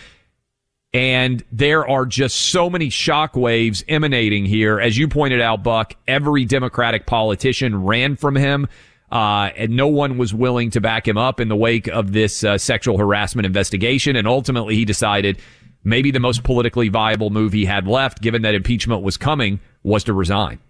And 0.94 1.42
there 1.50 1.88
are 1.88 2.04
just 2.04 2.36
so 2.36 2.68
many 2.68 2.90
shockwaves 2.90 3.82
emanating 3.88 4.44
here. 4.44 4.78
As 4.78 4.98
you 4.98 5.08
pointed 5.08 5.40
out, 5.40 5.62
Buck, 5.62 5.94
every 6.06 6.44
Democratic 6.44 7.06
politician 7.06 7.84
ran 7.84 8.16
from 8.16 8.36
him. 8.36 8.68
Uh, 9.12 9.50
and 9.58 9.76
no 9.76 9.88
one 9.88 10.16
was 10.16 10.32
willing 10.32 10.70
to 10.70 10.80
back 10.80 11.06
him 11.06 11.18
up 11.18 11.38
in 11.38 11.48
the 11.48 11.56
wake 11.56 11.86
of 11.88 12.12
this 12.12 12.42
uh, 12.42 12.56
sexual 12.56 12.96
harassment 12.96 13.44
investigation. 13.44 14.16
And 14.16 14.26
ultimately, 14.26 14.74
he 14.74 14.86
decided 14.86 15.38
maybe 15.84 16.10
the 16.10 16.18
most 16.18 16.42
politically 16.44 16.88
viable 16.88 17.28
move 17.28 17.52
he 17.52 17.66
had 17.66 17.86
left, 17.86 18.22
given 18.22 18.40
that 18.40 18.54
impeachment 18.54 19.02
was 19.02 19.18
coming, 19.18 19.60
was 19.82 20.02
to 20.04 20.14
resign. 20.14 20.60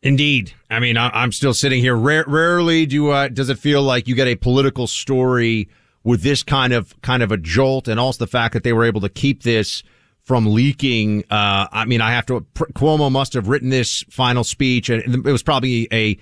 Indeed. 0.00 0.54
I 0.70 0.80
mean, 0.80 0.96
I, 0.96 1.22
am 1.22 1.30
still 1.30 1.52
sitting 1.52 1.80
here. 1.80 1.94
Rare, 1.94 2.24
rarely 2.26 2.86
do 2.86 3.10
uh, 3.10 3.28
does 3.28 3.50
it 3.50 3.58
feel 3.58 3.82
like 3.82 4.08
you 4.08 4.14
get 4.14 4.28
a 4.28 4.36
political 4.36 4.86
story 4.86 5.68
with 6.04 6.22
this 6.22 6.42
kind 6.42 6.72
of 6.72 6.98
kind 7.02 7.22
of 7.22 7.32
a 7.32 7.36
jolt, 7.36 7.86
and 7.86 8.00
also 8.00 8.24
the 8.24 8.30
fact 8.30 8.54
that 8.54 8.62
they 8.62 8.72
were 8.72 8.84
able 8.84 9.02
to 9.02 9.10
keep 9.10 9.42
this 9.42 9.82
from 10.22 10.46
leaking. 10.46 11.24
Uh, 11.30 11.66
I 11.70 11.84
mean, 11.84 12.00
I 12.00 12.12
have 12.12 12.24
to. 12.26 12.46
Cuomo 12.54 13.12
must 13.12 13.34
have 13.34 13.48
written 13.48 13.68
this 13.68 14.04
final 14.08 14.44
speech, 14.44 14.88
and 14.88 15.26
it 15.26 15.32
was 15.32 15.42
probably 15.42 15.86
a 15.92 16.16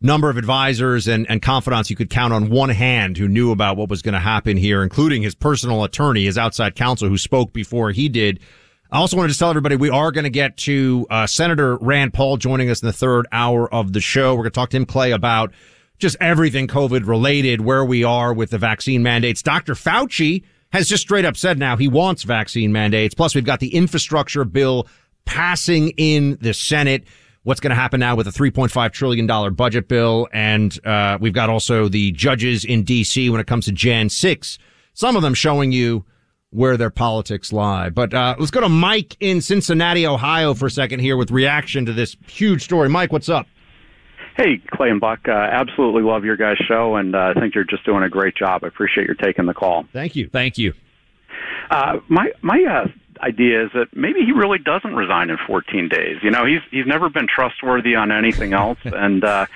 number 0.00 0.28
of 0.28 0.36
advisors 0.36 1.08
and, 1.08 1.28
and 1.30 1.40
confidants 1.40 1.90
you 1.90 1.96
could 1.96 2.10
count 2.10 2.32
on 2.32 2.50
one 2.50 2.68
hand 2.68 3.16
who 3.16 3.28
knew 3.28 3.50
about 3.50 3.76
what 3.76 3.88
was 3.88 4.02
going 4.02 4.12
to 4.12 4.20
happen 4.20 4.56
here, 4.56 4.82
including 4.82 5.22
his 5.22 5.34
personal 5.34 5.84
attorney, 5.84 6.24
his 6.24 6.36
outside 6.36 6.74
counsel 6.74 7.08
who 7.08 7.18
spoke 7.18 7.52
before 7.52 7.90
he 7.90 8.08
did. 8.08 8.40
I 8.90 8.98
also 8.98 9.16
wanted 9.16 9.32
to 9.32 9.38
tell 9.38 9.50
everybody 9.50 9.76
we 9.76 9.90
are 9.90 10.12
going 10.12 10.24
to 10.24 10.30
get 10.30 10.56
to 10.58 11.06
uh, 11.10 11.26
Senator 11.26 11.76
Rand 11.78 12.14
Paul 12.14 12.36
joining 12.36 12.70
us 12.70 12.82
in 12.82 12.86
the 12.86 12.92
third 12.92 13.26
hour 13.32 13.72
of 13.72 13.92
the 13.92 14.00
show. 14.00 14.34
We're 14.34 14.42
going 14.42 14.52
to 14.52 14.54
talk 14.54 14.70
to 14.70 14.76
him, 14.76 14.86
Clay, 14.86 15.10
about 15.10 15.52
just 15.98 16.16
everything 16.20 16.68
COVID 16.68 17.06
related, 17.06 17.62
where 17.62 17.84
we 17.84 18.04
are 18.04 18.32
with 18.32 18.50
the 18.50 18.58
vaccine 18.58 19.02
mandates. 19.02 19.42
Dr. 19.42 19.74
Fauci 19.74 20.44
has 20.72 20.88
just 20.88 21.02
straight 21.02 21.24
up 21.24 21.36
said 21.36 21.58
now 21.58 21.76
he 21.76 21.88
wants 21.88 22.22
vaccine 22.22 22.70
mandates. 22.70 23.14
Plus, 23.14 23.34
we've 23.34 23.44
got 23.44 23.60
the 23.60 23.74
infrastructure 23.74 24.44
bill 24.44 24.86
passing 25.24 25.90
in 25.96 26.38
the 26.40 26.54
Senate 26.54 27.04
what's 27.46 27.60
going 27.60 27.70
to 27.70 27.76
happen 27.76 28.00
now 28.00 28.16
with 28.16 28.26
a 28.26 28.32
$3.5 28.32 28.90
trillion 28.90 29.54
budget 29.54 29.86
bill. 29.86 30.26
And 30.32 30.76
uh, 30.84 31.16
we've 31.20 31.32
got 31.32 31.48
also 31.48 31.88
the 31.88 32.10
judges 32.10 32.64
in 32.64 32.82
D.C. 32.82 33.30
when 33.30 33.40
it 33.40 33.46
comes 33.46 33.66
to 33.66 33.72
Jan 33.72 34.08
6, 34.08 34.58
some 34.94 35.14
of 35.14 35.22
them 35.22 35.32
showing 35.32 35.70
you 35.70 36.04
where 36.50 36.76
their 36.76 36.90
politics 36.90 37.52
lie. 37.52 37.88
But 37.88 38.12
uh, 38.12 38.34
let's 38.40 38.50
go 38.50 38.62
to 38.62 38.68
Mike 38.68 39.16
in 39.20 39.40
Cincinnati, 39.40 40.08
Ohio 40.08 40.54
for 40.54 40.66
a 40.66 40.70
second 40.70 40.98
here 40.98 41.16
with 41.16 41.30
reaction 41.30 41.86
to 41.86 41.92
this 41.92 42.16
huge 42.26 42.64
story. 42.64 42.88
Mike, 42.88 43.12
what's 43.12 43.28
up? 43.28 43.46
Hey, 44.36 44.60
Clay 44.72 44.90
and 44.90 45.00
Buck, 45.00 45.20
uh, 45.28 45.30
absolutely 45.30 46.02
love 46.02 46.24
your 46.24 46.36
guys' 46.36 46.58
show, 46.66 46.96
and 46.96 47.14
uh, 47.14 47.32
I 47.36 47.40
think 47.40 47.54
you're 47.54 47.64
just 47.64 47.86
doing 47.86 48.02
a 48.02 48.08
great 48.08 48.34
job. 48.34 48.64
I 48.64 48.66
appreciate 48.66 49.06
your 49.06 49.14
taking 49.14 49.46
the 49.46 49.54
call. 49.54 49.86
Thank 49.92 50.16
you. 50.16 50.28
Thank 50.28 50.58
you. 50.58 50.74
Uh, 51.70 52.00
my 52.08 52.32
my 52.42 52.62
uh, 52.68 52.88
idea 53.20 53.64
is 53.64 53.70
that 53.74 53.88
maybe 53.94 54.20
he 54.24 54.32
really 54.32 54.58
doesn't 54.58 54.94
resign 54.94 55.30
in 55.30 55.38
14 55.46 55.88
days. 55.88 56.18
You 56.22 56.30
know, 56.30 56.44
he's 56.44 56.60
he's 56.70 56.86
never 56.86 57.08
been 57.08 57.26
trustworthy 57.26 57.94
on 57.94 58.12
anything 58.12 58.52
else, 58.52 58.78
and 58.84 59.24
uh, 59.24 59.46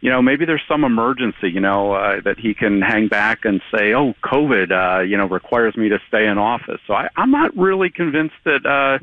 you 0.00 0.10
know 0.10 0.22
maybe 0.22 0.44
there's 0.44 0.62
some 0.68 0.84
emergency. 0.84 1.50
You 1.50 1.60
know 1.60 1.92
uh, 1.92 2.20
that 2.22 2.38
he 2.38 2.54
can 2.54 2.82
hang 2.82 3.08
back 3.08 3.44
and 3.44 3.60
say, 3.74 3.94
"Oh, 3.94 4.14
COVID, 4.22 4.70
uh, 4.70 5.02
you 5.02 5.16
know, 5.16 5.26
requires 5.26 5.76
me 5.76 5.88
to 5.88 5.98
stay 6.08 6.26
in 6.26 6.38
office." 6.38 6.80
So 6.86 6.94
I, 6.94 7.08
I'm 7.16 7.30
not 7.30 7.56
really 7.56 7.90
convinced 7.90 8.36
that. 8.44 8.66
Uh, 8.66 9.02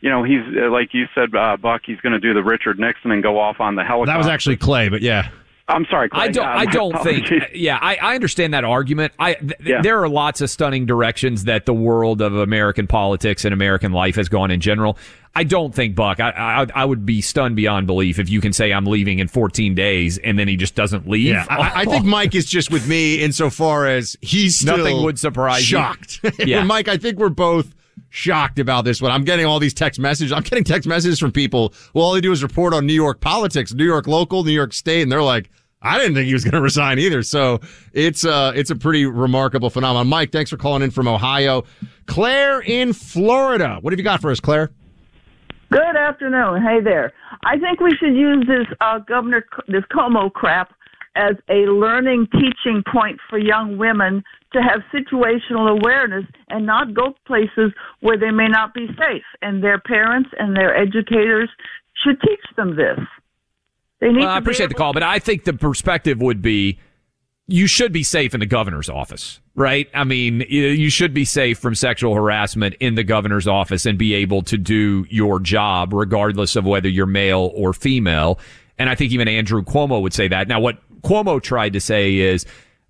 you 0.00 0.08
know, 0.08 0.22
he's 0.22 0.40
uh, 0.56 0.70
like 0.70 0.94
you 0.94 1.06
said, 1.14 1.34
uh, 1.34 1.56
Buck. 1.56 1.82
He's 1.84 2.00
going 2.00 2.14
to 2.14 2.20
do 2.20 2.32
the 2.32 2.42
Richard 2.42 2.78
Nixon 2.78 3.10
and 3.10 3.22
go 3.22 3.38
off 3.38 3.60
on 3.60 3.74
the 3.76 3.84
helicopter. 3.84 4.12
That 4.12 4.18
was 4.18 4.28
actually 4.28 4.56
Clay, 4.56 4.88
but 4.88 5.02
yeah. 5.02 5.30
I'm 5.70 5.86
sorry. 5.90 6.08
Clay. 6.10 6.20
I 6.24 6.28
don't. 6.28 6.46
Uh, 6.46 6.50
I 6.50 6.64
don't 6.66 6.94
apologies. 6.94 7.28
think. 7.28 7.42
Yeah, 7.54 7.78
I, 7.80 7.96
I 7.96 8.14
understand 8.14 8.54
that 8.54 8.64
argument. 8.64 9.12
I 9.18 9.34
th- 9.34 9.52
Yeah. 9.64 9.82
there 9.82 10.02
are 10.02 10.08
lots 10.08 10.40
of 10.40 10.50
stunning 10.50 10.86
directions 10.86 11.44
that 11.44 11.66
the 11.66 11.74
world 11.74 12.20
of 12.20 12.34
American 12.36 12.86
politics 12.86 13.44
and 13.44 13.54
American 13.54 13.92
life 13.92 14.16
has 14.16 14.28
gone 14.28 14.50
in 14.50 14.60
general. 14.60 14.98
I 15.34 15.44
don't 15.44 15.72
think 15.74 15.94
Buck. 15.94 16.18
I, 16.18 16.30
I 16.30 16.66
I 16.74 16.84
would 16.84 17.06
be 17.06 17.20
stunned 17.20 17.54
beyond 17.56 17.86
belief 17.86 18.18
if 18.18 18.28
you 18.28 18.40
can 18.40 18.52
say 18.52 18.72
I'm 18.72 18.84
leaving 18.86 19.20
in 19.20 19.28
14 19.28 19.74
days 19.76 20.18
and 20.18 20.36
then 20.38 20.48
he 20.48 20.56
just 20.56 20.74
doesn't 20.74 21.08
leave. 21.08 21.28
Yeah, 21.34 21.46
I, 21.48 21.82
I 21.82 21.84
think 21.84 22.04
Mike 22.16 22.34
is 22.34 22.46
just 22.46 22.70
with 22.72 22.88
me 22.88 23.20
insofar 23.22 23.86
as 23.86 24.16
he's 24.20 24.58
still 24.58 24.76
Nothing 24.78 25.02
would 25.04 25.18
surprise 25.20 25.60
you. 25.70 25.78
shocked. 25.78 26.20
Yeah. 26.40 26.64
Mike, 26.64 26.88
I 26.88 26.96
think 26.96 27.18
we're 27.18 27.28
both 27.28 27.74
shocked 28.08 28.58
about 28.58 28.84
this 28.84 29.00
one. 29.00 29.12
I'm 29.12 29.22
getting 29.22 29.46
all 29.46 29.60
these 29.60 29.72
text 29.74 30.00
messages. 30.00 30.32
I'm 30.32 30.42
getting 30.42 30.64
text 30.64 30.88
messages 30.88 31.20
from 31.20 31.30
people. 31.30 31.74
Well, 31.94 32.06
all 32.06 32.12
they 32.14 32.20
do 32.20 32.32
is 32.32 32.42
report 32.42 32.74
on 32.74 32.84
New 32.86 32.92
York 32.94 33.20
politics, 33.20 33.72
New 33.72 33.84
York 33.84 34.08
local, 34.08 34.42
New 34.42 34.50
York 34.50 34.72
state, 34.72 35.02
and 35.02 35.12
they're 35.12 35.22
like, 35.22 35.48
I 35.82 35.98
didn't 35.98 36.14
think 36.14 36.26
he 36.26 36.32
was 36.32 36.44
going 36.44 36.52
to 36.54 36.60
resign 36.60 36.98
either. 36.98 37.22
So 37.22 37.60
it's 37.92 38.24
uh 38.24 38.52
it's 38.54 38.70
a 38.70 38.76
pretty 38.76 39.06
remarkable 39.06 39.70
phenomenon. 39.70 40.08
Mike, 40.08 40.32
thanks 40.32 40.50
for 40.50 40.56
calling 40.56 40.82
in 40.82 40.90
from 40.90 41.08
Ohio. 41.08 41.64
Claire 42.06 42.60
in 42.60 42.92
Florida. 42.92 43.78
What 43.80 43.92
have 43.92 43.98
you 43.98 44.04
got 44.04 44.20
for 44.20 44.30
us, 44.30 44.40
Claire? 44.40 44.70
Good 45.70 45.96
afternoon. 45.96 46.62
Hey 46.62 46.80
there. 46.82 47.12
I 47.44 47.58
think 47.58 47.80
we 47.80 47.94
should 47.96 48.14
use 48.14 48.44
this 48.46 48.66
uh, 48.80 48.98
Governor 48.98 49.44
this 49.68 49.84
Cuomo 49.92 50.32
crap 50.32 50.72
as 51.16 51.34
a 51.48 51.66
learning 51.70 52.28
teaching 52.32 52.82
point 52.92 53.18
for 53.28 53.38
young 53.38 53.76
women 53.78 54.22
to 54.52 54.60
have 54.60 54.80
situational 54.92 55.70
awareness 55.70 56.24
and 56.48 56.66
not 56.66 56.94
go 56.94 57.14
places 57.26 57.72
where 58.00 58.18
they 58.18 58.30
may 58.30 58.48
not 58.48 58.74
be 58.74 58.86
safe. 58.98 59.22
And 59.42 59.62
their 59.62 59.78
parents 59.80 60.30
and 60.38 60.56
their 60.56 60.76
educators 60.76 61.48
should 62.02 62.20
teach 62.20 62.40
them 62.56 62.76
this. 62.76 62.98
They 64.00 64.08
need 64.08 64.20
Well, 64.20 64.28
I 64.28 64.34
to 64.34 64.40
be 64.40 64.44
appreciate 64.44 64.68
the 64.68 64.74
call, 64.74 64.92
but 64.92 65.02
I 65.02 65.18
think 65.18 65.44
the 65.44 65.52
perspective 65.52 66.20
would 66.20 66.42
be 66.42 66.78
you 67.46 67.66
should 67.66 67.92
be 67.92 68.02
safe 68.02 68.32
in 68.32 68.40
the 68.40 68.46
governor's 68.46 68.88
office, 68.88 69.40
right? 69.56 69.88
I 69.92 70.04
mean, 70.04 70.44
you 70.48 70.68
you 70.68 70.88
should 70.88 71.12
be 71.12 71.24
safe 71.24 71.58
from 71.58 71.74
sexual 71.74 72.14
harassment 72.14 72.76
in 72.80 72.94
the 72.94 73.02
governor's 73.02 73.48
office 73.48 73.86
and 73.86 73.98
be 73.98 74.14
able 74.14 74.42
to 74.42 74.56
do 74.56 75.04
your 75.10 75.40
job 75.40 75.92
regardless 75.92 76.54
of 76.56 76.64
whether 76.64 76.88
you're 76.88 77.06
male 77.06 77.50
or 77.54 77.72
female. 77.72 78.38
And 78.78 78.88
I 78.88 78.94
think 78.94 79.12
even 79.12 79.28
Andrew 79.28 79.62
Cuomo 79.62 80.00
would 80.00 80.14
say 80.14 80.28
that. 80.28 80.48
Now, 80.48 80.60
what 80.60 80.78
Cuomo 81.02 81.42
tried 81.42 81.72
to 81.74 81.80
say 81.80 82.16
is 82.16 82.46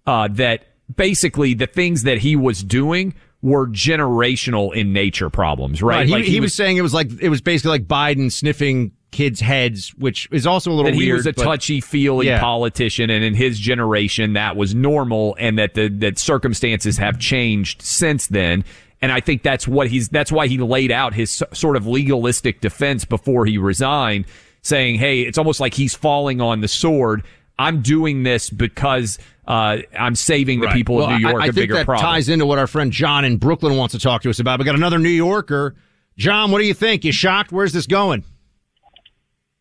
uh, 0.07 0.29
that 0.33 0.67
basically 0.95 1.55
the 1.55 1.67
things 1.67 2.03
that 2.03 2.19
he 2.19 2.37
was 2.37 2.63
doing 2.63 3.15
were 3.43 3.67
generational 3.67 4.75
in 4.75 4.93
nature 4.93 5.31
problems, 5.31 5.83
right? 5.83 6.07
He, 6.07 6.13
Like 6.13 6.25
he, 6.25 6.41
was, 6.41 6.55
saying 6.55 6.77
it 6.77 6.83
was 6.83 6.93
like 6.93 7.11
it 7.21 7.31
was 7.31 7.41
basically 7.41 7.71
like 7.71 7.87
Biden 7.87 8.31
sniffing 8.31 8.93
kids' 9.11 9.41
heads, 9.41 9.91
which 9.99 10.29
is 10.31 10.47
also 10.47 10.71
a 10.71 10.75
little 10.75 10.91
that 10.91 10.95
he 10.95 11.07
weird. 11.07 11.17
was 11.19 11.27
a 11.27 11.33
touchy 11.33 11.81
feely 11.81 12.27
Yeah. 12.27 12.41
politician 12.41 13.11
and 13.11 13.25
in 13.25 13.35
his 13.35 13.59
generation 13.59 14.35
that 14.35 14.57
was 14.57 14.75
normal 14.75 15.37
and 15.39 15.59
that 15.59 15.75
the 15.75 15.89
that 15.89 16.19
circumstances 16.19 16.97
have 16.99 17.19
changed 17.19 17.83
since 17.83 18.27
then 18.29 18.65
and 19.03 19.11
I 19.11 19.21
think 19.21 19.43
that's 19.43 19.67
what 19.67 19.89
he's 19.89 20.09
that's 20.11 20.31
why 20.31 20.47
he 20.47 20.59
laid 20.59 20.93
out 20.93 21.15
his 21.15 21.43
sort 21.53 21.77
of 21.77 21.87
legalistic 21.87 22.61
defense 22.61 23.05
before 23.05 23.47
he 23.47 23.59
resigned 23.59 24.27
saying 24.63 24.97
hey 24.97 25.23
it's 25.23 25.39
almost 25.39 25.59
like 25.61 25.75
he's 25.75 25.95
falling 25.95 26.41
on 26.41 26.61
the 26.61 26.69
sword 26.69 27.23
I'm 27.59 27.83
doing 27.83 28.23
this 28.23 28.49
because 28.49 29.19
uh, 29.49 29.79
I'm 29.99 30.15
saving 30.15 30.61
the 30.61 30.67
Right. 30.67 30.75
people 30.77 30.97
Well, 30.97 31.11
of 31.11 31.21
New 31.21 31.27
I- 31.27 31.31
York 31.31 31.43
I, 31.43 31.47
a 31.47 31.49
think 31.49 31.55
bigger 31.57 31.75
that 31.75 31.85
problem. 31.87 32.07
ties 32.07 32.29
into 32.29 32.47
what 32.47 32.59
our 32.59 32.67
friend 32.69 32.93
John 32.93 33.25
in 33.25 33.37
Brooklyn 33.39 33.77
wants 33.77 33.93
to 33.93 33.99
talk 33.99 34.23
to 34.23 34.31
us 34.31 34.39
about. 34.39 34.61
We 34.61 34.65
got 34.65 34.77
another 34.77 34.99
New 35.01 35.09
Yorker. 35.11 35.75
John, 36.17 36.51
what 36.53 36.61
do 36.61 36.67
you 36.67 36.75
think? 36.75 37.05
You 37.05 37.13
shocked? 37.13 37.51
Where's 37.53 37.73
this 37.73 37.87
going? 37.87 38.25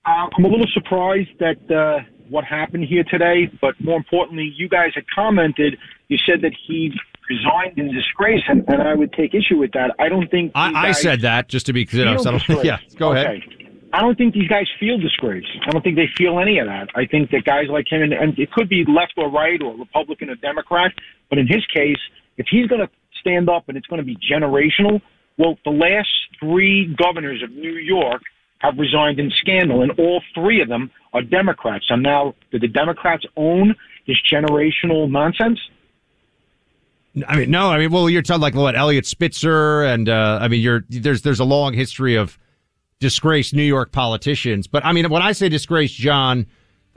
Uh, 0.06 0.28
I'm 0.36 0.46
a 0.46 0.48
little 0.48 0.68
surprised 0.74 1.42
at 1.42 1.72
uh, 1.72 2.00
what 2.30 2.44
happened 2.44 2.86
here 2.86 3.04
today, 3.04 3.52
but 3.62 3.76
more 3.80 3.98
importantly, 3.98 4.54
you 4.56 4.70
guys 4.70 4.92
had 4.96 5.06
commented. 5.14 5.78
You 6.08 6.18
said 6.26 6.42
that 6.42 6.54
he 6.68 6.92
resigned 7.30 7.78
in 7.78 7.94
disgrace, 7.94 8.42
and, 8.48 8.64
and 8.68 8.82
I 8.82 8.96
would 8.96 9.14
take 9.14 9.34
issue 9.34 9.58
with 9.58 9.72
that. 9.74 9.96
I 10.00 10.10
don't 10.10 10.30
think 10.32 10.48
you 10.56 10.62
I, 10.62 10.90
I 10.90 10.92
said 10.92 11.22
that 11.22 11.48
just 11.48 11.66
to 11.68 11.74
be 11.74 11.86
clear. 11.86 12.18
settled. 12.18 12.42
disgrace. 12.48 12.66
Yeah, 12.66 12.78
go 12.98 13.12
ahead. 13.12 13.42
I 13.92 14.02
don't 14.02 14.18
think 14.18 14.36
these 14.36 14.48
guys 14.48 14.68
feel 14.80 15.00
disgrace. 15.00 15.46
I 15.66 15.72
don't 15.72 15.82
think 15.82 15.96
they 15.96 16.10
feel 16.16 16.40
any 16.40 16.60
of 16.60 16.68
that. 16.68 16.90
I 16.96 17.06
think 17.06 17.32
that 17.32 17.44
guys 17.44 17.66
like 17.70 17.92
him, 17.92 18.04
and, 18.04 18.14
and 18.14 18.38
it 18.38 18.52
could 18.52 18.70
be 18.70 18.86
left 18.86 19.14
or 19.18 19.30
right 19.30 19.62
or 19.62 19.76
Republican 19.76 20.30
or 20.30 20.36
Democrat, 20.36 20.92
but 21.30 21.40
in 21.40 21.48
his 21.48 21.66
case, 21.74 21.98
if 22.38 22.46
he's 22.50 22.68
going 22.68 22.82
to 22.82 22.90
stand 23.20 23.50
up 23.50 23.68
and 23.68 23.78
it's 23.78 23.88
going 23.88 24.00
to 24.00 24.06
be 24.06 24.16
generational, 24.16 25.02
well, 25.38 25.58
the 25.66 25.72
last 25.72 26.10
three 26.40 26.94
governors 26.98 27.42
of 27.42 27.52
New 27.52 27.74
York 27.74 28.22
have 28.60 28.78
resigned 28.78 29.20
in 29.20 29.32
scandal, 29.32 29.82
and 29.82 29.92
all 29.98 30.22
three 30.34 30.62
of 30.62 30.68
them 30.68 30.92
are 31.14 31.22
Democrats. 31.22 31.86
So 31.88 31.96
now, 31.96 32.36
do 32.52 32.60
the 32.60 32.68
Democrats 32.68 33.26
own 33.36 33.76
this 34.08 34.18
generational 34.32 35.10
nonsense? 35.10 35.60
I 37.28 37.38
mean, 37.38 37.50
no. 37.50 37.72
I 37.72 37.80
mean, 37.80 37.92
well, 37.92 38.10
you're 38.10 38.22
talking 38.22 38.42
like 38.42 38.56
what 38.56 38.76
Eliot 38.76 39.06
Spitzer, 39.06 39.84
and 39.84 40.08
uh, 40.08 40.40
I 40.42 40.48
mean, 40.48 40.62
you're 40.62 40.86
there's 40.90 41.24
there's 41.24 41.40
a 41.40 41.46
long 41.46 41.74
history 41.74 42.16
of 42.16 42.38
disgraced 43.00 43.54
New 43.54 43.64
York 43.64 43.92
politicians. 43.92 44.68
But 44.68 44.86
I 44.86 44.92
mean, 44.92 45.10
when 45.10 45.22
I 45.22 45.32
say 45.32 45.50
disgraced, 45.50 45.96
John, 45.96 46.46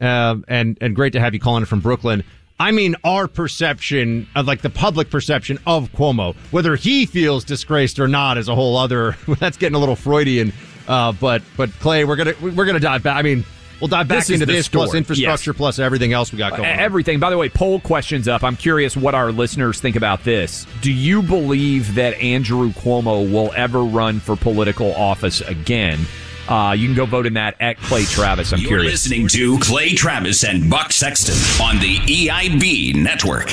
uh, 0.01 0.37
and 0.49 0.77
and 0.81 0.95
great 0.95 1.13
to 1.15 1.21
have 1.21 1.33
you 1.33 1.41
calling 1.41 1.65
from 1.65 1.81
Brooklyn. 1.81 2.25
I 2.61 2.71
mean, 2.71 2.95
our 3.03 3.27
perception 3.27 4.29
of 4.37 4.47
like 4.47 4.61
the 4.61 4.71
public 4.71 5.11
perception 5.11 5.59
of 5.67 5.91
Cuomo, 5.93 6.37
whether 6.53 6.77
he 6.77 7.07
feels 7.07 7.45
disgraced 7.45 7.99
or 7.99 8.07
not, 8.07 8.39
is 8.39 8.49
a 8.49 8.55
whole 8.55 8.77
other. 8.77 9.17
That's 9.39 9.57
getting 9.57 9.75
a 9.75 9.79
little 9.79 9.97
Freudian. 9.97 10.53
Uh, 10.89 11.13
but 11.13 11.43
but 11.57 11.71
Clay, 11.81 12.05
we're 12.05 12.17
gonna 12.17 12.35
we're 12.41 12.65
gonna 12.67 12.81
dive 12.81 13.03
back. 13.03 13.17
I 13.17 13.23
mean, 13.23 13.45
we'll 13.81 13.89
dive 13.89 14.09
back 14.09 14.21
This 14.21 14.31
into 14.31 14.47
the 14.47 14.53
this 14.53 14.69
plus 14.69 14.95
infrastructure 14.95 15.51
Yes. 15.51 15.57
plus 15.57 15.79
everything 15.79 16.13
else 16.13 16.33
we 16.33 16.39
got 16.39 16.53
going. 16.57 16.65
on. 16.69 16.79
Everything. 16.79 17.19
By 17.21 17.31
the 17.31 17.39
way, 17.39 17.49
poll 17.49 17.81
questions 17.81 18.29
up. 18.29 18.43
I'm 18.45 18.57
curious 18.57 18.97
what 18.97 19.15
our 19.15 19.31
listeners 19.33 19.81
think 19.81 19.97
about 19.97 20.25
this. 20.25 20.67
Do 20.81 20.93
you 20.93 21.23
believe 21.23 21.95
that 21.95 22.15
Andrew 22.21 22.71
Cuomo 22.71 23.31
will 23.31 23.53
ever 23.55 23.83
run 23.85 24.21
for 24.21 24.37
political 24.37 24.95
office 24.95 25.41
again? 25.41 26.01
Uh, 26.49 26.75
you 26.77 26.89
can 26.89 26.97
go 26.97 27.07
vote 27.07 27.25
in 27.25 27.35
that 27.35 27.55
at 27.61 27.77
Clay 27.79 28.05
Travis. 28.05 28.53
I'm 28.53 28.59
You're 28.59 28.69
curious. 28.69 28.93
listening 28.93 29.29
to 29.29 29.59
Clay 29.61 29.95
Travis 29.95 30.43
and 30.43 30.69
Buck 30.69 30.93
Sexton 30.93 31.37
on 31.65 31.79
the 31.79 31.97
EIB 31.99 32.97
network. 32.97 33.53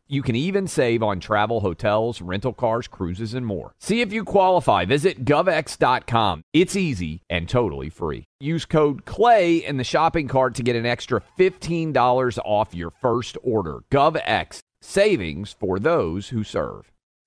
You 0.11 0.21
can 0.21 0.35
even 0.35 0.67
save 0.67 1.01
on 1.03 1.21
travel, 1.21 1.61
hotels, 1.61 2.19
rental 2.19 2.51
cars, 2.51 2.85
cruises, 2.85 3.33
and 3.33 3.45
more. 3.45 3.73
See 3.79 4.01
if 4.01 4.11
you 4.11 4.25
qualify. 4.25 4.83
Visit 4.83 5.23
govx.com. 5.23 6.43
It's 6.51 6.75
easy 6.75 7.23
and 7.29 7.47
totally 7.47 7.89
free. 7.89 8.25
Use 8.41 8.65
code 8.65 9.05
CLAY 9.05 9.63
in 9.65 9.77
the 9.77 9.85
shopping 9.85 10.27
cart 10.27 10.55
to 10.55 10.63
get 10.63 10.75
an 10.75 10.85
extra 10.85 11.21
$15 11.39 12.37
off 12.43 12.75
your 12.75 12.89
first 12.89 13.37
order. 13.41 13.83
GovX. 13.89 14.59
Savings 14.81 15.55
for 15.57 15.79
those 15.79 16.27
who 16.27 16.43
serve. 16.43 16.91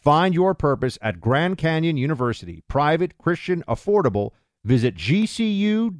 Find 0.00 0.34
your 0.34 0.54
purpose 0.54 0.96
at 1.02 1.20
Grand 1.20 1.58
Canyon 1.58 1.96
University, 1.96 2.62
private, 2.68 3.18
Christian, 3.18 3.64
affordable. 3.66 4.30
Visit 4.64 4.94
gcu.edu. 4.94 5.98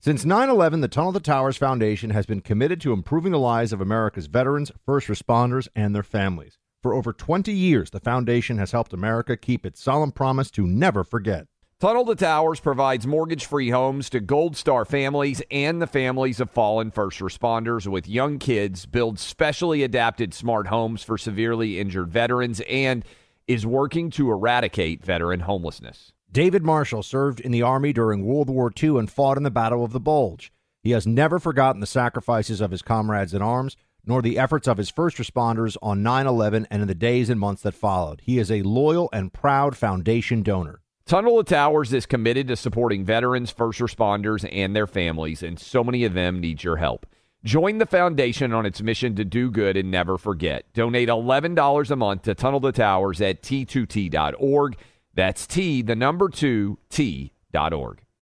Since 0.00 0.24
9 0.24 0.48
11, 0.48 0.80
the 0.80 0.88
Tunnel 0.88 1.12
to 1.12 1.20
Towers 1.20 1.56
Foundation 1.56 2.10
has 2.10 2.26
been 2.26 2.40
committed 2.40 2.80
to 2.80 2.92
improving 2.92 3.32
the 3.32 3.38
lives 3.38 3.72
of 3.72 3.80
America's 3.80 4.26
veterans, 4.26 4.70
first 4.84 5.08
responders, 5.08 5.68
and 5.74 5.94
their 5.94 6.02
families. 6.02 6.58
For 6.82 6.94
over 6.94 7.12
20 7.12 7.52
years, 7.52 7.90
the 7.90 8.00
foundation 8.00 8.58
has 8.58 8.72
helped 8.72 8.92
America 8.92 9.36
keep 9.36 9.66
its 9.66 9.82
solemn 9.82 10.12
promise 10.12 10.50
to 10.52 10.66
never 10.66 11.02
forget. 11.02 11.46
Tunnel 11.78 12.06
to 12.06 12.14
Towers 12.14 12.58
provides 12.58 13.06
mortgage 13.06 13.44
free 13.44 13.68
homes 13.68 14.08
to 14.08 14.18
Gold 14.18 14.56
Star 14.56 14.86
families 14.86 15.42
and 15.50 15.82
the 15.82 15.86
families 15.86 16.40
of 16.40 16.50
fallen 16.50 16.90
first 16.90 17.20
responders 17.20 17.86
with 17.86 18.08
young 18.08 18.38
kids, 18.38 18.86
builds 18.86 19.20
specially 19.20 19.82
adapted 19.82 20.32
smart 20.32 20.68
homes 20.68 21.02
for 21.02 21.18
severely 21.18 21.78
injured 21.78 22.08
veterans, 22.08 22.62
and 22.62 23.04
is 23.46 23.66
working 23.66 24.08
to 24.12 24.30
eradicate 24.30 25.04
veteran 25.04 25.40
homelessness. 25.40 26.14
David 26.32 26.62
Marshall 26.62 27.02
served 27.02 27.40
in 27.40 27.52
the 27.52 27.60
Army 27.60 27.92
during 27.92 28.24
World 28.24 28.48
War 28.48 28.72
II 28.82 28.98
and 28.98 29.10
fought 29.10 29.36
in 29.36 29.42
the 29.42 29.50
Battle 29.50 29.84
of 29.84 29.92
the 29.92 30.00
Bulge. 30.00 30.50
He 30.82 30.92
has 30.92 31.06
never 31.06 31.38
forgotten 31.38 31.82
the 31.82 31.86
sacrifices 31.86 32.62
of 32.62 32.70
his 32.70 32.80
comrades 32.80 33.34
in 33.34 33.42
arms, 33.42 33.76
nor 34.02 34.22
the 34.22 34.38
efforts 34.38 34.66
of 34.66 34.78
his 34.78 34.88
first 34.88 35.18
responders 35.18 35.76
on 35.82 36.02
9 36.02 36.26
11 36.26 36.68
and 36.70 36.80
in 36.80 36.88
the 36.88 36.94
days 36.94 37.28
and 37.28 37.38
months 37.38 37.60
that 37.60 37.74
followed. 37.74 38.22
He 38.24 38.38
is 38.38 38.50
a 38.50 38.62
loyal 38.62 39.10
and 39.12 39.30
proud 39.30 39.76
foundation 39.76 40.42
donor. 40.42 40.80
Tunnel 41.06 41.38
of 41.38 41.46
Towers 41.46 41.92
is 41.92 42.04
committed 42.04 42.48
to 42.48 42.56
supporting 42.56 43.04
veterans, 43.04 43.52
first 43.52 43.78
responders, 43.78 44.48
and 44.50 44.74
their 44.74 44.88
families, 44.88 45.40
and 45.40 45.56
so 45.56 45.84
many 45.84 46.04
of 46.04 46.14
them 46.14 46.40
need 46.40 46.64
your 46.64 46.78
help. 46.78 47.06
Join 47.44 47.78
the 47.78 47.86
foundation 47.86 48.52
on 48.52 48.66
its 48.66 48.82
mission 48.82 49.14
to 49.14 49.24
do 49.24 49.48
good 49.52 49.76
and 49.76 49.88
never 49.88 50.18
forget. 50.18 50.64
Donate 50.74 51.08
$11 51.08 51.90
a 51.92 51.96
month 51.96 52.22
to 52.22 52.34
Tunnel 52.34 52.60
to 52.60 52.72
Towers 52.72 53.20
at 53.20 53.40
t2t.org. 53.40 54.76
That's 55.14 55.46
T, 55.46 55.80
the 55.80 55.94
number 55.94 56.28
two, 56.28 56.78
T.org. 56.90 58.00